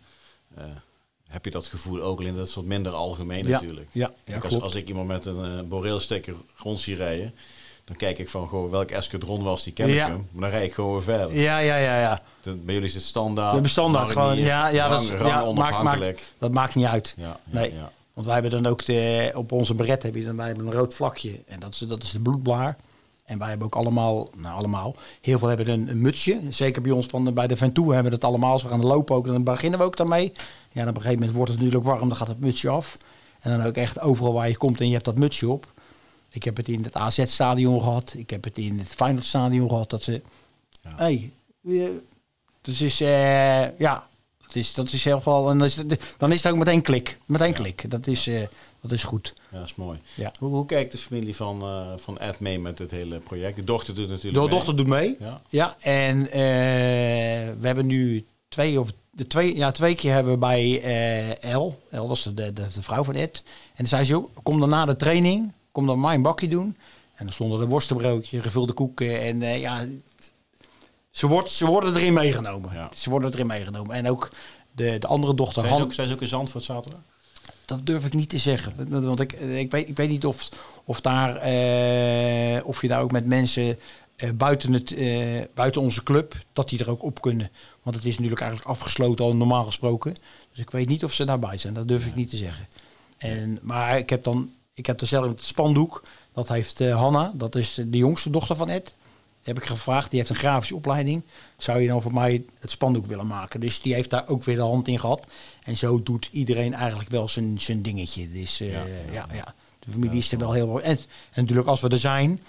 heb 1.29 1.45
je 1.45 1.51
dat 1.51 1.67
gevoel 1.67 2.01
ook. 2.01 2.19
Alleen 2.19 2.35
dat 2.35 2.49
is 2.49 2.55
wat 2.55 2.65
minder 2.65 2.93
algemeen 2.93 3.45
natuurlijk. 3.49 3.89
ja, 3.93 4.11
ja, 4.25 4.39
als, 4.39 4.61
als 4.61 4.75
ik 4.75 4.89
iemand 4.89 5.07
met 5.09 5.25
een 5.25 5.57
uh, 5.57 5.61
boreelstekker 5.69 6.35
rond 6.57 6.81
zie 6.81 6.97
rijden, 6.97 7.35
dan 7.85 7.97
kijk 7.97 8.19
ik 8.19 8.29
van 8.29 8.49
goh, 8.49 8.71
welk 8.71 8.91
eskadron 8.91 9.43
was 9.43 9.63
die, 9.65 9.73
ken 9.73 9.89
Ja. 9.89 10.07
ik 10.07 10.13
hem. 10.13 10.27
Maar 10.33 10.41
dan 10.51 10.51
rijd 10.59 10.69
ik 10.69 10.75
gewoon 10.75 10.93
weer 10.93 11.03
verder. 11.03 11.35
Ja, 11.39 11.59
ja, 11.59 11.77
ja, 11.77 12.01
ja. 12.01 12.23
Dat- 12.41 12.65
Bij 12.65 12.75
jullie 12.75 12.89
is 12.89 12.95
het 12.95 13.03
standaard. 13.03 13.47
We 13.47 13.53
hebben 13.53 13.71
standaard 13.71 14.11
gewoon. 14.11 14.39
Ja, 14.39 14.69
ja, 14.69 14.89
dat, 14.89 15.03
is- 15.03 15.09
ja, 15.09 15.53
maakt, 15.53 16.33
dat 16.39 16.53
maakt 16.53 16.75
niet 16.75 16.87
uit. 16.87 17.15
Ja, 17.17 17.37
Nee. 17.45 17.73
Want 18.15 18.27
wij 18.27 18.35
hebben 18.41 18.63
dan 18.63 18.73
ook 18.73 18.85
de, 18.85 19.31
op 19.35 19.53
onze 19.53 19.75
beret 19.75 20.03
heb 20.03 20.15
je 20.15 20.25
dan, 20.25 20.37
wij 20.37 20.47
hebben 20.47 20.67
een 20.67 20.73
rood 20.73 20.95
vlakje. 20.95 21.41
En 21.47 21.61
dat 21.61 21.73
is, 21.73 21.79
dat 21.79 22.03
is 22.03 22.11
de 22.11 22.21
bloedblaar. 22.21 22.77
En 23.25 23.39
wij 23.39 23.49
hebben 23.49 23.67
ook 23.67 23.75
allemaal, 23.75 24.29
nou 24.37 24.57
allemaal, 24.59 24.97
heel 25.21 25.39
veel 25.39 25.49
hebben 25.49 25.69
een, 25.69 25.89
een 25.89 26.01
mutsje. 26.01 26.41
Zeker 26.51 26.83
bij 26.83 26.91
ons 26.93 27.07
van, 27.07 27.25
de- 27.25 27.33
bij 27.33 27.47
de 27.47 27.57
Ventoux 27.57 27.89
hebben 27.93 28.09
we 28.11 28.15
het 28.17 28.25
allemaal. 28.25 28.53
Als 28.53 28.63
we 28.63 28.69
gaan 28.69 28.85
lopen 28.85 29.17
ook, 29.17 29.27
dan 29.27 29.45
beginnen 29.45 29.79
we 29.79 29.85
ook 29.85 29.97
daarmee. 29.97 30.33
Ja, 30.71 30.81
dan 30.81 30.89
op 30.89 30.89
een 30.89 30.95
gegeven 30.95 31.19
moment 31.19 31.37
wordt 31.37 31.51
het 31.53 31.61
natuurlijk 31.61 31.87
warm, 31.91 32.09
dan 32.09 32.17
gaat 32.17 32.29
het 32.29 32.41
mutsje 32.41 32.69
af. 32.69 32.97
En 33.41 33.59
dan 33.59 33.67
ook 33.67 33.75
echt 33.75 34.01
overal 34.01 34.33
waar 34.33 34.49
je 34.49 34.57
komt 34.57 34.81
en 34.81 34.87
je 34.87 34.93
hebt 34.93 35.05
dat 35.05 35.17
mutsje 35.19 35.49
op. 35.49 35.67
Ik 36.33 36.43
heb 36.45 36.57
het 36.57 36.69
in 36.69 36.85
het 36.85 36.95
AZ-stadion 36.95 37.81
gehad. 37.81 38.15
Ik 38.17 38.31
heb 38.31 38.45
het 38.45 38.59
in 38.59 38.79
het 38.79 38.89
Feyenoord-stadion 38.89 39.69
gehad. 39.69 39.91
Dat 39.91 40.03
ze, 40.03 40.23
Ja. 40.83 40.91
hey, 40.97 41.31
dus 42.63 42.81
is, 42.81 43.01
eh, 43.01 43.79
ja, 43.79 44.07
dat 44.47 44.55
is, 44.55 44.75
dat 44.75 44.93
is 44.93 45.05
heel 45.05 45.21
veel. 45.21 45.51
En 45.51 45.59
dan 45.59 45.67
is, 45.67 45.77
het, 45.77 46.15
dan 46.19 46.33
is 46.33 46.43
het 46.43 46.53
ook 46.53 46.59
meteen 46.59 46.83
klik. 46.83 47.19
Meteen 47.27 47.53
klik. 47.53 47.91
Dat 47.91 48.07
is, 48.07 48.27
eh, 48.27 48.43
dat 48.81 48.93
is 48.93 49.03
goed. 49.03 49.35
Ja, 49.51 49.59
dat 49.59 49.67
is 49.67 49.75
mooi. 49.75 49.99
Ja. 50.15 50.33
Hoe, 50.39 50.49
hoe 50.49 50.67
kijkt 50.67 50.93
de 50.93 50.99
familie 50.99 51.37
van, 51.37 51.63
eh, 51.63 51.87
van 51.97 52.19
Ed 52.19 52.41
mee 52.41 52.59
met 52.59 52.77
dit 52.77 52.91
hele 52.91 53.19
project? 53.19 53.57
De 53.57 53.65
dochter 53.65 53.95
doet 53.95 54.09
natuurlijk 54.09 54.35
De 54.35 54.41
mee. 54.41 54.49
dochter 54.51 54.77
doet 54.77 54.87
mee. 54.87 55.17
Ja. 55.21 55.41
Ja, 55.49 55.77
en 55.81 56.31
eh, 56.31 56.41
we 57.61 57.67
hebben 57.67 57.87
nu 57.87 58.25
twee 58.49 58.81
of 58.81 58.91
de 59.11 59.27
twee, 59.27 59.57
ja, 59.57 59.71
twee 59.71 59.95
keer 59.95 60.13
hebben 60.13 60.33
we 60.33 60.39
bij 60.39 60.83
eh 60.83 61.51
El, 61.53 61.81
El 61.91 62.09
dat 62.09 62.17
is 62.17 62.23
de, 62.23 62.35
de, 62.35 62.53
de 62.53 62.83
vrouw 62.83 63.05
van 63.05 63.15
Ed. 63.15 63.43
En 63.45 63.75
dan 63.77 63.87
zei 63.87 64.05
ze, 64.05 64.13
joh, 64.13 64.27
kom 64.43 64.61
dan 64.61 64.69
na 64.69 64.85
de 64.85 64.97
training, 64.97 65.53
kom 65.73 65.87
dan 65.87 66.05
een 66.05 66.23
bakje 66.23 66.49
doen. 66.49 66.77
En 67.15 67.25
dan 67.25 67.33
stonden 67.33 67.61
er 67.61 67.69
worstenbroodje, 67.69 68.41
gevulde 68.41 68.73
koeken 68.73 69.21
en 69.21 69.43
eh, 69.43 69.61
ja, 69.61 69.85
ze, 71.11 71.27
wordt, 71.27 71.51
ze 71.51 71.67
worden 71.67 71.97
erin 71.97 72.13
meegenomen. 72.13 72.75
Ja. 72.75 72.91
Ze 72.95 73.11
worden 73.11 73.33
erin 73.33 73.47
meegenomen. 73.47 73.97
En 73.97 74.09
ook 74.11 74.31
de, 74.73 74.99
de 74.99 75.07
andere 75.07 75.35
dochter, 75.35 75.61
Zijn 75.61 75.67
ze, 75.67 75.73
Han, 75.73 75.83
ook, 75.83 75.93
zijn 75.93 76.09
ze 76.09 76.15
ook 76.15 76.21
in 76.21 76.27
Zandvoort 76.27 76.65
zaterdag? 76.65 77.03
dat 77.65 77.87
durf 77.87 78.05
ik 78.05 78.15
niet 78.15 78.29
te 78.29 78.39
zeggen. 78.39 79.01
Want 79.03 79.21
ik, 79.21 79.33
ik, 79.33 79.71
weet, 79.71 79.89
ik 79.89 79.97
weet 79.97 80.09
niet 80.09 80.27
of, 80.27 80.49
of, 80.85 81.01
daar, 81.01 81.37
eh, 81.37 82.67
of 82.67 82.81
je 82.83 82.89
daar 82.89 83.03
ook 83.03 83.13
met 83.13 83.27
mensen 83.27 83.79
eh, 84.17 84.31
buiten, 84.31 84.73
het, 84.73 84.93
eh, 84.93 85.41
buiten 85.55 85.81
onze 85.81 86.03
club, 86.03 86.35
dat 86.53 86.69
die 86.69 86.79
er 86.79 86.91
ook 86.91 87.03
op 87.03 87.21
kunnen. 87.21 87.51
Want 87.83 87.97
het 87.97 88.05
is 88.05 88.15
natuurlijk 88.15 88.41
eigenlijk 88.41 88.71
afgesloten 88.71 89.25
al 89.25 89.37
normaal 89.37 89.65
gesproken. 89.65 90.15
Dus 90.51 90.59
ik 90.59 90.71
weet 90.71 90.89
niet 90.89 91.05
of 91.05 91.13
ze 91.13 91.25
daarbij 91.25 91.59
zijn. 91.59 91.75
Dat 91.75 91.89
durf 91.89 92.07
ik 92.07 92.15
niet 92.15 92.31
te 92.31 92.37
zeggen. 92.37 92.69
En, 93.19 93.59
maar 93.63 93.99
ik 93.99 94.11
heb 94.11 94.25
dan, 94.25 94.51
ik 94.83 94.89
heb 94.89 95.01
zelf 95.05 95.27
het 95.27 95.43
spandoek. 95.43 96.03
Dat 96.33 96.49
heeft 96.49 96.81
eh, 96.81 96.97
Hanna, 96.97 97.33
dat 97.35 97.55
is 97.55 97.75
de 97.75 97.99
jongste 97.99 98.31
dochter 98.31 98.57
van 98.57 98.69
Ed. 98.69 98.95
Heb 99.43 99.57
ik 99.59 99.65
gevraagd, 99.65 100.11
die 100.11 100.19
heeft 100.19 100.31
een 100.31 100.37
grafische 100.37 100.75
opleiding. 100.75 101.23
Zou 101.57 101.81
je 101.81 101.89
dan 101.89 102.03
voor 102.03 102.13
mij 102.13 102.45
het 102.59 102.71
spandoek 102.71 103.07
willen 103.07 103.27
maken? 103.27 103.61
Dus 103.61 103.81
die 103.81 103.95
heeft 103.95 104.11
daar 104.11 104.29
ook 104.29 104.45
weer 104.45 104.57
de 104.57 104.63
hand 104.63 104.89
in 104.89 104.99
gehad. 104.99 105.27
En 105.63 105.77
zo 105.77 106.03
doet 106.03 106.29
iedereen 106.33 106.75
eigenlijk 106.75 107.11
wel 107.11 107.29
zijn, 107.29 107.61
zijn 107.61 107.83
dingetje. 107.83 108.33
Dus 108.33 108.61
eh, 108.61 108.73
Ja, 109.13 109.27
ja, 109.33 109.55
de 109.79 109.91
familie 109.91 110.19
is 110.19 110.33
er 110.33 110.39
wel 110.39 110.53
heel... 110.53 110.81
En, 110.81 110.99
en 111.33 111.41
natuurlijk 111.41 111.69
als 111.69 111.81
we 111.81 111.89
er 111.89 111.99
zijn, 111.99 112.41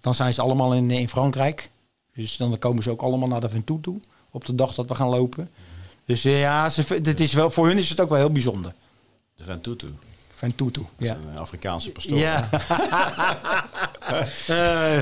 dan 0.00 0.14
zijn 0.14 0.34
ze 0.34 0.42
allemaal 0.42 0.74
in, 0.74 0.90
in 0.90 1.08
Frankrijk. 1.08 1.70
Dus 2.14 2.36
dan 2.36 2.58
komen 2.58 2.82
ze 2.82 2.90
ook 2.90 3.02
allemaal 3.02 3.28
naar 3.28 3.40
de 3.40 3.48
Ventoux 3.48 3.82
toe. 3.82 4.00
Op 4.30 4.44
de 4.44 4.54
dag 4.54 4.74
dat 4.74 4.88
we 4.88 4.94
gaan 4.94 5.08
lopen. 5.08 5.50
Dus 6.04 6.24
eh, 6.24 6.40
ja, 6.40 6.70
ze, 6.70 7.00
dit 7.00 7.20
is 7.20 7.32
wel, 7.32 7.50
voor 7.50 7.66
hun 7.66 7.78
is 7.78 7.88
het 7.88 8.00
ook 8.00 8.08
wel 8.08 8.18
heel 8.18 8.32
bijzonder. 8.32 8.74
De. 9.34 9.44
Ventoux 9.44 9.78
toe. 9.78 9.90
Is 10.98 11.06
Ja. 11.06 11.16
een 11.32 11.38
Afrikaanse 11.38 11.90
pastoor. 11.92 12.18
Ja. 12.18 12.48
Eh, 14.46 14.96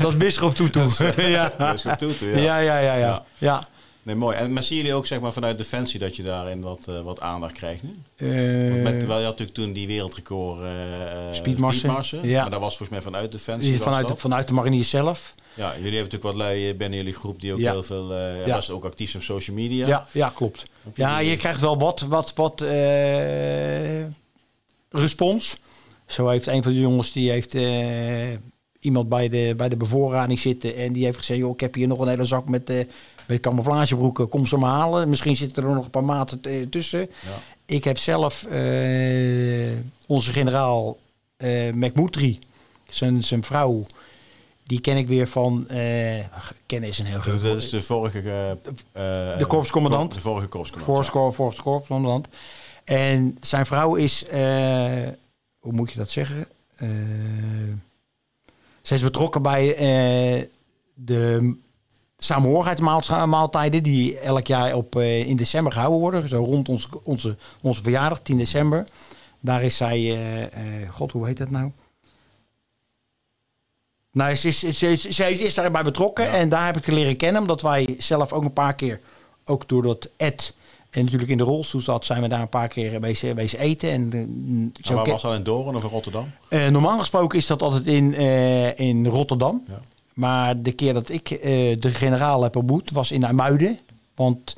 dat 0.00 0.12
is 0.12 0.16
Bisschop 0.16 0.54
Tutu. 0.54 0.80
ja. 1.22 1.52
Goed 1.82 1.98
Tutu, 1.98 2.30
ja. 2.30 2.38
Ja, 2.38 2.58
ja, 2.58 2.78
ja, 2.78 2.94
ja. 2.94 2.96
Ja. 2.96 3.22
ja. 3.38 3.68
Nee, 4.02 4.14
mooi. 4.14 4.36
En 4.36 4.52
maar 4.52 4.62
zien 4.62 4.76
jullie 4.76 4.94
ook 4.94 5.06
zeg 5.06 5.20
maar, 5.20 5.32
vanuit 5.32 5.58
Defensie 5.58 5.98
dat 6.00 6.16
je 6.16 6.22
daarin 6.22 6.60
wat, 6.60 6.86
eh, 6.88 7.00
wat 7.00 7.20
aandacht 7.20 7.52
krijgt 7.52 7.82
nu? 7.82 7.96
Eh, 8.16 8.70
Want 8.70 8.82
met, 8.82 8.98
terwijl 8.98 9.20
je 9.20 9.26
had 9.26 9.38
natuurlijk 9.38 9.58
toen 9.58 9.72
die 9.72 9.86
wereldrecord 9.86 10.60
eh 10.60 10.66
eh, 10.68 11.34
Speedmarsen. 11.34 11.78
speedmarsen. 11.80 12.28
Ja. 12.28 12.40
Maar 12.40 12.50
dat 12.50 12.60
was 12.60 12.76
volgens 12.76 12.88
mij 12.98 13.00
vanuit 13.12 13.32
Defensie. 13.32 13.70
die 13.70 13.80
vanuit, 13.80 14.08
de, 14.08 14.16
vanuit 14.16 14.46
de 14.46 14.52
mariniers 14.52 14.90
zelf. 14.90 15.34
Ja, 15.54 15.66
jullie 15.76 15.82
hebben 15.82 15.92
natuurlijk 15.92 16.22
wat 16.22 16.34
lui 16.34 16.70
eh, 16.70 16.76
binnen 16.76 16.98
jullie 16.98 17.14
groep 17.14 17.40
die 17.40 17.52
ook 17.52 17.58
Ja. 17.58 17.72
heel 17.72 17.82
veel... 17.82 18.12
eh 18.14 18.46
Ja. 18.46 18.54
was 18.54 18.70
ook 18.70 18.84
actief 18.84 19.14
op 19.14 19.22
social 19.22 19.56
media. 19.56 19.86
Ja, 19.86 20.06
ja, 20.12 20.28
klopt. 20.34 20.62
Ja, 20.94 21.18
je 21.18 21.36
krijgt 21.36 21.60
wel 21.60 21.78
wat, 21.78 22.00
wat, 22.00 22.32
wat 22.34 22.60
eh, 22.60 24.04
respons. 24.90 25.56
Zo 26.06 26.28
heeft 26.28 26.46
een 26.46 26.62
van 26.62 26.72
de 26.72 26.78
jongens 26.80 27.12
die 27.12 27.30
heeft 27.30 27.54
eh, 27.54 28.32
iemand 28.80 29.08
bij 29.08 29.28
de, 29.28 29.54
bij 29.56 29.68
de 29.68 29.76
bevoorrading 29.76 30.38
zitten 30.38 30.76
en 30.76 30.92
die 30.92 31.04
heeft 31.04 31.18
gezegd, 31.18 31.38
joh, 31.40 31.50
ik 31.52 31.60
heb 31.60 31.74
hier 31.74 31.86
nog 31.88 31.98
een 32.00 32.08
hele 32.08 32.24
zak 32.24 32.48
met, 32.48 32.70
eh 32.70 32.84
met 33.26 33.40
camouflagebroeken, 33.40 34.28
kom 34.28 34.46
ze 34.46 34.56
maar 34.56 34.70
halen. 34.72 35.08
Misschien 35.08 35.36
zitten 35.36 35.64
er 35.64 35.74
nog 35.74 35.84
een 35.84 35.90
paar 35.90 36.04
maten 36.04 36.40
t- 36.40 36.70
tussen. 36.72 37.00
Ja. 37.00 37.06
Ik 37.66 37.84
heb 37.84 37.98
zelf 37.98 38.44
eh, 38.44 39.72
onze 40.06 40.32
generaal 40.32 40.96
eh 41.36 41.72
McMoutry, 41.72 42.38
zijn, 42.88 43.24
zijn 43.24 43.44
vrouw, 43.44 43.86
die 44.62 44.80
ken 44.80 44.96
ik 44.96 45.06
weer 45.08 45.28
van, 45.28 45.68
eh 45.68 46.24
ach, 46.34 46.54
kennen 46.66 46.88
is 46.88 46.98
een 46.98 47.06
heel 47.06 47.20
groot 47.20 47.42
Dat 47.42 47.56
is 47.56 47.68
de 47.68 47.82
vorige... 47.82 48.20
eh, 48.20 48.50
eh, 49.30 49.38
De 49.38 49.46
korpscommandant. 49.46 50.14
De 50.14 50.20
vorige 50.20 50.46
korpscommandant. 50.46 51.34
Voor 51.34 51.54
korpscommandant. 51.62 52.28
En 52.86 53.36
zijn 53.40 53.66
vrouw 53.66 53.94
is, 53.94 54.24
eh, 54.26 55.08
hoe 55.58 55.72
moet 55.72 55.92
je 55.92 55.98
dat 55.98 56.10
zeggen? 56.10 56.46
Eh 56.76 56.88
ze 58.82 58.94
is 58.94 59.02
betrokken 59.02 59.42
bij 59.42 59.74
eh, 59.74 60.44
de 60.94 61.56
samenhorigheidsmaaltijden 62.18 63.82
die 63.82 64.18
elk 64.18 64.46
jaar 64.46 64.74
op, 64.74 64.96
in 65.00 65.36
december 65.36 65.72
gehouden 65.72 66.00
worden. 66.00 66.28
Zo 66.28 66.42
rond 66.44 66.68
onze, 66.68 66.88
onze, 67.02 67.36
onze 67.60 67.82
verjaardag, 67.82 68.20
10 68.20 68.38
december. 68.38 68.86
Daar 69.40 69.62
is 69.62 69.76
zij, 69.76 70.18
god 70.90 71.12
hoe 71.12 71.26
heet 71.26 71.36
dat 71.36 71.50
nou? 71.50 71.70
Nou, 74.16 74.34
ze 74.34 74.48
is, 74.48 74.58
ze, 74.58 74.72
ze, 74.72 75.12
ze 75.12 75.44
is 75.44 75.54
daarbij 75.54 75.82
betrokken 75.82 76.24
Ja. 76.24 76.32
en 76.32 76.48
daar 76.48 76.66
heb 76.66 76.76
ik 76.76 76.84
haar 76.84 76.94
leren 76.94 77.16
kennen. 77.16 77.40
Omdat 77.40 77.62
wij 77.62 77.94
zelf 77.98 78.32
ook 78.32 78.44
een 78.44 78.52
paar 78.52 78.74
keer, 78.74 79.00
ook 79.44 79.68
door 79.68 79.82
dat 79.82 80.08
Ed 80.16 80.54
en 80.96 81.04
natuurlijk 81.04 81.30
in 81.30 81.36
de 81.36 81.42
rolstoel 81.44 81.80
zat, 81.80 82.04
zijn 82.04 82.22
we 82.22 82.28
daar 82.28 82.40
een 82.40 82.48
paar 82.48 82.68
keer 82.68 83.00
wezen 83.00 83.58
eten. 83.58 83.90
En, 83.90 84.12
eh, 84.12 84.20
En 84.20 84.74
zo 84.80 84.94
waar 84.94 85.06
was 85.06 85.22
dat 85.22 85.34
in 85.34 85.42
Doorn 85.42 85.74
of 85.74 85.82
in 85.82 85.90
Rotterdam? 85.90 86.30
eh, 86.48 86.66
normaal 86.66 86.98
gesproken 86.98 87.38
is 87.38 87.46
dat 87.46 87.62
altijd 87.62 87.86
in, 87.86 88.14
eh, 88.14 88.78
in 88.78 89.06
Rotterdam. 89.06 89.64
Ja. 89.68 89.80
Maar 90.12 90.62
de 90.62 90.72
keer 90.72 90.94
dat 90.94 91.08
ik 91.08 91.28
de 91.80 91.90
generaal 91.90 92.42
heb 92.42 92.56
ontmoet, 92.56 92.90
was 92.90 93.10
in 93.10 93.26
Amuiden. 93.26 93.78
Want 94.14 94.56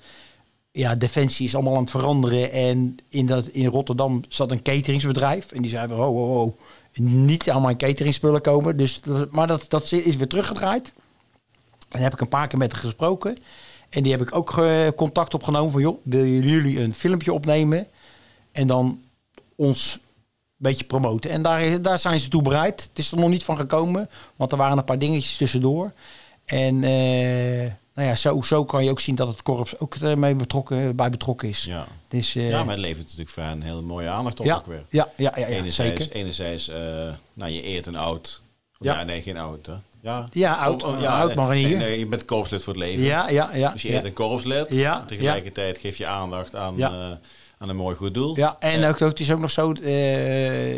ja, 0.72 0.94
Defensie 0.94 1.46
is 1.46 1.54
allemaal 1.54 1.74
aan 1.74 1.80
het 1.80 1.90
veranderen. 1.90 2.52
En 2.52 2.96
in, 3.08 3.26
dat, 3.26 3.46
in 3.46 3.66
Rotterdam 3.66 4.22
zat 4.28 4.50
een 4.50 4.62
cateringsbedrijf. 4.62 5.52
En 5.52 5.62
die 5.62 5.70
zei 5.70 5.88
van, 5.88 5.96
ho, 5.96 6.14
ho, 6.14 6.26
ho, 6.26 6.54
niet 7.02 7.50
aan 7.50 7.62
mijn 7.62 7.76
cateringspullen 7.76 8.40
komen. 8.40 8.76
Dus, 8.76 9.00
maar 9.30 9.46
dat, 9.46 9.64
dat 9.68 9.92
is 9.92 10.16
weer 10.16 10.28
teruggedraaid. 10.28 10.92
En 11.88 12.02
heb 12.02 12.12
ik 12.12 12.20
een 12.20 12.28
paar 12.28 12.48
keer 12.48 12.58
met 12.58 12.72
haar 12.72 12.80
gesproken. 12.80 13.36
En 13.88 14.02
die 14.02 14.12
heb 14.12 14.20
ik 14.20 14.34
ook 14.34 14.58
eh, 14.58 14.88
contact 14.96 15.34
opgenomen 15.34 15.72
van, 15.72 15.80
joh, 15.80 15.98
willen 16.02 16.42
jullie 16.42 16.80
een 16.80 16.94
filmpje 16.94 17.32
opnemen? 17.32 17.86
En 18.52 18.66
dan 18.66 19.00
ons 19.56 19.94
een 19.94 20.00
beetje 20.56 20.84
promoten. 20.84 21.30
En 21.30 21.42
daar, 21.42 21.82
daar 21.82 21.98
zijn 21.98 22.20
ze 22.20 22.28
toe 22.28 22.42
bereid. 22.42 22.82
Het 22.82 22.98
is 22.98 23.10
er 23.12 23.18
nog 23.18 23.28
niet 23.28 23.44
van 23.44 23.56
gekomen, 23.56 24.08
want 24.36 24.52
er 24.52 24.58
waren 24.58 24.78
een 24.78 24.84
paar 24.84 24.98
dingetjes 24.98 25.36
tussendoor. 25.36 25.92
En 26.44 26.84
eh, 26.84 27.72
nou 27.94 28.08
ja, 28.08 28.16
zo, 28.16 28.42
zo 28.42 28.64
kan 28.64 28.84
je 28.84 28.90
ook 28.90 29.00
zien 29.00 29.14
dat 29.14 29.28
het 29.28 29.42
korps 29.42 29.78
ook 29.78 29.94
ermee 29.94 30.34
betrokken, 30.34 30.96
bij 30.96 31.10
betrokken 31.10 31.48
is. 31.48 31.64
Ja. 31.64 31.86
Dus, 32.08 32.34
eh, 32.34 32.50
ja, 32.50 32.64
maar 32.64 32.74
het 32.74 32.84
levert 32.84 33.06
natuurlijk 33.06 33.36
hen 33.36 33.46
een 33.46 33.62
hele 33.62 33.80
mooie 33.80 34.08
aandacht 34.08 34.40
op 34.40 34.46
ja, 34.46 34.56
ook 34.56 34.66
weer. 34.66 34.84
ja, 34.88 35.08
ja, 35.16 35.32
ja, 35.36 35.40
ja, 35.40 35.46
enerzijds, 35.46 36.02
zeker. 36.02 36.16
enerzijds 36.16 36.68
eh, 36.68 36.76
nou, 37.32 37.50
je 37.50 37.62
eert 37.62 37.86
een 37.86 37.96
oud. 37.96 38.40
Ja. 38.78 38.98
Ja. 38.98 39.04
nee, 39.04 39.22
geen 39.22 39.36
oud. 39.36 39.66
Hè? 39.66 39.74
Ja, 40.02 40.26
Ja, 40.32 40.54
oud- 40.54 40.82
oud 40.82 41.34
marinier. 41.34 41.68
Nee, 41.68 41.76
nee, 41.88 41.98
je 41.98 42.06
bent 42.06 42.24
korpslid 42.24 42.62
voor 42.64 42.72
het 42.72 42.82
leven. 42.82 43.04
Ja, 43.04 43.28
ja, 43.30 43.50
ja. 43.54 43.70
Dus 43.72 43.82
je 43.82 43.88
ja. 43.88 43.94
eert 43.94 44.04
een 44.04 44.12
korpslid. 44.12 44.66
Ja, 44.74 45.04
Tegelijkertijd 45.04 45.78
geef 45.78 45.96
je 45.96 46.06
aandacht 46.06 46.54
aan, 46.56 46.76
Ja. 46.76 46.90
eh, 46.90 47.16
aan 47.58 47.68
een 47.68 47.76
mooi 47.76 47.96
goed 47.96 48.14
doel. 48.14 48.36
Ja, 48.36 48.56
en 48.60 48.82
Eh, 48.82 48.88
ook, 48.88 48.98
het 48.98 49.20
is 49.20 49.32
ook 49.32 49.38
nog 49.38 49.50
zo, 49.50 49.72
eh, 49.72 49.82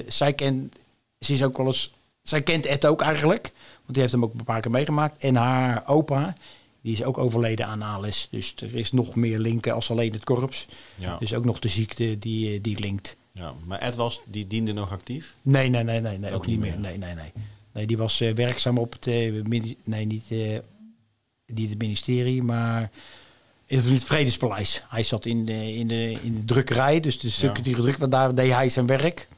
zij, 0.06 0.32
kent, 0.34 0.74
ze 1.20 1.32
is 1.32 1.42
ook 1.44 1.56
wel 1.56 1.66
eens, 1.66 1.92
zij 2.22 2.42
kent 2.42 2.66
Ed 2.66 2.86
ook 2.86 3.00
eigenlijk, 3.02 3.42
want 3.74 3.86
die 3.92 4.00
heeft 4.00 4.12
hem 4.12 4.24
ook 4.24 4.34
een 4.34 4.44
paar 4.44 4.60
keer 4.60 4.70
meegemaakt. 4.70 5.22
En 5.24 5.34
haar 5.36 5.82
opa, 5.86 6.34
die 6.82 6.92
is 6.92 7.04
ook 7.04 7.18
overleden 7.18 7.66
aan 7.66 7.82
ALS. 7.82 8.28
Dus 8.30 8.54
er 8.56 8.74
is 8.76 8.92
nog 8.92 9.14
meer 9.14 9.38
linken 9.38 9.74
als 9.74 9.90
alleen 9.90 10.12
het 10.12 10.24
korps. 10.24 10.66
ja, 10.96 11.16
Dus 11.18 11.34
ook 11.34 11.44
nog 11.44 11.58
de 11.58 11.68
ziekte 11.68 12.18
die, 12.18 12.60
die 12.60 12.78
linkt. 12.80 13.16
ja. 13.32 13.52
Maar 13.64 13.78
Ed 13.78 13.96
was, 13.96 14.20
die 14.24 14.46
diende 14.46 14.72
nog 14.72 14.92
actief? 14.92 15.34
Nee, 15.42 15.68
nee, 15.68 15.82
nee, 15.82 16.00
nee, 16.00 16.18
nee 16.18 16.32
ook, 16.32 16.46
niet 16.46 16.58
meer. 16.58 16.70
meer. 16.70 16.80
Nee, 16.80 16.98
nee, 16.98 17.14
nee. 17.14 17.32
Nee, 17.80 17.88
die 17.88 17.98
was 17.98 18.20
eh, 18.20 18.34
werkzaam 18.34 18.78
op 18.78 18.92
het, 18.92 19.06
eh, 19.06 19.42
nee, 19.84 20.06
niet, 20.06 20.24
eh, 20.28 20.58
niet 21.46 21.68
het 21.68 21.78
ministerie, 21.78 22.42
maar 22.42 22.90
in 23.66 23.78
het 23.78 24.04
Vredespaleis. 24.04 24.82
Hij 24.88 25.02
zat 25.02 25.26
in 25.26 25.44
de, 25.44 25.74
in 25.74 25.88
de, 25.88 26.18
in 26.22 26.34
de 26.34 26.44
drukkerij, 26.44 27.00
dus 27.00 27.18
de 27.18 27.30
stukken 27.30 27.62
die 27.62 27.74
gedrukt 27.74 27.98
werden, 27.98 28.18
daar 28.18 28.34
deed 28.34 28.52
hij 28.52 28.68
zijn 28.68 28.86
werk. 28.86 29.28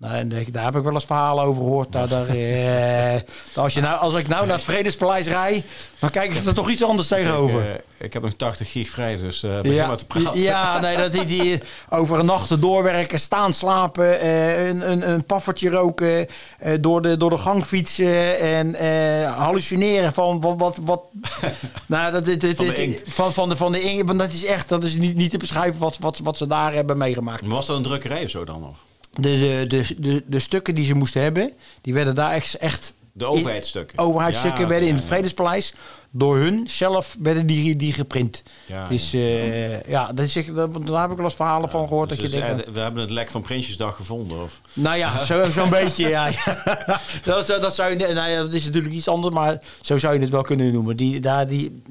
Nou, 0.00 0.14
en 0.14 0.28
daar- 0.52 0.64
heb 0.64 0.76
ik 0.76 0.82
wel 0.82 0.92
eens 0.92 1.04
verhalen 1.04 1.44
over 1.44 1.62
gehoord. 1.62 1.90
Nou, 1.90 2.08
daar, 2.08 2.28
eh, 2.28 3.20
als, 3.54 3.74
je 3.74 3.80
nou, 3.80 4.00
als 4.00 4.14
ik 4.14 4.28
nou 4.28 4.46
naar 4.46 4.56
het 4.56 4.64
Vredespaleis 4.64 5.26
rijd, 5.26 5.64
dan 5.98 6.10
kijk 6.10 6.34
ik 6.34 6.44
er 6.46 6.54
toch 6.54 6.70
iets 6.70 6.84
anders 6.84 7.08
tegenover. 7.08 7.60
Ik, 7.62 7.76
eh, 7.98 8.06
ik 8.06 8.12
heb 8.12 8.22
nog 8.22 8.32
80 8.34 8.70
gig 8.70 8.88
vrij, 8.88 9.16
dus 9.16 9.42
eh 9.42 9.60
begin 9.60 9.86
maar 9.86 9.96
te 9.96 10.06
praten. 10.06 10.40
ja, 10.40 10.80
nee, 10.80 10.96
dat 10.96 11.12
die, 11.12 11.24
die 11.24 11.60
over 11.88 12.18
een 12.18 12.26
nacht 12.26 12.62
doorwerken, 12.62 13.20
staan 13.20 13.54
slapen, 13.54 14.20
eh, 14.20 14.68
een, 14.68 14.90
een, 14.90 15.10
een 15.10 15.24
paffertje 15.24 15.70
roken, 15.70 16.26
eh, 16.58 16.74
door, 16.80 17.02
de, 17.02 17.16
door 17.16 17.30
de 17.30 17.38
gang 17.38 17.64
fietsen 17.64 18.38
en 18.38 18.74
eh, 18.74 19.36
hallucineren 19.36 20.12
van 20.12 20.40
wat. 20.40 20.54
wat, 20.58 20.78
wat 20.82 21.02
nou, 21.86 22.12
dat, 22.12 22.24
dit, 22.24 22.40
dit, 22.40 22.56
Van 22.56 22.66
de. 22.66 23.02
Van, 23.06 23.32
van, 23.32 23.48
de, 23.48 23.56
van 23.56 23.72
de 23.72 23.82
inkt. 23.82 24.06
Want 24.06 24.18
dat 24.18 24.32
is 24.32 24.44
echt, 24.44 24.68
dat 24.68 24.84
is 24.84 24.96
niet, 24.96 25.16
niet 25.16 25.30
te 25.30 25.38
beschrijven 25.38 25.80
wat, 25.80 25.98
wat, 25.98 26.18
wat 26.18 26.36
ze 26.36 26.46
daar 26.46 26.72
hebben 26.72 26.98
meegemaakt. 26.98 27.40
Maar 27.42 27.50
was 27.50 27.66
dat 27.66 27.76
een 27.76 27.82
drukkerij 27.82 28.24
of 28.24 28.30
zo 28.30 28.44
dan? 28.44 28.64
Of? 28.64 28.89
De, 29.12 29.64
de, 29.68 29.94
de, 29.98 30.22
de, 30.26 30.38
stukken 30.38 30.74
die 30.74 30.84
ze 30.84 30.94
moesten 30.94 31.22
hebben, 31.22 31.52
die 31.80 31.94
werden 31.94 32.14
daar 32.14 32.30
echt, 32.32 32.54
echt 32.54 32.92
De 33.12 33.24
overheidsstukken? 33.26 33.98
overheidsstukken 33.98 34.60
Ja, 34.62 34.68
werden 34.68 34.88
in 34.88 34.94
het. 34.94 35.04
Vredespaleis 35.04 35.74
door 36.10 36.36
hun 36.36 36.68
zelf 36.68 37.16
werden 37.20 37.46
die, 37.46 37.76
die 37.76 37.92
geprint. 37.92 38.42
Ja, 38.66 38.88
dus 38.88 39.10
ja. 39.10 39.18
eh, 39.18 39.82
ja, 39.88 40.12
dat 40.12 40.24
is, 40.26 40.36
echt- 40.36 40.54
daar 40.54 41.00
heb 41.00 41.10
ik 41.10 41.16
wel 41.16 41.24
eens 41.24 41.34
verhalen 41.34 41.70
van 41.70 41.86
gehoord. 41.88 42.08
Dus 42.08 42.18
dat 42.18 42.30
je 42.30 42.36
dus, 42.36 42.46
denkt, 42.46 42.64
eh, 42.64 42.72
we 42.72 42.80
hebben 42.80 43.02
het 43.02 43.10
lek 43.10 43.30
van 43.30 43.42
Prinsjesdag 43.42 43.96
gevonden. 43.96 44.42
Of? 44.42 44.60
nou 44.72 44.96
ja, 44.96 45.24
zo- 45.24 45.50
zo'n 45.50 45.70
beetje. 45.80 46.08
Ja, 46.08 46.30
dat, 47.24 47.46
dat, 47.46 47.74
zou 47.74 47.90
je, 47.98 48.12
nou 48.14 48.30
ja, 48.30 48.36
dat 48.42 48.52
is 48.52 48.64
natuurlijk 48.64 48.94
iets 48.94 49.08
anders, 49.08 49.34
maar 49.34 49.60
zo 49.80 49.98
zou 49.98 50.14
je 50.14 50.20
het 50.20 50.30
wel 50.30 50.42
kunnen 50.42 50.72
noemen. 50.72 50.96
Die, 50.96 51.20
daar, 51.20 51.46
die, 51.46 51.82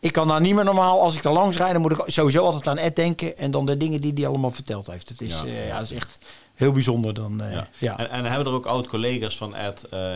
ik 0.00 0.12
kan 0.12 0.28
daar 0.28 0.40
niet 0.40 0.54
meer 0.54 0.64
normaal, 0.64 1.00
als 1.00 1.16
ik 1.16 1.24
er 1.24 1.32
langs 1.32 1.56
rijd, 1.56 1.72
dan 1.72 1.80
moet 1.80 1.92
ik 1.92 2.02
sowieso 2.06 2.44
altijd 2.44 2.66
aan 2.68 2.78
Ed 2.78 2.96
denken. 2.96 3.36
En 3.36 3.50
dan 3.50 3.66
de 3.66 3.76
dingen 3.76 4.00
die 4.00 4.12
hij 4.14 4.26
allemaal 4.26 4.50
verteld 4.50 4.86
heeft. 4.86 5.08
Het 5.08 5.20
is, 5.20 5.40
Ja. 5.40 5.46
ja. 5.46 5.62
ja, 5.66 5.74
dat 5.78 5.84
is 5.90 5.92
echt 5.92 6.18
heel 6.58 6.72
bijzonder. 6.72 7.14
Dan, 7.14 7.42
eh, 7.42 7.52
Ja. 7.52 7.68
ja. 7.78 7.98
En, 7.98 8.10
en 8.10 8.24
hebben 8.24 8.46
er 8.46 8.52
ook 8.52 8.66
oud-collega's 8.66 9.36
van 9.36 9.54
Ed, 9.54 9.84
eh, 9.90 10.08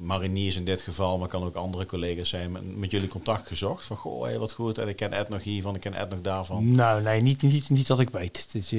mariniers 0.00 0.56
in 0.56 0.64
dit 0.64 0.80
geval, 0.80 1.18
maar 1.18 1.28
kan 1.28 1.44
ook 1.44 1.54
andere 1.54 1.86
collega's 1.86 2.28
zijn, 2.28 2.52
met, 2.52 2.76
met 2.76 2.90
jullie 2.90 3.08
contact 3.08 3.46
gezocht? 3.46 3.84
Van, 3.84 3.96
goh, 3.96 4.22
hey, 4.22 4.38
wat 4.38 4.52
goed, 4.52 4.78
en 4.78 4.88
ik 4.88 4.96
ken 4.96 5.12
Ed 5.12 5.28
nog 5.28 5.42
hiervan, 5.42 5.74
ik 5.74 5.80
ken 5.80 5.94
Ed 5.94 6.10
nog 6.10 6.20
daarvan. 6.20 6.74
Nou, 6.74 7.02
nee, 7.02 7.20
niet, 7.20 7.42
niet, 7.42 7.70
niet 7.70 7.86
dat 7.86 8.00
ik 8.00 8.10
weet. 8.10 8.36
Het, 8.36 8.54
is, 8.54 8.70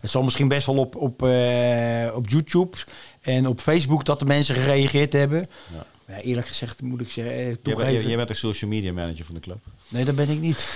het 0.00 0.10
zal 0.10 0.22
misschien 0.22 0.48
best 0.48 0.66
wel 0.66 0.76
op, 0.76 0.96
op, 0.96 1.22
op 2.14 2.28
YouTube 2.28 2.76
en 3.20 3.46
op 3.46 3.60
Facebook 3.60 4.04
dat 4.04 4.18
de 4.18 4.26
mensen 4.26 4.54
gereageerd 4.54 5.12
hebben. 5.12 5.46
Ja. 5.72 5.86
Ja, 6.08 6.20
eerlijk 6.20 6.46
gezegd 6.46 6.82
moet 6.82 7.00
ik 7.00 7.10
zeggen, 7.10 7.34
eh, 7.34 7.44
Jij, 7.44 7.54
toegeven. 7.62 7.76
bent- 7.86 7.98
jij- 7.98 8.06
jij 8.08 8.16
bent 8.16 8.28
de 8.28 8.34
social 8.34 8.70
media 8.70 8.92
manager 8.92 9.24
van 9.24 9.34
de 9.34 9.40
club. 9.40 9.58
Nee, 9.88 10.04
dat 10.04 10.14
ben 10.14 10.28
ik 10.28 10.40
niet. 10.40 10.72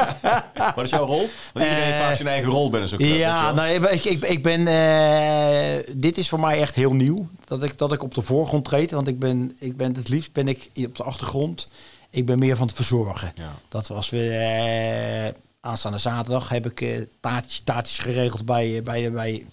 Wat 0.74 0.84
is 0.84 0.90
jouw 0.90 1.06
rol? 1.06 1.28
Want 1.52 1.64
iedereen 1.66 1.82
heeft 1.84 1.96
Eh, 1.98 2.04
vaak 2.04 2.14
zijn 2.16 2.28
eigen 2.28 2.50
rol 2.50 2.70
binnen 2.70 2.88
zo'n 2.88 2.98
club. 2.98 3.16
Ja, 3.16 3.52
nou, 3.52 3.68
ik, 3.84 4.04
ik, 4.04 4.22
ik 4.24 4.42
ben. 4.42 4.66
eh, 4.68 5.94
dit 5.96 6.18
is 6.18 6.28
voor 6.28 6.40
mij 6.40 6.60
echt 6.60 6.74
heel 6.74 6.94
nieuw. 6.94 7.28
Dat 7.44 7.62
ik, 7.62 7.78
dat 7.78 7.92
ik 7.92 8.02
op 8.02 8.14
de 8.14 8.22
voorgrond 8.22 8.64
treed. 8.64 8.90
Want 8.90 9.08
ik 9.08 9.18
ben, 9.18 9.56
ik 9.58 9.76
ben 9.76 9.96
het 9.96 10.08
liefst 10.08 10.32
ben 10.32 10.48
ik 10.48 10.70
op 10.86 10.96
de 10.96 11.02
achtergrond. 11.02 11.66
Ik 12.10 12.26
ben 12.26 12.38
meer 12.38 12.56
van 12.56 12.66
het 12.66 12.76
verzorgen. 12.76 13.32
Ja. 13.34 13.54
Dat 13.68 13.86
was 13.88 14.10
we. 14.10 15.34
aanstaande 15.60 15.98
zaterdag 15.98 16.48
heb 16.48 16.66
ik 16.78 17.06
taartjes, 17.20 17.60
taartjes 17.64 17.98
geregeld 17.98 18.44
bij, 18.44 18.82
bij, 18.82 19.12
bij 19.12 19.46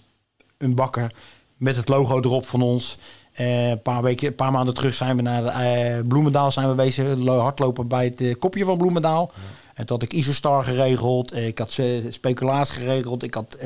een 0.58 0.74
bakker. 0.74 1.12
Met 1.56 1.76
het 1.76 1.88
logo 1.88 2.16
erop 2.20 2.46
van 2.46 2.62
ons. 2.62 2.96
Eh, 3.36 3.68
een 3.70 3.82
paar, 3.82 4.02
weken, 4.02 4.26
een 4.26 4.34
paar 4.34 4.52
maanden 4.52 4.74
terug 4.74 4.94
zijn 4.94 5.16
we 5.16 5.22
naar 5.22 5.44
eh, 5.44 6.02
Bloemendaal 6.08 6.52
zijn 6.52 6.68
we 6.68 6.74
bezig. 6.74 7.14
lo- 7.16 7.38
Hardlopen 7.38 7.88
bij 7.88 8.04
het 8.04 8.20
eh, 8.20 8.34
kopje 8.38 8.64
van 8.64 8.78
Bloemendaal. 8.78 9.30
En 9.74 9.86
toen 9.86 9.96
had 10.00 10.02
ik 10.02 10.12
Isostar 10.12 10.64
geregeld. 10.64 11.36
Ik 11.36 11.58
had 11.58 11.78
speculaas 12.10 12.70
geregeld. 12.70 13.22
Ik 13.22 13.34
had 13.34 13.56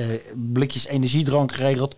blikjes 0.52 0.86
energiedrank 0.86 1.52
geregeld. 1.52 1.94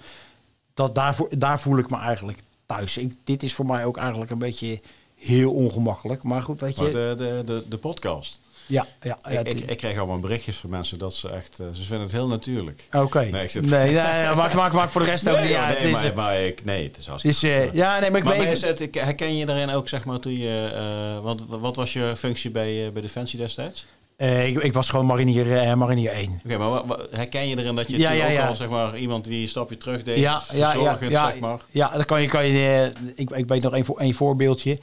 Dat, 0.75 0.95
daar, 0.95 1.17
daar 1.39 1.61
voel 1.61 1.79
ik 1.79 1.91
me 1.91 1.97
eigenlijk 1.97 2.39
thuis. 2.67 2.97
Ik, 2.97 3.15
dit 3.25 3.43
is 3.43 3.55
voor 3.55 3.67
mij 3.67 3.85
ook 3.85 3.97
eigenlijk 3.97 4.31
een 4.31 4.39
beetje 4.39 4.81
heel 5.17 5.53
ongemakkelijk. 5.53 6.25
Maar 6.25 6.43
goed, 6.43 6.61
weet 6.61 6.77
je. 6.77 6.83
Maar 6.83 6.93
de, 6.93 7.15
de, 7.17 7.43
de, 7.45 7.65
de 7.69 7.77
podcast. 7.79 8.39
Ja, 8.73 8.87
ja, 9.03 9.19
ja, 9.31 9.41
ik, 9.45 9.59
ik, 9.61 9.77
krijg 9.77 9.99
allemaal 9.99 10.19
berichtjes 10.19 10.57
van 10.57 10.71
mensen 10.71 10.99
dat 10.99 11.15
ze 11.15 11.29
echt... 11.29 11.59
eh, 11.59 11.67
ze 11.73 11.83
vinden 11.83 12.01
het 12.01 12.13
heel 12.13 12.27
natuurlijk. 12.27 12.89
Oké. 12.93 13.21
Nee, 13.21 13.31
Nee, 13.31 13.43
ik 13.43 13.51
zit- 13.51 13.71
nee, 13.71 13.91
ja, 13.91 14.35
maakt, 14.35 14.55
maakt, 14.55 14.75
maakt 14.75 14.93
voor 14.93 15.01
de 15.05 15.07
rest 15.11 15.29
ook 15.31 15.41
niet 15.41 15.49
joh, 15.51 15.59
uit. 15.65 15.79
nee, 15.79 15.87
Het 15.87 15.97
is, 15.97 16.03
maar, 16.03 16.11
eh, 16.11 16.17
maar 16.17 16.41
ik, 16.41 16.65
nee, 16.65 16.85
het 16.87 16.97
is 16.99 17.07
hartstikke... 17.07 17.37
is, 17.37 17.69
eh, 17.69 17.73
ja, 17.73 17.99
nee, 17.99 18.11
maar 18.11 18.19
ik 18.19 18.25
maar 18.25 18.33
ben... 18.37 18.43
maar 18.43 18.53
ik- 18.53 18.53
is 18.53 18.63
het, 18.63 18.81
ik- 18.81 18.95
herken 18.95 19.37
je 19.37 19.47
daarin 19.47 19.71
ook, 19.71 19.89
zeg 19.89 20.05
maar, 20.05 20.19
toen 20.19 20.39
je... 20.39 21.21
want 21.23 21.43
wat 21.49 21.77
was 21.77 21.93
je 21.93 22.13
functie 22.17 22.51
bij, 22.51 22.91
bij 22.93 23.03
Defensie 23.03 23.39
destijds? 23.39 23.87
ik, 24.17 24.63
ik 24.63 24.73
was 24.73 24.89
gewoon 24.91 25.07
marinier, 25.07 25.57
eh, 25.59 25.75
marinier 25.75 26.11
1. 26.13 26.41
Oké, 26.45 26.57
maar 26.59 26.83
herken 27.11 27.49
je 27.49 27.59
erin 27.59 27.75
dat 27.75 27.91
je 27.91 27.99
Ja, 27.99 28.09
toen 28.09 28.17
ja, 28.19 28.25
ook 28.27 28.33
ja. 28.33 28.47
al, 28.47 28.55
zeg 28.55 28.69
maar, 28.69 28.97
iemand 28.97 29.25
die 29.25 29.43
een 29.43 29.49
stapje 29.49 29.77
terug 29.79 30.03
deed, 30.03 30.19
Ja, 30.19 30.43
ja, 30.53 30.73
ja, 30.75 30.97
zeg 30.99 31.39
maar? 31.41 31.59
ja, 31.71 31.89
dat 31.97 32.05
kan 32.05 32.23
je. 32.23 32.29
Kan 32.29 32.47
je 32.47 32.93
ik, 33.15 33.31
ik 33.31 33.49
weet 33.49 33.63
nog 33.63 33.73
een, 33.73 33.85
voor- 33.85 34.01
een 34.01 34.15
voorbeeldje. 34.15 34.79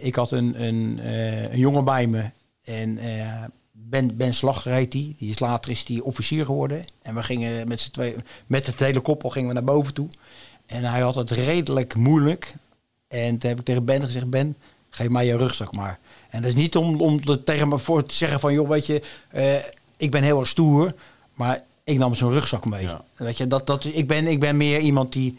Ik 0.00 0.14
had 0.14 0.30
een, 0.30 0.62
een, 0.62 1.00
een 1.52 1.58
jongen 1.58 1.84
bij 1.84 2.06
me. 2.06 2.24
En 2.64 2.98
eh, 2.98 3.44
Ben, 3.72 4.16
ben 4.16 4.34
Slachter 4.34 4.72
heet 4.72 4.92
die. 4.92 5.14
Die 5.18 5.30
is 5.30 5.38
later 5.38 5.70
is 5.70 5.84
die 5.84 6.04
officier 6.04 6.44
geworden. 6.44 6.84
En 7.02 7.14
we 7.14 7.22
gingen 7.22 7.68
met 7.68 7.80
z'n 7.80 7.90
twee, 7.90 8.14
met 8.46 8.66
het 8.66 8.78
hele 8.78 9.00
koppel 9.00 9.28
gingen 9.28 9.48
we 9.48 9.54
naar 9.54 9.64
boven 9.64 9.94
toe. 9.94 10.08
En 10.66 10.84
hij 10.84 11.00
had 11.00 11.14
het 11.14 11.30
redelijk 11.30 11.94
moeilijk. 11.94 12.54
En 13.08 13.38
toen 13.38 13.50
heb 13.50 13.58
ik 13.58 13.64
tegen 13.64 13.84
Ben 13.84 14.04
gezegd: 14.04 14.30
Ben, 14.30 14.56
geef 14.90 15.08
mij 15.08 15.26
je 15.26 15.36
rugzak 15.36 15.74
maar. 15.74 15.98
En 16.30 16.42
dat 16.42 16.50
is 16.50 16.56
niet 16.56 16.76
om, 16.76 17.00
om 17.00 17.20
er 17.28 17.44
tegen 17.44 17.68
me 17.68 17.78
voor 17.78 18.04
te 18.04 18.14
zeggen 18.14 18.40
van, 18.40 18.52
joh, 18.52 18.68
weet 18.68 18.86
je, 18.86 19.02
eh, 19.28 19.54
ik 19.96 20.10
ben 20.10 20.22
heel 20.22 20.40
erg 20.40 20.48
stoer, 20.48 20.94
maar 21.34 21.62
ik 21.84 21.98
nam 21.98 22.14
zo'n 22.14 22.32
rugzak 22.32 22.64
mee. 22.64 22.82
Ja. 22.82 23.04
Weet 23.16 23.36
je, 23.36 23.46
dat, 23.46 23.66
dat, 23.66 23.84
ik, 23.84 24.08
ben, 24.08 24.26
ik 24.26 24.40
ben 24.40 24.56
meer 24.56 24.78
iemand 24.78 25.12
die, 25.12 25.38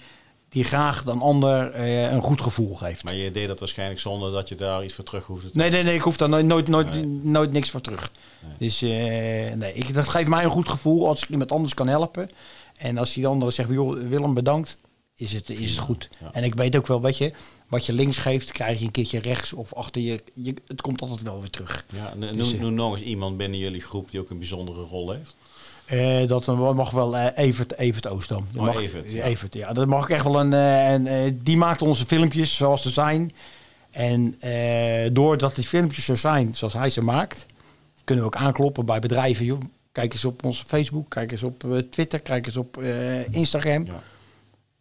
die 0.54 0.64
graag 0.64 1.06
een 1.06 1.20
ander 1.22 1.72
eh, 1.72 2.12
een 2.12 2.22
goed 2.22 2.42
gevoel 2.42 2.74
geeft. 2.76 3.04
Maar 3.04 3.16
je 3.16 3.32
deed 3.32 3.48
dat 3.48 3.60
waarschijnlijk 3.60 4.00
zonder 4.00 4.32
dat 4.32 4.50
je 4.50 4.56
daar 4.56 4.84
iets 4.84 4.94
voor 4.94 5.04
terug 5.04 5.26
hoefde 5.26 5.52
te 5.52 5.58
Nee, 5.58 5.70
nee, 5.70 5.84
nee, 5.84 5.96
ik 5.96 6.02
hoef 6.02 6.18
daar 6.18 6.30
nooit, 6.30 6.46
nooit, 6.46 6.68
nooit, 6.68 6.94
Nee. 6.94 7.06
nooit 7.06 7.52
niks 7.52 7.70
voor 7.70 7.82
terug. 7.82 8.12
Dus 8.58 8.82
eh, 8.82 8.90
nee, 9.54 9.74
ik, 9.74 9.94
dat 9.94 10.08
geeft 10.08 10.28
mij 10.28 10.44
een 10.44 10.50
goed 10.50 10.70
gevoel 10.70 11.08
als 11.08 11.24
ik 11.24 11.30
iemand 11.30 11.52
anders 11.52 11.74
kan 11.74 11.88
helpen. 11.88 12.30
En 12.78 12.98
als 12.98 13.14
die 13.14 13.28
andere 13.28 13.52
zegt, 13.52 13.70
joh, 13.70 14.08
Willem 14.08 14.34
bedankt, 14.34 14.78
is 15.16 15.34
het, 15.34 15.50
is 15.50 15.70
het 15.72 15.80
goed. 15.80 16.10
Ja. 16.22 16.30
En 16.34 16.44
ik 16.44 16.54
weet 16.54 16.76
ook 16.76 16.88
wel, 16.88 17.02
weet 17.02 17.18
je, 17.18 17.34
wat 17.68 17.86
je 17.86 17.94
links 17.94 18.18
geeft, 18.18 18.52
krijg 18.52 18.80
je 18.80 18.86
een 18.86 18.92
keertje 18.92 19.20
rechts 19.20 19.54
of 19.54 19.74
achter 19.74 20.02
je. 20.02 20.24
je 20.34 20.54
het 20.68 20.82
komt 20.82 21.02
altijd 21.02 21.22
wel 21.22 21.40
weer 21.40 21.50
terug. 21.50 21.86
Ja, 21.94 22.14
Dus, 22.20 22.36
noem, 22.36 22.54
eh, 22.54 22.60
noem 22.62 22.74
nog 22.74 22.94
eens 22.98 23.06
iemand 23.06 23.38
binnen 23.38 23.60
jullie 23.60 23.82
groep 23.82 24.12
die 24.12 24.20
ook 24.20 24.30
een 24.30 24.38
bijzondere 24.38 24.82
rol 24.82 25.12
heeft. 25.12 25.36
Eh, 25.86 26.28
dat 26.28 26.48
mag 26.76 26.90
wel 26.90 27.18
eh, 27.18 27.46
Evert, 27.46 27.78
Evert 27.78 28.08
Oostdam. 28.08 28.48
Oh, 28.56 28.66
mag, 28.66 28.82
Evert, 28.82 29.12
ja. 29.12 29.18
ja. 29.18 29.24
Evert, 29.24 29.54
ja. 29.54 29.74
Dat 29.74 29.88
mag 29.88 30.04
ik 30.04 30.10
echt 30.10 30.24
wel 30.24 30.40
een... 30.40 30.54
eh, 30.54 30.94
en, 30.94 31.40
die 31.44 31.58
maakt 31.58 31.82
onze 31.82 32.06
filmpjes 32.06 32.56
zoals 32.56 32.82
ze 32.82 32.90
zijn. 32.90 33.34
En 33.92 34.38
doordat 35.14 35.56
die 35.56 35.64
filmpjes 35.64 36.06
zo 36.06 36.16
zijn 36.16 36.56
zoals 36.56 36.74
hij 36.74 36.90
ze 36.90 37.04
maakt... 37.04 37.46
kunnen 38.04 38.26
we 38.26 38.30
ook 38.36 38.42
aankloppen 38.42 38.86
bij 38.86 39.00
bedrijven. 39.00 39.46
Joh. 39.46 39.60
Kijk 39.92 40.14
eens 40.14 40.26
op 40.26 40.46
onze 40.46 40.66
Facebook, 40.66 41.10
kijk 41.10 41.32
eens 41.32 41.44
op 41.44 41.66
Twitter, 41.90 42.20
kijk 42.20 42.46
eens 42.46 42.58
op 42.58 42.84
Instagram. 43.30 43.86
Ja. 43.86 44.04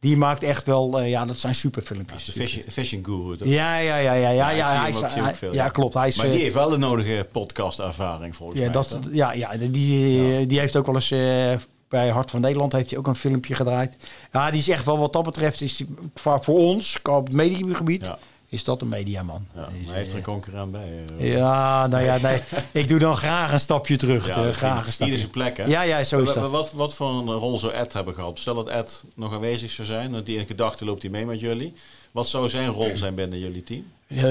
Die 0.03 0.17
maakt 0.17 0.43
echt 0.43 0.67
wel... 0.67 1.01
eh, 1.01 1.09
ja, 1.11 1.25
dat 1.25 1.39
zijn 1.39 1.55
super 1.55 1.83
filmpjes. 1.83 2.25
de 2.25 2.63
fishing 2.71 3.07
guru. 3.07 3.37
toch? 3.37 3.49
Ja, 3.49 3.77
ja, 3.77 3.97
ja, 3.97 4.13
ja, 4.13 4.29
ja, 4.31 4.51
ja, 4.51 4.81
hij 4.81 4.91
is- 4.91 5.39
veel, 5.39 5.53
ja, 5.55 5.69
klopt. 5.69 5.95
Hij 5.95 6.09
is, 6.09 6.17
Maar 6.17 6.27
eh, 6.27 6.33
die 6.33 6.41
heeft 6.43 6.55
wel 6.55 6.69
de 6.69 6.77
nodige 6.77 7.27
podcastervaring 7.33 8.37
volgens 8.37 8.59
Ja, 8.59 8.65
mij. 8.65 8.73
dat, 8.75 8.99
ja, 9.13 9.33
ja 9.33 9.57
die, 9.57 10.47
die 10.47 10.59
heeft 10.59 10.77
ook 10.77 10.87
wel 10.87 10.95
eens 10.95 11.11
eh, 11.11 11.53
bij 11.89 12.09
Hart 12.09 12.31
van 12.31 12.41
Nederland 12.41 12.73
heeft 12.73 12.91
hij 12.91 12.99
ook 12.99 13.07
een 13.07 13.15
filmpje 13.15 13.55
gedraaid. 13.55 13.97
Ja, 14.33 14.51
die 14.51 14.61
is 14.61 14.69
echt 14.69 14.85
wel 14.85 14.99
wat 14.99 15.13
dat 15.13 15.23
betreft, 15.25 15.61
is 15.61 15.77
die, 15.77 15.89
voor, 16.15 16.41
ons, 16.59 16.99
op 17.03 17.27
het 17.27 17.35
mediagebied, 17.37 18.07
Ja. 18.07 18.19
Is 18.53 18.65
dat 18.65 18.81
een 18.81 18.89
mediaman. 18.89 19.47
Ja, 19.55 19.61
Dus, 19.65 19.73
maar 19.77 19.87
hij 19.87 19.95
heeft 19.97 20.09
er 20.11 20.17
een 20.19 20.25
eh, 20.25 20.29
concurrent 20.29 20.73
bij. 20.73 20.89
eh. 21.19 21.33
ja, 21.37 21.87
nou 21.87 22.05
ja, 22.05 22.19
nee, 22.19 22.41
ik 22.83 22.89
doe 22.89 22.99
dan 22.99 23.17
graag 23.17 23.53
een 23.53 23.61
stapje 23.61 23.97
terug. 23.97 24.27
Ja, 24.27 24.35
eh, 24.35 24.43
dat 24.43 24.55
graag 24.57 24.87
een 24.87 24.93
stapje. 24.93 25.05
ieder 25.05 25.19
zijn 25.19 25.31
plek, 25.31 25.57
hè? 25.57 25.65
Ja, 25.65 25.83
ja, 25.83 26.05
zo 26.05 26.21
is 26.21 26.33
dat. 26.33 26.51
Wat, 26.51 26.73
wat 26.73 26.95
voor 26.95 27.09
een 27.11 27.27
rol 27.33 27.59
zou 27.59 27.73
Ed 27.73 27.93
hebben 27.93 28.15
gehad? 28.15 28.39
Stel 28.39 28.55
dat 28.55 28.69
Ed 28.69 29.05
nog 29.15 29.33
aanwezig 29.33 29.71
zou 29.71 29.87
zijn, 29.87 30.11
want 30.13 30.27
die 30.27 30.39
in 30.39 30.47
gedachten 30.47 30.87
loopt 30.87 31.03
hij 31.03 31.11
mee 31.11 31.27
met 31.27 31.41
jullie. 31.41 31.75
Wat 32.13 32.29
zou 32.29 32.49
zijn 32.49 32.69
rol 32.69 32.91
zijn 32.97 33.15
binnen 33.15 33.39
jullie 33.39 33.63
team? 33.65 33.85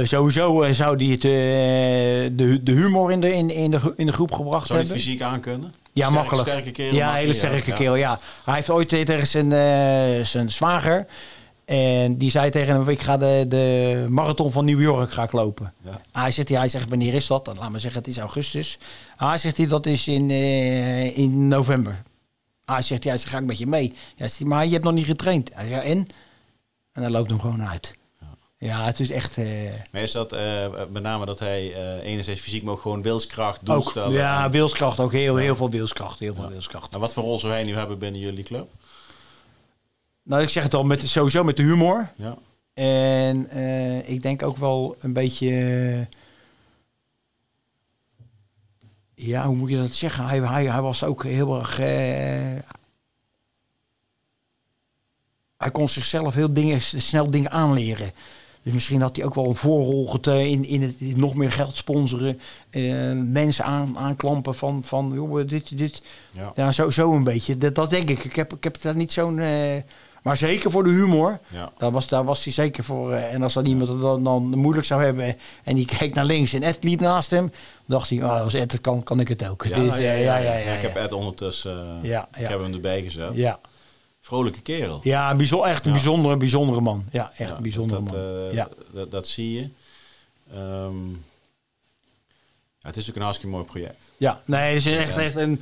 Sowieso 0.05 0.67
zou 0.71 0.97
die 0.97 1.11
het, 1.11 1.21
de, 1.21 2.59
de 2.63 2.71
humor 2.71 3.11
in 3.11 3.21
de, 3.21 3.33
in, 3.33 3.49
in, 3.49 3.71
de, 3.71 3.93
in 3.95 4.05
de 4.05 4.13
groep 4.13 4.31
gebracht 4.31 4.67
Zou 4.67 4.79
hebben. 4.79 4.97
het 4.97 5.05
fysiek 5.05 5.21
aankunnen? 5.21 5.73
Ja, 5.93 6.07
Sterk- 6.07 6.21
makkelijk. 6.21 6.47
Sterke 6.49 6.71
kerel. 6.71 6.93
ja, 6.95 7.13
hele 7.13 7.33
sterke 7.33 7.69
ja. 7.69 7.75
kerel. 7.75 7.95
Ja. 7.95 8.19
Hij 8.45 8.55
heeft 8.55 8.69
ooit 8.69 8.89
tegen 8.89 9.27
zijn, 9.27 9.51
zijn 10.25 10.51
zwager. 10.51 11.05
En 11.71 12.17
die 12.17 12.31
zei 12.31 12.49
tegen 12.49 12.75
hem: 12.75 12.89
Ik 12.89 13.01
ga 13.01 13.17
de, 13.17 13.45
de 13.47 14.05
marathon 14.09 14.51
van 14.51 14.65
New 14.65 14.81
York 14.81 15.11
ga 15.11 15.23
ik 15.23 15.31
lopen. 15.31 15.73
Ja. 15.83 15.99
Hij 16.11 16.31
zegt, 16.31 16.49
ja, 16.49 16.59
hij 16.59 16.67
zegt: 16.69 16.89
Wanneer 16.89 17.13
is 17.13 17.27
dat? 17.27 17.45
Dan 17.45 17.57
laat 17.57 17.69
me 17.71 17.79
zeggen: 17.79 17.99
Het 17.99 18.09
is 18.09 18.17
augustus. 18.17 18.77
Hij 19.15 19.37
zegt: 19.37 19.57
hij, 19.57 19.67
Dat 19.67 19.85
is 19.85 20.07
in, 20.07 20.29
eh, 20.29 21.17
in 21.17 21.47
november. 21.47 22.01
Hij 22.65 22.81
zegt: 22.81 23.03
Ja, 23.03 23.09
hij 23.09 23.17
zegt, 23.17 23.31
ga 23.31 23.37
ik 23.39 23.45
met 23.45 23.57
je 23.57 23.67
mee? 23.67 23.87
Ja, 24.15 24.27
zegt 24.27 24.37
hij, 24.37 24.47
maar 24.47 24.65
je 24.65 24.71
hebt 24.71 24.83
nog 24.83 24.93
niet 24.93 25.05
getraind. 25.05 25.49
Hij 25.53 25.67
zegt: 25.67 25.83
ja, 25.83 25.89
En? 25.89 26.07
En 26.93 27.01
dan 27.01 27.11
loopt 27.11 27.29
hem 27.29 27.39
gewoon 27.39 27.63
uit. 27.63 27.95
Ja, 28.57 28.85
het 28.85 28.99
is 28.99 29.11
echt. 29.11 29.37
eh, 29.37 29.45
Maar 29.91 30.01
is 30.01 30.11
dat 30.11 30.33
eh, 30.33 30.65
met 30.91 31.03
name 31.03 31.25
dat 31.25 31.39
hij 31.39 31.73
enerzijds 32.01 32.41
fysiek, 32.41 32.63
maar 32.63 32.73
ook 32.73 32.81
gewoon 32.81 33.01
wilskracht, 33.01 33.59
ook, 33.61 33.65
doelstellen? 33.65 34.11
ja, 34.11 34.43
en- 34.43 34.51
wilskracht 34.51 34.99
ook. 34.99 35.11
Heel, 35.11 35.35
heel 35.35 35.55
veel 35.55 35.69
wilskracht. 35.69 36.19
Heel 36.19 36.33
veel 36.35 36.49
wilskracht. 36.49 36.93
En 36.93 36.99
wat 36.99 37.13
voor 37.13 37.23
rol 37.23 37.37
zou 37.39 37.53
hij 37.53 37.63
nu 37.63 37.75
hebben 37.75 37.99
binnen 37.99 38.21
jullie 38.21 38.43
club? 38.43 38.67
Nou, 40.23 40.41
ik 40.41 40.49
zeg 40.49 40.63
het 40.63 40.73
al, 40.73 40.83
met, 40.83 41.07
sowieso 41.07 41.43
met 41.43 41.57
de 41.57 41.63
humor. 41.63 42.11
Ja. 42.15 42.37
En 42.73 43.49
eh, 43.49 44.09
ik 44.09 44.21
denk 44.21 44.43
ook 44.43 44.57
wel 44.57 44.95
een 44.99 45.13
beetje. 45.13 45.49
eh, 45.49 46.05
ja, 49.27 49.45
hoe 49.45 49.55
moet 49.55 49.69
je 49.69 49.77
dat 49.77 49.95
zeggen? 49.95 50.25
Hij, 50.25 50.39
hij, 50.39 50.65
hij 50.65 50.81
was 50.81 51.03
ook 51.03 51.23
heel 51.23 51.57
erg. 51.59 51.79
eh, 51.79 51.85
hij 55.57 55.71
kon 55.71 55.89
zichzelf 55.89 56.33
heel 56.33 56.53
dingen, 56.53 56.81
snel 56.81 57.31
dingen 57.31 57.51
aanleren. 57.51 58.11
Dus 58.63 58.73
misschien 58.73 59.01
had 59.01 59.15
hij 59.15 59.25
ook 59.25 59.35
wel 59.35 59.47
een 59.47 59.55
voorrol 59.55 60.19
in, 60.23 60.65
in 60.65 60.81
het 60.81 60.95
in 60.97 61.19
nog 61.19 61.35
meer 61.35 61.51
geld 61.51 61.75
sponsoren. 61.75 62.39
mensen 63.31 63.63
aan, 63.65 63.97
aanklampen 63.97 64.55
van, 64.55 64.83
van 64.83 65.11
jongen, 65.13 65.47
dit, 65.47 65.77
dit. 65.77 66.01
Ja. 66.31 66.51
Ja, 66.55 66.71
zo, 66.71 66.89
zo 66.89 67.13
een 67.13 67.23
beetje. 67.23 67.57
Dat, 67.57 67.75
dat 67.75 67.89
denk 67.89 68.09
ik. 68.09 68.23
Ik 68.23 68.35
heb, 68.35 68.53
ik 68.53 68.63
heb 68.63 68.81
daar 68.81 68.95
niet 68.95 69.11
zo'n. 69.11 69.39
Maar 70.21 70.37
zeker 70.37 70.71
voor 70.71 70.83
de 70.83 70.89
humor. 70.89 71.39
Ja. 71.47 71.71
Daar 71.77 71.91
was, 71.91 72.07
daar 72.07 72.23
was 72.23 72.43
hij 72.43 72.53
zeker 72.53 72.83
voor. 72.83 73.11
eh, 73.11 73.33
en 73.33 73.41
als 73.43 73.53
dan 73.53 73.65
iemand 73.65 74.01
dan, 74.01 74.23
dan 74.23 74.43
moeilijk 74.57 74.85
zou 74.85 75.03
hebben 75.03 75.37
en 75.63 75.75
die 75.75 75.85
keek 75.85 76.13
naar 76.13 76.25
links 76.25 76.53
en 76.53 76.63
Ed 76.63 76.77
liep 76.83 76.99
naast 76.99 77.31
hem, 77.31 77.51
dacht 77.85 78.09
hij, 78.09 78.23
oh, 78.23 78.41
als 78.41 78.53
Ed 78.53 78.71
het 78.71 78.81
kan, 78.81 79.03
kan 79.03 79.19
ik 79.19 79.27
het 79.27 79.47
ook. 79.47 79.63
Ja, 79.65 79.79
Dus, 79.79 79.97
eh, 79.97 80.23
ja, 80.23 80.37
ja, 80.37 80.53
ja, 80.57 80.71
Ik 80.71 80.81
heb. 80.81 80.95
Ed 80.95 81.13
ondertussen, 81.13 81.85
eh, 82.01 82.09
Ja, 82.09 82.27
ik 82.37 82.47
heb 82.47 82.61
hem 82.61 82.73
erbij 82.73 83.01
gezet. 83.01 83.35
Ja, 83.35 83.59
Vrolijke 84.21 84.61
kerel. 84.61 84.99
ja 85.03 85.35
bijzonder, 85.35 85.69
echt 85.69 85.85
een 85.85 85.91
bijzondere, 85.91 86.37
bijzondere 86.37 86.81
man. 86.81 87.05
Ja, 87.11 87.31
echt 87.37 87.57
een 87.57 87.63
bijzondere 87.63 88.03
dat, 88.03 88.13
man. 88.13 88.53
ja. 88.53 88.69
dat, 88.93 89.11
dat 89.11 89.27
zie 89.27 89.51
je. 89.53 89.69
Ja, 92.79 92.87
het 92.87 92.97
is 92.97 93.09
ook 93.09 93.15
een 93.15 93.21
hartstikke 93.21 93.53
mooi 93.55 93.67
project. 93.67 94.11
ja, 94.17 94.41
nee, 94.45 94.73
het 94.73 94.85
is 94.85 94.97
echt, 94.97 95.17
echt 95.17 95.35
een... 95.35 95.61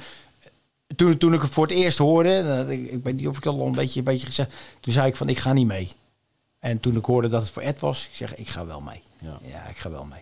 Toen, 0.96 1.18
toen 1.18 1.34
ik 1.34 1.42
het 1.42 1.52
voor 1.52 1.68
het 1.68 1.76
eerst 1.76 1.98
hoorde, 1.98 2.44
dat- 2.44 2.70
ik, 2.70 2.92
ik 2.92 3.04
weet 3.04 3.16
niet 3.16 3.28
of 3.28 3.38
ik 3.38 3.44
dat 3.44 3.56
al 3.56 3.66
een 3.66 3.72
beetje, 3.72 4.00
een 4.00 4.06
beetje 4.06 4.26
gezegd, 4.26 4.52
toen 4.80 4.94
zei 4.94 5.08
ik 5.08 5.16
van, 5.16 5.30
ik 5.30 5.38
ga 5.38 5.54
niet 5.54 5.68
mee. 5.68 5.90
En 6.60 6.80
toen 6.80 6.96
ik 6.98 7.06
hoorde 7.06 7.28
dat 7.28 7.42
het 7.42 7.52
voor 7.52 7.62
Ed 7.62 7.80
was, 7.80 8.06
ik 8.10 8.16
zeg, 8.16 8.36
ik 8.36 8.48
ga 8.48 8.66
wel 8.66 8.82
mee. 8.82 9.02
Ja. 9.22 9.40
Ja, 9.52 9.68
ik 9.68 9.78
ga 9.78 9.90
wel 9.92 10.04
mee. 10.06 10.20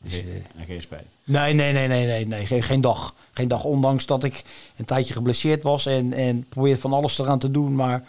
Dus, 0.00 0.12
Geen- 0.12 0.28
eh, 0.28 0.60
en 0.60 0.66
geen 0.66 0.82
spijt. 0.82 1.06
Nee, 1.24 1.52
nee, 1.54 1.72
nee, 1.72 1.88
nee, 1.88 2.06
nee, 2.06 2.26
nee. 2.26 2.46
Geen, 2.46 2.62
geen 2.62 2.80
dag. 2.80 3.14
Geen 3.32 3.48
dag, 3.48 3.64
ondanks 3.64 4.06
dat 4.06 4.24
ik 4.24 4.44
een 4.76 4.84
tijdje 4.84 5.12
geblesseerd 5.14 5.62
was 5.62 5.86
en, 5.86 6.12
en 6.12 6.44
probeerde 6.48 6.80
van 6.80 6.92
alles 6.92 7.18
eraan 7.18 7.38
te 7.38 7.50
doen. 7.50 7.74
Maar 7.74 8.04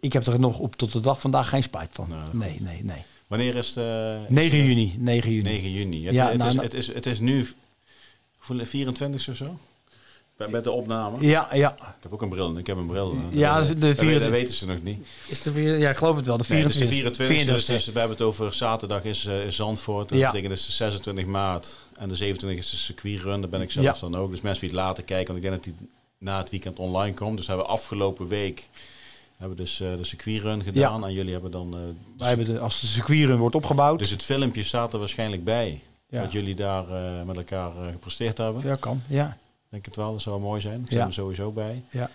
ik 0.00 0.12
heb 0.12 0.26
er 0.26 0.40
nog 0.40 0.58
op 0.58 0.76
tot 0.76 0.92
de 0.92 1.00
dag 1.00 1.20
vandaag 1.20 1.48
geen 1.48 1.62
spijt 1.62 1.88
van. 1.92 2.08
Nou, 2.08 2.36
nee, 2.36 2.56
nee, 2.60 2.84
nee. 2.84 3.02
Wanneer 3.26 3.56
is 3.56 3.74
het? 3.74 4.28
9 4.30 4.64
juni. 4.66 4.94
9 4.98 5.30
juni. 5.32 5.42
9 5.42 5.70
juni. 5.72 6.04
Het, 6.06 6.14
Ja, 6.14 6.28
het, 6.28 6.36
nou, 6.36 6.48
is, 6.50 6.54
nou- 6.56 6.66
het, 6.66 6.74
is, 6.76 6.86
het 6.86 7.06
is 7.06 7.18
nu 7.20 7.46
hoeveel, 8.38 8.66
24 8.66 9.28
of 9.28 9.36
zo? 9.36 9.58
Bij, 10.36 10.62
de 10.62 10.70
opname. 10.70 11.26
Ja, 11.26 11.48
ja. 11.52 11.72
Ik 11.72 12.02
heb 12.02 12.12
ook 12.12 12.22
een 12.22 12.28
bril. 12.28 12.58
Ik 12.58 12.66
heb 12.66 12.76
een 12.76 12.86
bril. 12.86 13.16
Ja, 13.30 13.60
de 13.62 13.78
dat, 13.78 13.96
vierde- 13.98 14.18
dat 14.18 14.28
weten 14.30 14.54
ze 14.54 14.66
nog 14.66 14.82
niet. 14.82 15.06
Is 15.28 15.42
de 15.42 15.52
vier, 15.52 15.78
ja, 15.78 15.90
ik 15.90 15.96
geloof 15.96 16.16
het 16.16 16.26
wel. 16.26 16.36
De 16.36 16.44
Nee, 16.48 16.62
het 16.62 16.68
is 16.70 16.76
24. 16.76 17.16
de 17.16 17.26
24 17.26 17.54
dus, 17.56 17.64
24e. 17.64 17.84
dus 17.84 17.92
we 17.94 17.98
hebben 17.98 18.16
het 18.16 18.26
over 18.26 18.52
zaterdag 18.54 19.04
is, 19.04 19.26
eh, 19.26 19.44
is 19.46 19.56
Zandvoort. 19.56 20.10
En 20.10 20.16
Ja. 20.16 20.22
Dat 20.22 20.32
betekent 20.32 20.56
dus 20.56 20.66
de 20.66 20.72
26 20.72 21.24
maart. 21.26 21.78
En 21.98 22.08
de 22.08 22.14
27 22.16 22.58
is 22.64 22.70
de 22.70 22.76
circuitrun. 22.76 23.40
Daar 23.40 23.50
ben 23.50 23.60
ik 23.60 23.70
zelf 23.70 23.84
Ja. 23.84 23.94
dan 24.00 24.16
ook. 24.16 24.30
Dus 24.30 24.40
mensen 24.40 24.60
die 24.68 24.70
het 24.70 24.78
later 24.86 25.02
kijken. 25.04 25.26
Want 25.32 25.44
ik 25.44 25.50
denk 25.50 25.64
dat 25.64 25.74
die 25.78 25.88
na 26.18 26.38
het 26.38 26.50
weekend 26.50 26.78
online 26.78 27.14
komt. 27.14 27.36
Dus 27.36 27.46
we 27.46 27.52
hebben 27.52 27.70
afgelopen 27.70 28.26
week 28.26 28.68
hebben 29.36 29.56
we 29.56 29.62
dus 29.62 29.80
eh, 29.80 29.96
de 29.96 30.04
circuitrun 30.04 30.62
gedaan. 30.62 31.04
En 31.04 31.12
jullie 31.12 31.32
hebben 31.32 31.50
dan... 31.50 31.74
eh, 31.74 31.80
Wij 32.18 32.28
hebben 32.28 32.46
de, 32.46 32.58
als 32.58 32.80
de 32.80 32.86
circuitrun 32.86 33.36
wordt 33.38 33.54
opgebouwd. 33.54 33.98
dus 33.98 34.10
het 34.10 34.22
filmpje 34.22 34.62
staat 34.62 34.92
er 34.92 34.98
waarschijnlijk 34.98 35.44
bij. 35.44 35.80
Ja. 36.08 36.20
Wat 36.20 36.32
jullie 36.32 36.54
daar 36.54 36.84
met 37.26 37.36
elkaar 37.36 37.70
gepresteerd 37.92 38.38
hebben. 38.38 38.62
ja, 38.64 38.74
kan. 38.74 39.02
Ja. 39.08 39.36
Denk 39.68 39.84
het 39.84 39.96
wel. 39.96 40.12
Dat 40.12 40.22
zou 40.22 40.40
mooi 40.40 40.60
zijn. 40.60 40.80
Ja. 40.80 40.94
zijn 40.94 41.06
er 41.06 41.12
sowieso 41.12 41.50
bij. 41.50 41.82
Ja. 41.90 42.10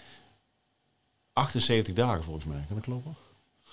78 1.34 1.94
dagen 1.94 2.24
volgens 2.24 2.46
mij. 2.46 2.64
Kan 2.68 2.76
dat 2.76 2.86
kloppen? 2.86 3.16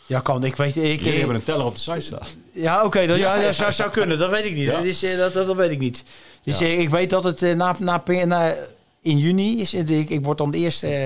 ja, 0.07 0.21
kan. 0.21 0.45
Ik 0.45 0.57
weet... 0.57 0.77
Ik, 0.77 1.01
Jullie 1.01 1.19
hebben 1.19 1.37
een 1.37 1.45
teller 1.45 1.67
op 1.67 1.75
de 1.75 1.81
site 1.81 2.01
staan. 2.01 2.27
Ja, 2.53 2.85
oké, 2.85 3.07
dat 3.07 3.19
ja, 3.19 3.53
zou, 3.53 3.73
zou 3.73 3.91
kunnen. 3.91 4.19
Dat 4.19 4.31
weet 4.31 4.45
ik 4.45 4.55
niet. 4.55 4.67
Dat, 4.67 4.85
is, 4.85 5.03
eh, 5.03 5.17
dat, 5.17 5.33
dat, 5.33 5.47
dat 5.47 5.57
weet 5.57 5.71
ik 5.71 5.79
niet. 5.79 6.05
Dus 6.43 6.61
eh, 6.61 6.79
ik 6.79 6.91
weet 6.91 7.11
dat 7.11 7.25
het 7.25 7.43
eh, 7.43 7.55
na, 7.55 7.77
na, 7.79 8.03
na, 8.25 8.55
in 9.01 9.19
juni 9.19 9.61
is. 9.61 9.75
Ik, 9.75 10.11
ik 10.11 10.25
word 10.25 10.39
dan 10.39 10.53
eerst, 10.53 10.83
eh, 10.83 11.05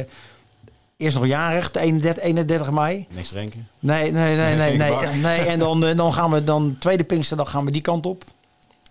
eerst 0.97 1.16
nog 1.16 1.27
jarig, 1.27 1.70
de 1.70 1.81
31, 1.81 2.23
31 2.25 2.70
mei. 2.70 3.07
Niks 3.11 3.29
drinken. 3.29 3.68
Nee, 3.79 4.11
nee, 4.11 4.37
nee, 4.37 4.57
nee. 4.57 4.77
Nee, 4.77 4.91
bak. 4.91 5.14
nee. 5.14 5.39
En 5.39 5.59
dan, 5.59 5.97
dan 5.97 6.12
gaan 6.18 6.31
we 6.31 6.45
dan, 6.45 6.77
tweede 6.79 7.05
Pinksterdag 7.05 7.51
gaan 7.51 7.64
we 7.64 7.70
die 7.70 7.81
kant 7.81 8.07
op. 8.07 8.25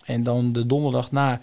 En 0.04 0.22
dan 0.22 0.52
de 0.52 0.66
donderdag 0.66 1.12
na 1.12 1.40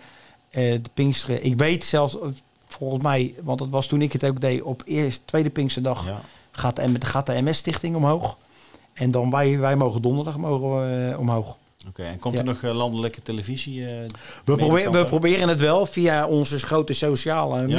de 0.52 0.82
Pinksteren. 0.94 1.46
Ik 1.46 1.58
weet 1.58 1.84
zelfs, 1.84 2.20
eh, 2.20 2.28
volgens 2.68 3.04
mij, 3.04 3.34
want 3.44 3.60
dat 3.60 3.70
was 3.70 3.88
toen 3.88 4.02
ik 4.02 4.14
het 4.14 4.26
ook 4.26 4.42
deed, 4.42 4.62
op 4.62 4.82
eerst, 4.86 5.22
tweede 5.26 5.50
Pinksterdag 5.50 6.06
Ja. 6.06 6.22
gaat, 6.52 6.76
de, 6.76 6.92
gaat 7.00 7.26
de 7.26 7.42
MS-stichting 7.42 7.96
omhoog. 7.96 8.38
En 8.94 9.12
dan 9.12 9.32
wij, 9.32 9.58
wij 9.58 9.76
mogen 9.76 10.02
donderdag 10.02 10.38
mogen 10.38 10.70
we, 10.70 11.10
eh, 11.12 11.20
omhoog. 11.20 11.58
Oké, 11.88 12.04
en 12.04 12.20
komt 12.20 12.34
Ja. 12.34 12.40
er 12.40 12.46
nog 12.46 12.62
eh, 12.62 12.74
landelijke 12.76 13.22
televisie? 13.22 13.86
eh, 13.86 13.92
We, 14.46 14.56
proberen, 14.56 14.92
we 14.92 15.06
proberen 15.06 15.50
het 15.50 15.60
wel 15.60 15.86
via 15.86 16.28
onze 16.28 16.60
grote 16.60 16.94
sociale 16.94 17.68
Ja. 17.68 17.78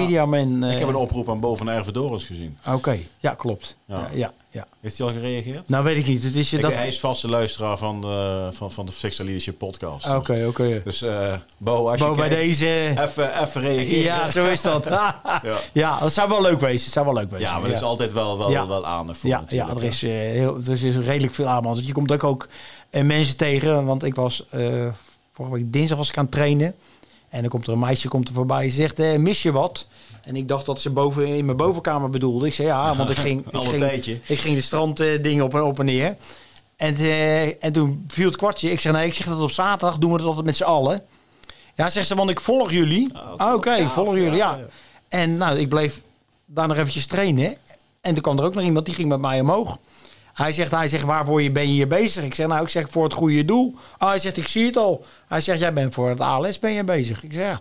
eh, 0.62 0.72
Ik 0.72 0.78
heb 0.78 0.88
een 0.88 0.94
oproep 0.94 1.28
aan 1.30 1.40
Bo 1.40 1.54
van 1.54 1.68
Ervedorens 1.68 2.24
gezien. 2.24 2.56
Oké, 2.66 2.98
ja, 3.18 3.34
klopt. 3.34 3.76
Ja. 3.84 4.08
Ja. 4.12 4.32
Ja, 4.52 4.66
Heeft 4.80 4.98
hij 4.98 5.06
al 5.06 5.12
gereageerd? 5.12 5.68
Nou, 5.68 5.84
weet 5.84 5.96
ik 5.96 6.06
niet. 6.06 6.22
Het 6.22 6.34
is, 6.34 6.52
Ik- 6.52 6.60
dat... 6.60 6.74
Hij 6.74 6.86
is 6.86 7.00
vaste 7.00 7.28
luisteraar 7.28 7.78
van 7.78 8.00
de, 8.00 8.48
van, 8.52 8.70
van 8.70 8.86
de 8.86 8.92
Leadership 9.16 9.58
podcast. 9.58 10.08
Oké, 10.14 10.44
oké. 10.48 10.80
Dus 10.84 11.02
eh, 11.02 11.34
Bo, 11.56 11.90
als 11.90 12.00
Bo, 12.00 12.10
je 12.10 12.16
bij 12.16 12.28
kijkt, 12.28 12.44
deze... 12.44 12.94
Even, 13.00 13.42
even 13.42 13.60
reageren. 13.60 14.02
Ja, 14.02 14.30
zo 14.30 14.46
is 14.46 14.62
dat. 14.62 14.84
Ja. 15.42 15.58
ja, 15.72 15.98
dat 15.98 16.12
zou 16.12 16.28
wel 16.28 16.42
leuk 16.42 16.60
wezen. 16.60 16.84
Het 16.84 16.92
zou 16.92 17.04
wel 17.04 17.14
leuk 17.14 17.30
wezen. 17.30 17.46
Ja, 17.46 17.58
maar 17.58 17.68
er 17.70 17.74
is 17.76 17.82
altijd 17.82 18.12
wel, 18.12 18.38
wel, 18.38 18.50
Ja. 18.50 18.66
wel 18.66 18.86
aandacht 18.86 19.18
voor 19.18 19.30
ja, 19.30 19.44
ja, 19.48 19.68
er 19.68 19.84
is, 19.84 20.02
eh, 20.02 20.10
heel, 20.10 20.56
er 20.66 20.84
is 20.84 20.96
redelijk 20.96 21.34
veel 21.34 21.46
aanbod. 21.46 21.74
Want 21.74 21.86
je 21.86 21.92
komt 21.92 22.12
ook, 22.12 22.24
ook 22.24 22.48
eh, 22.90 23.02
mensen 23.02 23.36
tegen. 23.36 23.84
Want 23.84 24.04
ik 24.04 24.14
was 24.14 24.44
vorige 25.32 25.54
week 25.54 25.72
dinsdag 25.72 25.98
was 25.98 26.08
ik 26.08 26.16
aan 26.18 26.24
het 26.24 26.32
trainen. 26.32 26.74
En 27.28 27.40
dan 27.40 27.50
komt 27.50 27.66
er 27.66 27.72
een 27.72 27.78
meisje 27.78 28.08
komt 28.08 28.28
er 28.28 28.34
voorbij. 28.34 28.68
Ze 28.68 28.76
zegt, 28.76 28.98
eh, 28.98 29.16
mis 29.16 29.42
je 29.42 29.52
wat? 29.52 29.86
En 30.22 30.36
ik 30.36 30.48
dacht 30.48 30.66
dat 30.66 30.80
ze 30.80 30.90
boven 30.90 31.26
in 31.26 31.44
mijn 31.44 31.56
bovenkamer 31.56 32.10
bedoelde. 32.10 32.46
Ik 32.46 32.54
zei 32.54 32.68
ja, 32.68 32.94
want 32.96 33.10
ik 33.10 33.16
ging, 33.16 33.46
ik 33.52 33.60
ging, 33.60 33.78
tijdje. 33.78 34.18
ik 34.26 34.38
ging 34.38 34.54
de 34.54 34.60
stranddingen 34.62 35.44
op, 35.44 35.54
en- 35.54 35.62
op 35.62 35.78
en 35.78 35.84
neer. 35.84 36.16
En, 36.76 36.96
eh, 36.96 37.64
en 37.64 37.72
toen 37.72 38.04
viel 38.08 38.26
het 38.26 38.36
kwartje. 38.36 38.70
Ik 38.70 38.80
zeg 38.80 38.92
nee, 38.92 39.06
ik 39.06 39.14
zeg 39.14 39.26
dat 39.26 39.40
op 39.40 39.50
zaterdag 39.50 39.98
doen 39.98 40.10
we 40.10 40.16
het 40.16 40.26
altijd 40.26 40.46
met 40.46 40.56
z'n 40.56 40.62
allen. 40.64 41.02
Ja, 41.74 41.90
zegt 41.90 42.06
ze, 42.06 42.14
want 42.14 42.30
ik 42.30 42.40
volg 42.40 42.70
jullie. 42.70 43.10
Ah, 43.14 43.22
Ah, 43.48 43.54
Oké, 43.54 43.70
ik 43.72 43.78
ja, 43.78 43.88
volg 43.90 44.14
jullie, 44.14 44.32
ja. 44.36 44.58
En 45.08 45.36
nou, 45.36 45.58
ik 45.58 45.68
bleef 45.68 46.00
daar 46.46 46.68
nog 46.68 46.76
eventjes 46.76 47.06
trainen. 47.06 47.56
En 48.00 48.12
toen 48.14 48.22
kwam 48.22 48.38
er 48.38 48.44
ook 48.44 48.54
nog 48.54 48.64
iemand, 48.64 48.86
die 48.86 48.94
ging 48.94 49.08
met 49.08 49.20
mij 49.20 49.40
omhoog. 49.40 49.78
Hij 50.32 50.52
zegt, 50.52 50.70
hij 50.70 50.88
zegt, 50.88 51.04
waarvoor 51.04 51.42
je 51.42 51.50
ben 51.50 51.62
je 51.62 51.68
hier 51.72 51.88
bezig? 51.88 52.24
Ik 52.24 52.34
zeg, 52.34 52.46
nou, 52.46 52.62
ik 52.62 52.68
zeg 52.68 52.86
voor 52.90 53.04
het 53.04 53.12
goede 53.12 53.44
doel. 53.44 53.74
Ah, 53.98 54.08
hij 54.08 54.18
zegt, 54.18 54.36
ik 54.36 54.46
zie 54.48 54.66
het 54.66 54.76
al. 54.76 55.04
Hij 55.28 55.40
zegt, 55.40 55.58
jij 55.60 55.72
bent 55.72 55.94
voor 55.94 56.08
het 56.08 56.20
ALS 56.20 56.58
ben 56.58 56.72
je 56.72 56.84
bezig. 56.84 57.22
Ik 57.22 57.32
zeg, 57.32 57.42
ja. 57.42 57.60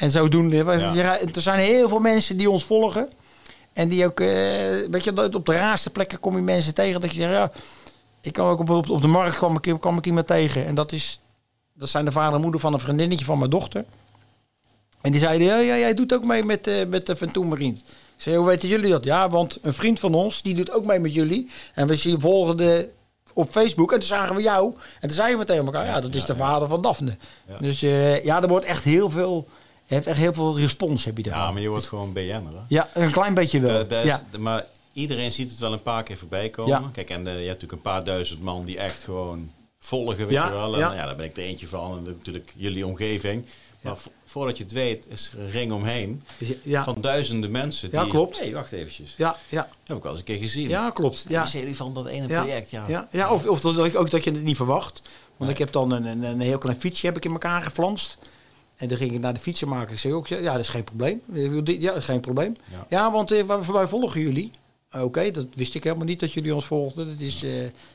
En 0.00 0.10
zodoende, 0.10 0.56
Ja. 0.56 1.18
er 1.34 1.42
zijn 1.42 1.58
heel 1.58 1.88
veel 1.88 1.98
mensen 1.98 2.36
die 2.36 2.50
ons 2.50 2.64
volgen. 2.64 3.08
En 3.72 3.88
die 3.88 4.04
ook, 4.06 4.20
eh, 4.20 4.28
weet 4.90 5.04
je, 5.04 5.32
op 5.34 5.46
de 5.46 5.52
raarste 5.52 5.90
plekken 5.90 6.20
kom 6.20 6.36
je 6.36 6.42
mensen 6.42 6.74
tegen. 6.74 7.00
Dat 7.00 7.10
je 7.14 7.20
zegt, 7.20 7.32
ja, 7.32 7.50
ik 8.20 8.32
kwam 8.32 8.48
ook 8.48 8.58
op, 8.58 8.70
op, 8.70 8.90
op 8.90 9.00
de 9.00 9.06
markt 9.06 9.36
kwam 9.36 9.58
ik, 9.60 9.80
kwam 9.80 9.98
ik 9.98 10.06
iemand 10.06 10.26
tegen. 10.26 10.66
En 10.66 10.74
dat, 10.74 10.92
is, 10.92 11.20
dat 11.72 11.88
zijn 11.88 12.04
de 12.04 12.12
vader 12.12 12.34
en 12.34 12.40
moeder 12.40 12.60
van 12.60 12.72
een 12.72 12.80
vriendinnetje 12.80 13.24
van 13.24 13.38
mijn 13.38 13.50
dochter. 13.50 13.84
En 15.00 15.10
die 15.10 15.20
zeiden, 15.20 15.46
ja, 15.46 15.56
ja 15.58 15.76
jij 15.76 15.94
doet 15.94 16.14
ook 16.14 16.24
mee 16.24 16.44
met, 16.44 16.66
eh 16.66 16.86
met 16.86 17.06
de 17.06 17.16
Ventoon 17.16 17.48
Marines. 17.48 17.80
Ik 17.80 18.26
zei, 18.26 18.36
hoe 18.36 18.46
weten 18.46 18.68
jullie 18.68 18.90
dat? 18.90 19.04
Ja, 19.04 19.28
want 19.28 19.58
een 19.62 19.74
vriend 19.74 20.00
van 20.00 20.14
ons, 20.14 20.42
die 20.42 20.54
doet 20.54 20.72
ook 20.72 20.84
mee 20.84 20.98
met 20.98 21.14
jullie. 21.14 21.50
En 21.74 21.86
we 21.86 21.96
zien 21.96 22.20
volgen 22.20 22.56
de 22.56 22.88
op 23.32 23.50
Facebook. 23.50 23.92
En 23.92 23.98
toen 23.98 24.06
zagen 24.08 24.36
we 24.36 24.42
jou. 24.42 24.74
En 24.74 25.08
toen 25.08 25.16
zeiden 25.16 25.38
we 25.38 25.44
tegen 25.44 25.64
elkaar, 25.64 25.86
ja, 25.86 26.00
dat 26.00 26.14
is 26.14 26.24
de 26.24 26.36
vader 26.36 26.68
van 26.68 26.82
Daphne. 26.82 27.16
Dus 27.60 27.82
eh, 27.82 28.24
ja, 28.24 28.42
er 28.42 28.48
wordt 28.48 28.64
echt 28.66 28.84
heel 28.84 29.10
veel... 29.10 29.48
Je 29.90 29.96
hebt 29.96 30.06
echt 30.08 30.18
heel 30.18 30.32
veel 30.32 30.58
respons, 30.58 31.04
heb 31.04 31.16
je 31.16 31.22
ervan. 31.22 31.40
Ja, 31.40 31.50
maar 31.50 31.62
je 31.62 31.68
wordt 31.68 31.86
gewoon 31.86 32.12
BN'er. 32.12 32.42
Ja, 32.68 32.88
een 32.94 33.10
klein 33.10 33.34
beetje 33.34 33.60
wel. 33.60 34.04
Ja. 34.04 34.22
Maar 34.38 34.66
iedereen 34.92 35.32
ziet 35.32 35.50
het 35.50 35.58
wel 35.58 35.72
een 35.72 35.82
paar 35.82 36.02
keer 36.02 36.18
voorbij 36.18 36.48
komen. 36.48 36.80
Ja. 36.80 36.88
Kijk, 36.92 37.10
en 37.10 37.24
de, 37.24 37.30
je 37.30 37.36
hebt 37.36 37.46
natuurlijk 37.46 37.72
een 37.72 37.80
paar 37.80 38.04
duizend 38.04 38.42
man 38.42 38.64
die 38.64 38.78
echt 38.78 39.02
gewoon 39.02 39.50
volgen, 39.78 40.16
weet 40.16 40.30
Ja, 40.30 40.46
je 40.46 40.52
wel. 40.52 40.72
En 40.74 40.78
ja. 40.78 40.92
ja. 40.94 41.06
daar 41.06 41.16
ben 41.16 41.26
ik 41.26 41.36
er 41.36 41.42
eentje 41.42 41.66
van. 41.66 41.96
En 41.96 42.02
natuurlijk 42.02 42.52
jullie 42.56 42.86
omgeving. 42.86 43.44
Maar 43.80 43.92
Ja. 43.92 43.98
vo- 43.98 44.10
voordat 44.24 44.56
je 44.56 44.62
het 44.62 44.72
weet, 44.72 45.06
is 45.08 45.30
er 45.34 45.40
een 45.44 45.50
ring 45.50 45.72
omheen 45.72 46.22
Dus 46.38 46.52
ja, 46.62 46.84
van 46.84 47.00
duizenden 47.00 47.50
mensen. 47.50 47.88
Ja, 47.92 48.02
die, 48.02 48.10
klopt. 48.12 48.38
hey, 48.38 48.52
wacht 48.52 48.72
eventjes. 48.72 49.14
ja, 49.16 49.36
ja, 49.48 49.62
Dat 49.62 49.76
heb 49.84 49.96
ik 49.96 50.02
wel 50.02 50.12
eens 50.12 50.20
een 50.20 50.26
keer 50.26 50.38
gezien. 50.38 50.68
ja, 50.68 50.90
klopt. 50.90 51.24
Ja. 51.28 51.42
Die 51.42 51.50
serie 51.50 51.76
van 51.76 51.94
dat 51.94 52.06
ene 52.06 52.28
Ja, 52.28 52.40
project, 52.40 52.70
ja. 52.70 52.84
Ja, 52.88 53.08
ja 53.10 53.30
of, 53.32 53.46
of 53.46 53.60
dat, 53.60 53.94
ook 53.96 54.10
dat 54.10 54.24
je 54.24 54.30
het 54.30 54.42
niet 54.42 54.56
verwacht. 54.56 55.00
Want 55.02 55.38
Nee. 55.38 55.50
ik 55.50 55.58
heb 55.58 55.72
dan 55.72 55.90
een, 55.90 56.04
een, 56.04 56.22
een 56.22 56.40
heel 56.40 56.58
klein 56.58 56.80
fietsje 56.80 57.06
heb 57.06 57.16
ik 57.16 57.24
in 57.24 57.30
elkaar 57.32 57.62
geflanst. 57.62 58.18
En 58.80 58.88
dan 58.88 58.96
ging 58.96 59.12
ik 59.12 59.20
naar 59.20 59.34
de 59.34 59.40
fietsenmaker. 59.40 59.92
Ik 59.92 59.98
zei 59.98 60.14
ook, 60.14 60.26
ja, 60.26 60.40
dat 60.52 60.58
is 60.58 60.68
geen 60.68 60.84
probleem. 60.84 61.20
Ja, 61.32 61.48
dat 61.92 61.96
is 61.96 62.04
geen 62.04 62.20
probleem. 62.20 62.56
Ja. 62.70 62.86
Ja, 62.88 63.12
want 63.12 63.30
eh, 63.32 63.44
wij, 63.72 63.86
volgen 63.86 64.20
jullie. 64.20 64.50
Oké, 64.92 65.30
dat 65.30 65.46
wist 65.54 65.74
ik 65.74 65.84
helemaal 65.84 66.04
niet 66.06 66.20
dat 66.20 66.32
jullie 66.32 66.54
ons 66.54 66.64
volgden. 66.66 67.06
Dat 67.08 67.20
is, 67.20 67.42
eh, 67.42 67.50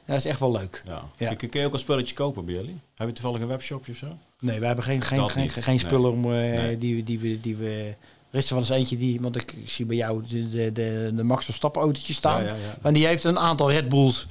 dat 0.05 0.17
is 0.17 0.25
echt 0.25 0.39
wel 0.39 0.51
leuk. 0.51 0.81
Ja. 0.85 1.03
Ja. 1.17 1.33
Kun, 1.33 1.49
kun 1.49 1.59
je 1.59 1.65
ook 1.65 1.73
een 1.73 1.79
spulletje 1.79 2.15
kopen 2.15 2.45
bij 2.45 2.53
jullie? 2.55 2.75
Heb 2.95 3.07
je 3.07 3.13
toevallig 3.13 3.41
een 3.41 3.47
webshopje 3.47 3.91
of 3.91 3.97
zo? 3.97 4.07
Nee, 4.39 4.57
wij 4.59 4.67
hebben 4.67 4.85
geen, 4.85 5.01
geen, 5.01 5.29
geen, 5.29 5.49
geen 5.49 5.79
spullen 5.79 6.11
om, 6.11 6.23
eh, 6.23 6.29
Nee. 6.29 6.77
die, 6.77 6.95
we- 6.95 7.03
die, 7.03 7.19
we, 7.19 7.41
die 7.41 7.55
we... 7.55 7.93
Er 8.31 8.37
is 8.41 8.45
er 8.47 8.53
wel 8.53 8.63
eens 8.63 8.71
eentje 8.71 8.97
die, 8.97 9.21
want 9.21 9.35
ik, 9.35 9.55
zie 9.65 9.85
bij 9.85 9.95
jou 9.95 10.23
de, 10.29 10.49
de, 10.49 10.71
de, 10.71 11.11
de 11.15 11.23
Max 11.23 11.45
Verstappen 11.45 11.81
autootjes 11.81 12.15
staan. 12.15 12.41
Ja, 12.43 12.47
ja, 12.47 12.55
ja. 12.55 12.77
Maar 12.81 12.93
die 12.93 13.05
heeft 13.05 13.23
een 13.23 13.39
aantal 13.39 13.71
Red 13.71 13.89
Bulls 13.89 14.27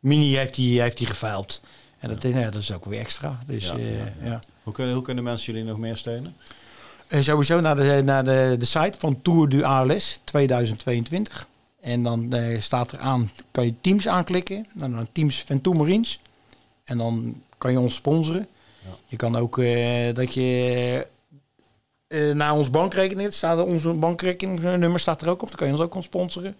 Mini 0.00 0.36
heeft 0.36 0.54
die, 0.54 0.80
heeft 0.80 0.98
die 0.98 1.06
geveild. 1.06 1.60
En 1.98 2.08
dat, 2.08 2.22
ja. 2.22 2.50
dat 2.50 2.60
is 2.62 2.72
ook 2.72 2.84
weer 2.84 2.98
extra. 3.00 3.38
Dus 3.46 3.64
Ja, 3.66 3.76
eh, 3.76 4.26
ja. 4.26 4.40
Hoe, 4.64 4.72
kunnen, 4.72 4.94
hoe 4.94 5.02
kunnen 5.02 5.24
mensen 5.24 5.52
jullie 5.52 5.68
nog 5.68 5.78
meer 5.78 5.96
steunen? 5.96 6.36
En 7.06 7.24
sowieso 7.24 7.60
naar 7.60 7.76
de, 7.76 8.00
naar 8.04 8.24
de, 8.24 8.56
de 8.58 8.64
site 8.64 8.98
van 8.98 9.22
Tour 9.22 9.48
du 9.48 9.62
ALS 9.62 10.20
2022. 10.24 11.46
En 11.80 12.02
dan 12.02 12.32
eh, 12.32 12.60
staat 12.60 12.92
er 12.92 12.98
aan, 12.98 13.30
kan 13.50 13.64
je 13.64 13.74
teams 13.80 14.08
aanklikken. 14.08 14.66
En 14.78 14.92
dan 14.92 15.08
teams 15.12 15.36
Ventoux 15.36 15.78
Marines. 15.78 16.20
En 16.84 16.98
dan 16.98 17.42
kan 17.58 17.72
je 17.72 17.80
ons 17.80 17.94
sponsoren. 17.94 18.48
Ja. 18.84 18.90
Je 19.06 19.16
kan 19.16 19.36
ook 19.36 19.58
eh, 19.58 20.14
dat 20.14 20.34
je 20.34 21.06
eh, 22.06 22.30
naar 22.30 22.52
ons 22.52 22.70
bankrekening, 22.70 23.32
staat 23.32 23.58
er, 23.58 23.64
onze 23.64 23.92
bankrekeningnummer 23.92 25.00
staat 25.00 25.22
er 25.22 25.28
ook 25.28 25.42
op. 25.42 25.48
Dan 25.48 25.56
kan 25.56 25.66
je 25.66 25.72
ons 25.72 25.82
ook 25.82 25.94
ons 25.94 26.06
sponsoren. 26.06 26.56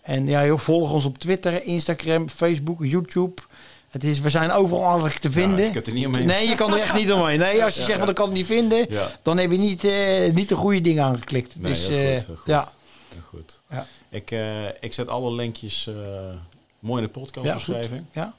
En 0.00 0.26
ja, 0.26 0.46
joh, 0.46 0.58
volg 0.58 0.92
ons 0.92 1.04
op 1.04 1.18
Twitter, 1.18 1.64
Instagram, 1.64 2.28
Facebook, 2.28 2.84
YouTube. 2.84 3.42
Het 3.90 4.04
is, 4.04 4.20
we 4.20 4.28
zijn 4.30 4.50
overal 4.50 4.84
eigenlijk 4.84 5.18
te 5.18 5.30
vinden. 5.30 5.64
je 5.64 5.70
kunt 5.70 5.86
er 5.86 5.92
niet 5.92 6.06
omheen. 6.06 6.26
Nee, 6.26 6.48
je 6.48 6.54
kan 6.54 6.72
er 6.74 6.80
echt 6.80 6.94
niet 6.94 7.12
omheen. 7.12 7.38
Nee, 7.38 7.64
als 7.64 7.74
je 7.74 7.80
Ja, 7.80 7.86
zegt, 7.86 7.88
ja. 7.88 7.98
van 7.98 8.08
ik 8.08 8.14
kan 8.14 8.26
het 8.26 8.34
niet 8.34 8.46
vinden, 8.46 8.86
Ja. 8.90 9.10
dan 9.22 9.38
heb 9.38 9.50
je 9.50 9.58
niet, 9.58 9.84
eh, 9.84 10.32
niet 10.34 10.48
de 10.48 10.54
goede 10.54 10.80
dingen 10.80 11.04
aangeklikt. 11.04 11.54
Nee, 11.60 11.72
dus, 11.72 11.86
heel 11.88 11.96
goed, 11.96 12.04
eh, 12.06 12.24
heel 12.26 12.36
goed. 12.36 12.46
Ja, 12.46 12.72
Heel 13.08 13.20
goed. 13.28 13.60
Ja. 13.70 13.86
Ik, 14.10 14.30
eh, 14.30 14.66
ik 14.80 14.94
zet 14.94 15.08
alle 15.08 15.32
linkjes 15.34 15.90
mooi 16.78 17.02
in 17.02 17.08
de 17.12 17.12
ja, 17.14 17.20
podcastbeschrijving. 17.20 18.04
Ja. 18.12 18.34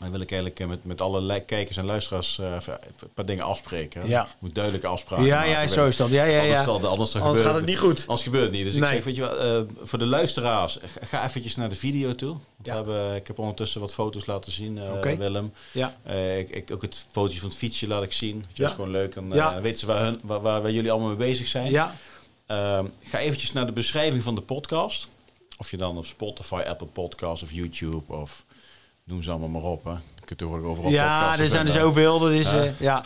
Dan 0.00 0.10
wil 0.10 0.20
ik 0.20 0.30
eigenlijk 0.30 0.60
eh, 0.60 0.66
met, 0.66 0.84
met 0.84 1.00
alle 1.00 1.40
kijkers 1.40 1.76
en 1.76 1.84
luisteraars 1.84 2.38
eh, 2.38 2.56
een 3.00 3.08
paar 3.14 3.26
dingen 3.26 3.44
afspreken. 3.44 4.08
Ja. 4.08 4.22
Je 4.22 4.28
moet 4.38 4.54
duidelijke 4.54 4.86
afspraken 4.86 5.24
Ja, 5.26 5.36
maken. 5.36 5.50
ja, 5.50 5.66
zo 5.68 5.86
is 5.86 5.96
dat. 5.96 6.10
Ja, 6.10 6.24
ja, 6.24 6.38
Anders, 6.40 6.56
ja. 6.58 6.64
zal, 6.64 6.80
de- 6.80 6.86
anders, 6.86 7.12
dan 7.12 7.22
Anders 7.22 7.44
gaat 7.44 7.54
het 7.54 7.66
niet 7.66 7.78
goed. 7.78 8.00
Anders 8.00 8.22
gebeurt 8.22 8.42
het 8.44 8.52
niet. 8.52 8.64
Dus 8.64 8.74
ik 8.76 8.84
zeg, 8.84 9.04
weet 9.04 9.16
je 9.16 9.20
wel, 9.20 9.38
eh, 9.38 9.62
voor 9.82 9.98
de 9.98 10.06
luisteraars, 10.06 10.78
ga- 11.00 11.24
eventjes 11.24 11.56
naar 11.56 11.68
de 11.68 11.76
video 11.76 12.14
toe. 12.14 12.28
Want 12.28 12.42
we 12.66 12.70
hebben, 12.72 13.14
ik 13.14 13.26
heb 13.26 13.38
ondertussen 13.38 13.80
wat 13.80 13.94
foto's 13.94 14.26
laten 14.26 14.52
zien, 14.52 14.78
eh, 14.78 14.92
Oké. 14.92 15.16
Willem. 15.16 15.52
Ja. 15.72 15.96
Eh, 16.02 16.38
ik, 16.38 16.50
ik, 16.50 16.70
ook 16.72 16.82
het 16.82 17.06
fotootje 17.12 17.40
van 17.40 17.48
het 17.48 17.58
fietsje 17.58 17.86
laat 17.86 18.02
ik 18.02 18.12
zien. 18.12 18.40
Dat 18.48 18.56
Ja. 18.56 18.66
is 18.66 18.72
gewoon 18.72 18.90
leuk. 18.90 19.14
En 19.16 19.30
Ja. 19.32 19.54
eh, 19.54 19.60
weten 19.60 19.78
ze 19.78 19.86
waar, 19.86 20.02
hun, 20.04 20.20
waar, 20.22 20.40
waar, 20.40 20.62
waar 20.62 20.70
jullie 20.72 20.90
allemaal 20.90 21.08
mee 21.08 21.16
bezig 21.28 21.46
zijn. 21.46 21.70
Ja. 21.70 21.96
Ehm, 22.46 22.86
ga 23.02 23.18
eventjes 23.18 23.52
naar 23.52 23.66
de 23.66 23.72
beschrijving 23.72 24.22
van 24.22 24.34
de 24.34 24.40
podcast. 24.40 25.08
of 25.58 25.70
je 25.70 25.76
dan 25.76 25.96
op 25.98 26.06
Spotify, 26.06 26.62
Apple 26.66 26.86
Podcasts 26.86 27.42
of 27.42 27.52
YouTube 27.52 28.12
of 28.12 28.44
noem 29.06 29.22
ze 29.22 29.30
allemaal 29.30 29.48
maar 29.48 29.62
op. 29.70 29.84
Hè. 29.84 29.90
Je 29.90 30.24
kunt 30.24 30.40
er 30.40 30.64
overal 30.64 30.90
Ja, 30.90 31.38
er 31.38 31.46
zijn 31.48 31.66
er 31.66 31.72
zoveel. 31.72 32.18
Dat 32.18 32.30
is, 32.30 32.46
eh, 32.46 32.80
ja. 32.80 33.04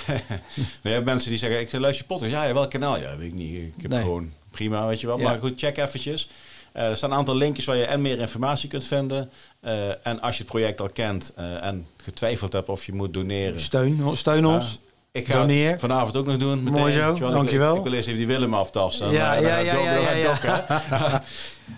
Je 0.82 0.88
hebt 0.88 1.04
mensen 1.04 1.30
die 1.30 1.38
zeggen, 1.38 1.60
ik 1.60 1.72
luister 1.72 2.06
je 2.08 2.12
podcast. 2.14 2.32
Ja, 2.32 2.44
ja, 2.44 2.52
welk 2.54 2.70
kanaal? 2.70 2.98
Ja, 2.98 3.16
weet 3.16 3.26
ik 3.26 3.34
niet. 3.34 3.54
Ik 3.76 3.82
heb 3.82 3.90
Nee. 3.90 4.00
gewoon 4.00 4.32
prima, 4.50 4.86
weet 4.86 5.00
je 5.00 5.06
wel. 5.06 5.18
Ja. 5.18 5.28
Maar 5.28 5.38
goed, 5.38 5.52
check 5.56 5.76
eventjes. 5.78 6.28
Eh, 6.72 6.84
er 6.88 6.96
staan 6.96 7.10
een 7.10 7.16
aantal 7.16 7.36
linkjes 7.36 7.64
waar 7.64 7.76
je 7.76 7.84
en 7.84 8.00
meer 8.02 8.18
informatie 8.18 8.68
kunt 8.68 8.84
vinden. 8.84 9.30
Eh, 9.60 9.88
en 10.06 10.20
als 10.20 10.36
je 10.36 10.42
het 10.42 10.50
project 10.50 10.80
al 10.80 10.88
kent 10.88 11.32
eh, 11.36 11.64
en 11.64 11.86
getwijfeld 11.96 12.52
hebt 12.52 12.68
of 12.68 12.84
je 12.84 12.92
moet 12.92 13.14
doneren. 13.14 13.60
Steun, 13.60 14.16
steun 14.16 14.46
ons. 14.46 14.78
Ik 15.12 15.26
ga 15.26 15.32
Doneer. 15.40 15.78
vanavond 15.78 16.16
ook 16.16 16.26
nog 16.26 16.36
doen. 16.36 16.62
Meteen, 16.62 16.80
Mooi 16.80 16.92
zo, 16.92 17.06
Weet 17.08 17.14
je 17.16 17.20
wel, 17.20 17.28
ik- 17.28 17.36
dankjewel. 17.36 17.76
Ik, 17.76 17.82
wil 17.82 17.92
eerst 17.92 18.06
even 18.06 18.18
die 18.18 18.26
Willem 18.28 18.54
aftasten. 18.54 19.10
Ja, 19.10 19.36
En, 19.36 19.42
ja, 19.42 19.58
eh, 19.58 19.64
ja, 19.64 20.12
ja, 20.12 21.22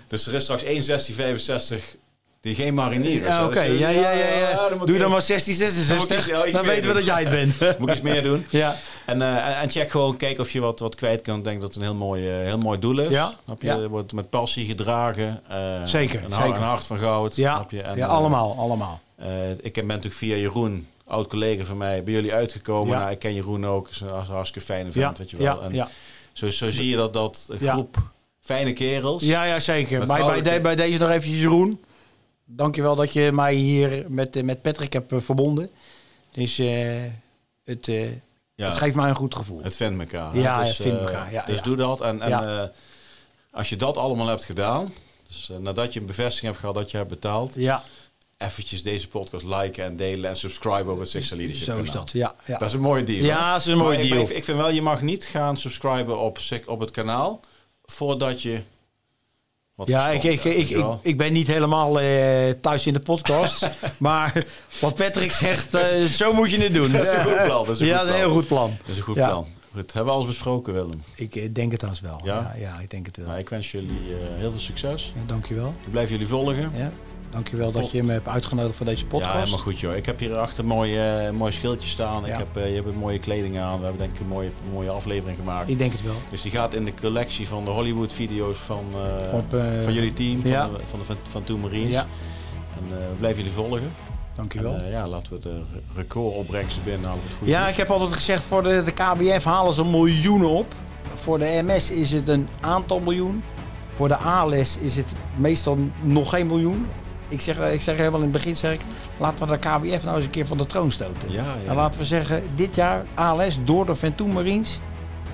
dus 0.09 0.27
er 0.27 0.35
is 0.35 0.43
straks 0.43 0.63
1,1665 0.63 1.97
die 2.43 2.55
geen 2.55 2.75
marinier. 2.75 3.23
Ja, 3.23 3.45
Oké, 3.47 3.59
eh, 3.59 3.79
ja, 3.79 3.89
ja, 3.89 4.11
ja. 4.11 4.25
ja. 4.39 4.69
Doe 4.85 4.99
dan 4.99 5.11
maar 5.11 5.23
16, 5.23 5.59
Dan 5.59 5.67
moet 5.67 5.75
66. 5.77 6.17
ik 6.17 6.19
iets- 6.19 6.27
ja, 6.27 6.43
iets 6.45 6.53
Dan 6.53 6.65
meer 6.65 6.71
weten 6.75 6.89
we 6.89 6.95
dat 6.95 7.05
jij 7.05 7.21
het 7.23 7.31
bent. 7.59 7.79
Moet 7.79 7.89
ik 7.89 7.95
iets 7.95 8.03
meer 8.05 8.23
doen. 8.23 8.47
ja. 8.51 8.77
En, 9.07 9.23
eh, 9.23 9.47
en- 9.47 9.57
en 9.57 9.71
check 9.71 9.91
gewoon, 9.91 10.17
kijk 10.17 10.39
of 10.39 10.51
je 10.51 10.61
wat, 10.61 10.79
wat 10.81 10.95
kwijt 10.95 11.21
kan. 11.23 11.39
Ik 11.39 11.45
denk 11.45 11.61
dat 11.61 11.69
het 11.69 11.77
een 11.77 11.83
heel 11.89 11.95
mooi, 11.95 12.29
eh, 12.29 12.35
heel 12.45 12.59
mooi 12.59 12.79
doel 12.79 12.99
is. 12.99 13.11
Ja, 13.11 13.35
je? 13.59 13.89
Wordt 13.89 14.13
met 14.13 14.31
passie 14.31 14.67
gedragen. 14.67 15.41
Zeker, 15.85 16.25
Een, 16.25 16.33
hart- 16.33 16.45
zeker. 16.47 16.61
een 16.63 16.69
hart 16.69 16.85
van 16.85 16.99
goud. 16.99 17.37
Ja, 17.37 17.55
snap 17.55 17.71
je? 17.71 17.83
En, 17.83 17.97
ja 17.97 18.07
allemaal, 18.07 18.57
allemaal. 18.59 19.01
ik 19.63 19.73
ben 19.73 19.87
natuurlijk 19.87 20.15
via 20.15 20.37
Jeroen, 20.37 20.87
oud 21.07 21.27
collega 21.29 21.65
van 21.65 21.77
mij, 21.77 22.03
bij 22.03 22.13
jullie 22.13 22.33
uitgekomen. 22.35 22.93
Ja. 22.93 22.99
Nou, 22.99 23.11
ik 23.11 23.19
ken 23.19 23.35
Jeroen 23.35 23.67
ook. 23.67 23.89
Is 23.89 24.01
een 24.01 24.09
hartstikke 24.09 24.67
fijne 24.67 24.91
Ja, 24.93 24.93
vent, 24.93 25.19
weet 25.19 25.31
je 25.31 25.37
wel. 25.37 25.47
ja, 25.61 25.67
en 25.67 25.75
ja. 25.75 25.89
Zo, 26.33 26.51
zo 26.51 26.71
zie 26.71 26.89
je 26.89 26.97
dat, 26.97 27.13
dat 27.13 27.49
groep 27.61 27.97
fijne 28.41 28.73
kerels... 28.73 29.23
Ja, 29.23 29.45
ja, 29.45 29.61
zeker. 29.61 30.07
Maar 30.07 30.25
bij, 30.27 30.43
de- 30.43 30.61
bij 30.61 30.77
deze 30.77 30.99
nog 30.99 31.11
even 31.11 31.31
Jeroen. 31.31 31.81
Dankjewel 32.57 32.97
dat 32.97 33.13
je 33.13 33.33
mij 33.33 33.55
hier 33.55 34.05
met, 34.09 34.37
eh, 34.37 34.43
met 34.43 34.63
Patrick 34.63 34.93
hebt 34.93 35.13
eh, 35.13 35.21
verbonden. 35.21 35.71
Dus 36.33 36.59
eh, 36.59 37.03
het, 37.65 37.87
het 38.57 38.75
geeft 38.75 38.95
mij 38.97 39.09
een 39.09 39.15
goed 39.15 39.35
gevoel. 39.35 39.63
het 39.63 39.77
vindt 39.77 40.01
elkaar. 40.01 40.37
Ja, 40.37 40.59
dus, 40.59 40.69
het 40.69 40.77
vindt 40.77 41.01
elkaar, 41.01 41.33
ja, 41.33 41.45
dus 41.45 41.63
doe 41.63 41.77
dat. 41.77 42.01
En, 42.01 42.23
en 42.23 42.73
als 43.51 43.69
je 43.69 43.77
dat 43.77 43.97
allemaal 43.97 44.27
hebt 44.27 44.45
gedaan... 44.45 44.93
Dus 45.27 45.51
nadat 45.59 45.93
je 45.93 46.01
een 46.01 46.07
bevestiging 46.07 46.47
hebt 46.47 46.59
gehad 46.59 46.75
dat 46.75 46.91
je 46.91 46.97
hebt 46.97 47.09
betaald... 47.09 47.55
Ja, 47.55 47.83
eventjes 48.43 48.83
deze 48.83 49.09
podcast 49.09 49.45
liken 49.45 49.85
en 49.85 49.97
delen 49.97 50.31
en 50.31 50.37
subscriben 50.37 50.93
op 50.93 50.99
het 50.99 51.09
Sixer 51.09 51.37
Leadership 51.37 51.65
zo 51.65 51.79
is 51.79 51.89
kanaal. 51.89 52.05
dat. 52.05 52.13
Ja, 52.13 52.35
ja. 52.45 52.59
Dat 52.59 52.69
is 52.69 52.75
een 52.75 52.81
mooie 52.81 53.05
deal. 53.05 53.25
Ja, 53.25 53.53
dat 53.53 53.61
is 53.61 53.67
een 53.67 53.79
mooie 53.79 53.99
Maar 53.99 54.07
deal. 54.07 54.23
Ik, 54.23 54.29
ik 54.29 54.45
vind 54.45 54.57
wel, 54.57 54.71
je 54.71 54.83
mag 54.83 55.03
niet 55.03 55.25
gaan 55.25 55.57
subscriben 55.57 56.19
op, 56.19 56.39
op 56.67 56.81
het 56.81 56.91
kanaal 56.91 57.41
voordat 57.85 58.43
je... 58.43 58.63
Wat 59.75 59.89
Ja, 59.89 60.09
ik, 60.09 60.23
ik, 60.23 60.45
ik, 60.45 60.85
ik, 61.03 61.17
ben 61.17 61.33
niet 61.33 61.47
helemaal 61.47 62.01
eh, 62.01 62.51
thuis 62.61 62.87
in 62.87 62.93
de 62.93 63.01
podcast. 63.01 63.71
maar 63.99 64.47
wat 64.81 64.95
Patrick 64.95 65.33
zegt, 65.33 65.75
eh, 65.75 66.05
zo 66.05 66.33
moet 66.33 66.51
je 66.51 66.59
het 66.59 66.75
doen. 66.75 66.93
Dat 66.93 67.07
is 67.07 67.13
een 67.13 67.25
goed 67.25 67.45
plan, 67.45 67.65
dat 67.67 67.75
is 67.75 67.81
een 67.81 67.87
ja, 67.87 67.99
goed 67.99 68.07
dat 68.07 68.15
is 68.15 68.21
een 68.21 68.27
heel 68.27 68.35
goed 68.35 68.47
plan. 68.47 68.77
Dat 68.79 68.89
is 68.89 68.97
een 68.97 69.03
goed 69.03 69.15
Ja. 69.17 69.29
plan. 69.29 69.47
Goed, 69.75 69.93
hebben 69.93 70.13
we 70.13 70.19
alles 70.19 70.27
besproken, 70.27 70.73
Willem. 70.73 71.03
Ik 71.15 71.37
eh, 71.37 71.49
denk 71.53 71.73
het 71.73 71.83
haast 71.83 72.01
wel. 72.01 72.21
Ja? 72.25 72.35
Ja, 72.35 72.61
ja, 72.61 72.81
ik 72.81 72.91
denk 72.91 73.07
het 73.07 73.17
wel. 73.17 73.27
Nou, 73.27 73.39
ik 73.39 73.49
wens 73.49 73.71
jullie 73.71 74.01
heel 74.37 74.51
veel 74.51 74.61
succes. 74.61 75.13
Ja, 75.17 75.23
dankjewel. 75.27 75.75
Ik 75.85 75.91
blijf 75.91 76.11
jullie 76.11 76.27
volgen. 76.27 76.71
Ja, 76.75 76.93
dankjewel 77.33 77.71
dat 77.73 77.91
je 77.91 78.03
me 78.03 78.13
hebt 78.13 78.29
uitgenodigd 78.29 78.77
voor 78.77 78.87
deze 78.87 79.07
podcast. 79.07 79.33
Ja, 79.33 79.39
helemaal 79.39 79.59
goed 79.59 79.79
joh. 79.81 79.97
Ik 79.97 80.07
heb 80.07 80.19
hier 80.19 80.39
achter 80.39 80.65
mooi, 80.65 80.99
eh 80.99 81.31
mooi 81.31 81.53
schildje 81.53 81.89
staan. 81.89 82.23
Ja. 82.25 82.33
Ik 82.33 82.39
heb, 82.39 82.57
eh, 82.57 82.69
je 82.69 82.75
hebt 82.75 82.87
een 82.87 82.95
mooie 82.99 83.19
kleding 83.19 83.59
aan. 83.59 83.77
We 83.79 83.83
hebben 83.85 84.01
denk 84.01 84.15
ik 84.15 84.21
een 84.21 84.27
mooie, 84.27 84.51
mooie 84.73 84.91
aflevering 84.91 85.39
gemaakt. 85.39 85.69
Ik 85.69 85.79
denk 85.79 85.93
het 85.93 86.03
wel. 86.03 86.15
Dus 86.31 86.43
die 86.43 86.51
gaat 86.51 86.75
in 86.75 86.85
de 86.85 86.95
collectie 86.95 87.49
van 87.49 87.65
de 87.65 87.71
Hollywood 87.71 88.13
video's 88.13 88.59
van, 88.59 88.85
eh, 88.95 89.31
Van, 89.31 89.45
van 89.83 89.93
jullie 89.93 90.13
team, 90.13 90.41
ja. 90.45 90.63
van, 90.69 90.73
de, 90.77 90.87
van 90.87 90.99
de 90.99 91.05
Van, 91.05 91.17
van 91.23 91.45
Two 91.45 91.57
Marines. 91.59 91.91
Ja, 91.91 92.07
En 92.77 92.89
we 92.89 92.97
blijven 93.19 93.39
jullie 93.43 93.57
volgen. 93.57 93.91
dankjewel. 94.35 94.75
En, 94.75 94.91
ja, 94.91 95.09
laten 95.09 95.33
we 95.33 95.39
de 95.39 95.53
re- 95.73 95.81
recordopbrengsten 95.97 96.83
binnenhalen. 96.85 97.23
goed 97.39 97.49
Ja, 97.49 97.69
ik 97.69 97.77
heb 97.77 97.91
altijd 97.91 98.13
gezegd, 98.15 98.43
voor 98.43 98.63
de, 98.63 98.83
de 98.85 98.93
KBF 98.93 99.45
halen 99.45 99.75
ze 99.75 99.85
miljoenen 99.85 100.49
op. 100.49 100.75
Voor 101.15 101.39
de 101.39 101.61
MS 101.65 101.91
is 101.91 102.11
het 102.13 102.29
een 102.29 102.49
aantal 102.61 103.01
miljoen. 103.01 103.43
Voor 103.95 104.09
de 104.09 104.17
ALS 104.17 104.79
is 104.79 104.97
het 104.97 105.13
meestal 105.37 105.79
nog 106.01 106.31
geen 106.31 106.47
miljoen. 106.47 106.87
Ik 107.33 107.41
zeg, 107.41 107.59
ik 107.73 107.81
zeg 107.81 107.97
helemaal 107.97 108.19
in 108.19 108.25
het 108.25 108.33
begin, 108.33 108.57
zeg 108.57 108.73
ik, 108.73 108.81
laten 109.17 109.47
we 109.49 109.53
de 109.53 109.59
KBF 109.59 110.05
nou 110.05 110.17
eens 110.17 110.25
een 110.25 110.31
keer 110.31 110.47
van 110.47 110.57
de 110.59 110.67
troon 110.67 110.91
stoten. 110.93 111.33
Ja, 111.33 111.45
ja. 111.65 111.71
En 111.71 111.75
laten 111.77 112.01
we 112.01 112.07
zeggen, 112.07 112.43
dit 112.55 112.75
jaar 112.75 113.03
ALS 113.15 113.59
door 113.65 113.87
de 113.87 113.95
Ventoon 113.95 114.33
Marines 114.33 114.81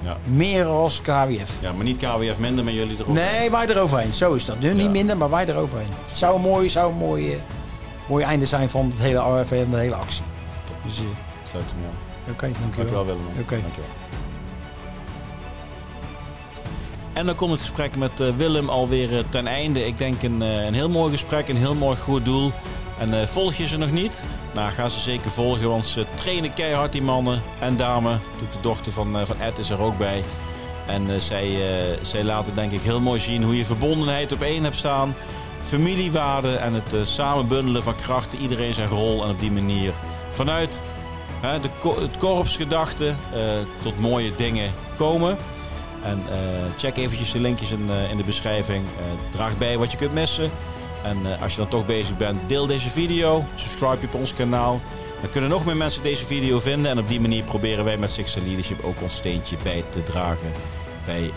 Ja. 0.02 0.16
meer 0.24 0.64
als 0.64 1.00
KBF. 1.00 1.50
ja, 1.60 1.72
maar 1.72 1.84
niet 1.84 1.96
KWF 1.96 2.38
minder, 2.38 2.64
maar 2.64 2.72
jullie 2.72 2.96
erop. 2.98 3.14
Nee, 3.14 3.50
wij 3.50 3.66
eroverheen. 3.66 4.14
Zo 4.14 4.34
is 4.34 4.44
dat. 4.44 4.60
Nu 4.60 4.74
niet 4.74 4.90
minder, 4.90 5.16
maar 5.16 5.30
wij 5.30 5.46
eroverheen. 5.46 5.88
Het 6.08 6.16
zou 6.18 6.34
een 6.36 6.40
mooi, 6.42 6.68
zou 6.70 6.92
een 6.92 6.98
mooi, 6.98 7.32
eh, 7.32 7.38
mooi 8.08 8.24
einde 8.24 8.46
zijn 8.46 8.70
van, 8.70 8.92
het 8.96 9.02
hele, 9.06 9.42
van 9.46 9.70
de 9.70 9.76
hele 9.76 9.94
actie. 9.94 10.24
Dus, 10.84 10.98
eh, 10.98 11.04
Sluit 11.50 11.70
hem 11.70 11.84
aan. 11.84 12.32
oké, 12.32 12.40
dankjewel. 12.60 12.70
Dankjewel 12.76 13.04
Willem. 13.04 13.20
Oké. 13.40 13.60
Dankjewel. 13.60 13.90
En 17.18 17.26
dan 17.26 17.34
komt 17.34 17.50
het 17.50 17.60
gesprek 17.60 17.96
met 17.96 18.20
eh, 18.20 18.28
Willem 18.36 18.68
alweer 18.68 19.16
eh, 19.16 19.24
ten 19.28 19.46
einde. 19.46 19.86
Ik 19.86 19.98
denk 19.98 20.22
een, 20.22 20.42
eh, 20.42 20.64
een 20.64 20.74
heel 20.74 20.88
mooi 20.88 21.12
gesprek, 21.12 21.48
een 21.48 21.56
heel 21.56 21.74
mooi 21.74 21.96
goed 21.96 22.24
doel. 22.24 22.52
En 22.98 23.28
volg 23.28 23.54
je 23.54 23.66
ze 23.66 23.78
nog 23.78 23.90
niet? 23.90 24.24
Nou, 24.54 24.72
ga 24.72 24.88
ze 24.88 25.00
zeker 25.00 25.30
volgen, 25.30 25.68
want 25.68 25.86
ze 25.86 26.06
trainen 26.14 26.54
keihard 26.54 26.92
die 26.92 27.02
mannen 27.02 27.42
en 27.58 27.76
dame. 27.76 28.18
Doet 28.38 28.52
de 28.52 28.60
dochter 28.60 28.92
van, 28.92 29.26
van 29.26 29.40
Ed 29.40 29.58
is 29.58 29.70
er 29.70 29.80
ook 29.80 29.98
bij. 29.98 30.24
En 30.86 31.20
zij, 31.20 31.56
zij 32.02 32.24
laten 32.24 32.54
denk 32.54 32.72
ik 32.72 32.80
heel 32.80 33.00
mooi 33.00 33.20
zien 33.20 33.42
hoe 33.42 33.56
je 33.56 33.64
verbondenheid 33.64 34.32
op 34.32 34.42
één 34.42 34.64
hebt 34.64 34.76
staan. 34.76 35.14
Familiewaarden 35.62 36.60
en 36.60 36.74
het 36.74 37.08
samenbundelen 37.08 37.82
van 37.82 37.96
krachten, 37.96 38.38
iedereen 38.38 38.74
zijn 38.74 38.88
rol. 38.88 39.24
En 39.24 39.30
op 39.30 39.40
die 39.40 39.52
manier 39.52 39.92
vanuit 40.30 40.80
de, 41.40 41.90
het 42.00 42.16
korpsgedachte 42.16 43.14
tot 43.82 44.00
mooie 44.00 44.30
dingen 44.36 44.72
komen. 44.96 45.36
En 46.02 46.22
eh, 46.30 46.38
check 46.76 46.96
eventjes 46.96 47.32
de 47.32 47.40
linkjes 47.40 47.70
in, 47.70 47.90
eh, 47.90 48.10
in 48.10 48.16
de 48.16 48.24
beschrijving. 48.24 48.84
Eh, 48.84 49.32
draag 49.32 49.58
bij 49.58 49.78
wat 49.78 49.90
je 49.90 49.96
kunt 49.96 50.12
missen. 50.12 50.50
En 51.04 51.40
als 51.40 51.52
je 51.52 51.58
dan 51.58 51.68
toch 51.68 51.86
bezig 51.86 52.16
bent, 52.16 52.38
deel 52.46 52.66
deze 52.66 52.88
video. 52.88 53.44
Subscribe 53.54 54.00
je 54.00 54.06
op 54.06 54.14
ons 54.14 54.34
kanaal. 54.34 54.80
Dan 55.20 55.30
kunnen 55.30 55.50
nog 55.50 55.64
meer 55.64 55.76
mensen 55.76 56.02
deze 56.02 56.24
video 56.24 56.58
vinden. 56.58 56.90
En 56.90 56.98
op 56.98 57.08
die 57.08 57.20
manier 57.20 57.42
proberen 57.42 57.84
wij 57.84 57.96
met 57.96 58.10
Sixer 58.10 58.42
Leadership 58.42 58.84
ook 58.84 59.02
ons 59.02 59.14
steentje 59.14 59.56
bij 59.62 59.84
te 59.90 60.02
dragen. 60.02 60.52
Bij 61.06 61.30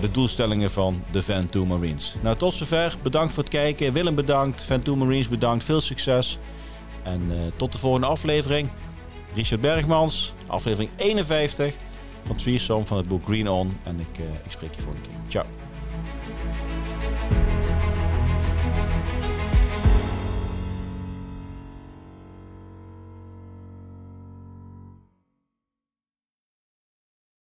de 0.00 0.10
doelstellingen 0.10 0.70
van 0.70 1.02
de 1.10 1.22
Van 1.22 1.48
Marines. 1.66 2.16
Nou, 2.22 2.36
tot 2.36 2.52
zover. 2.52 2.96
Bedankt 3.02 3.34
voor 3.34 3.42
het 3.42 3.52
kijken. 3.52 3.92
Willem 3.92 4.14
bedankt. 4.14 4.62
Van 4.62 4.98
Marines 4.98 5.28
bedankt. 5.28 5.64
Veel 5.64 5.80
succes. 5.80 6.38
En 7.02 7.52
tot 7.56 7.72
de 7.72 7.78
volgende 7.78 8.06
aflevering. 8.06 8.68
Richard 9.34 9.60
Bergmans, 9.60 10.34
aflevering 10.46 10.90
51 10.96 11.74
van 12.24 12.36
Threesome 12.36 12.84
van 12.84 12.96
het 12.96 13.08
boek 13.08 13.24
Green 13.24 13.48
On. 13.48 13.76
En 13.84 14.00
ik, 14.00 14.18
eh, 14.18 14.24
ik 14.44 14.50
spreek 14.50 14.74
je 14.74 14.82
volgende 14.82 15.08
keer. 15.08 15.18
Ciao. 15.28 15.57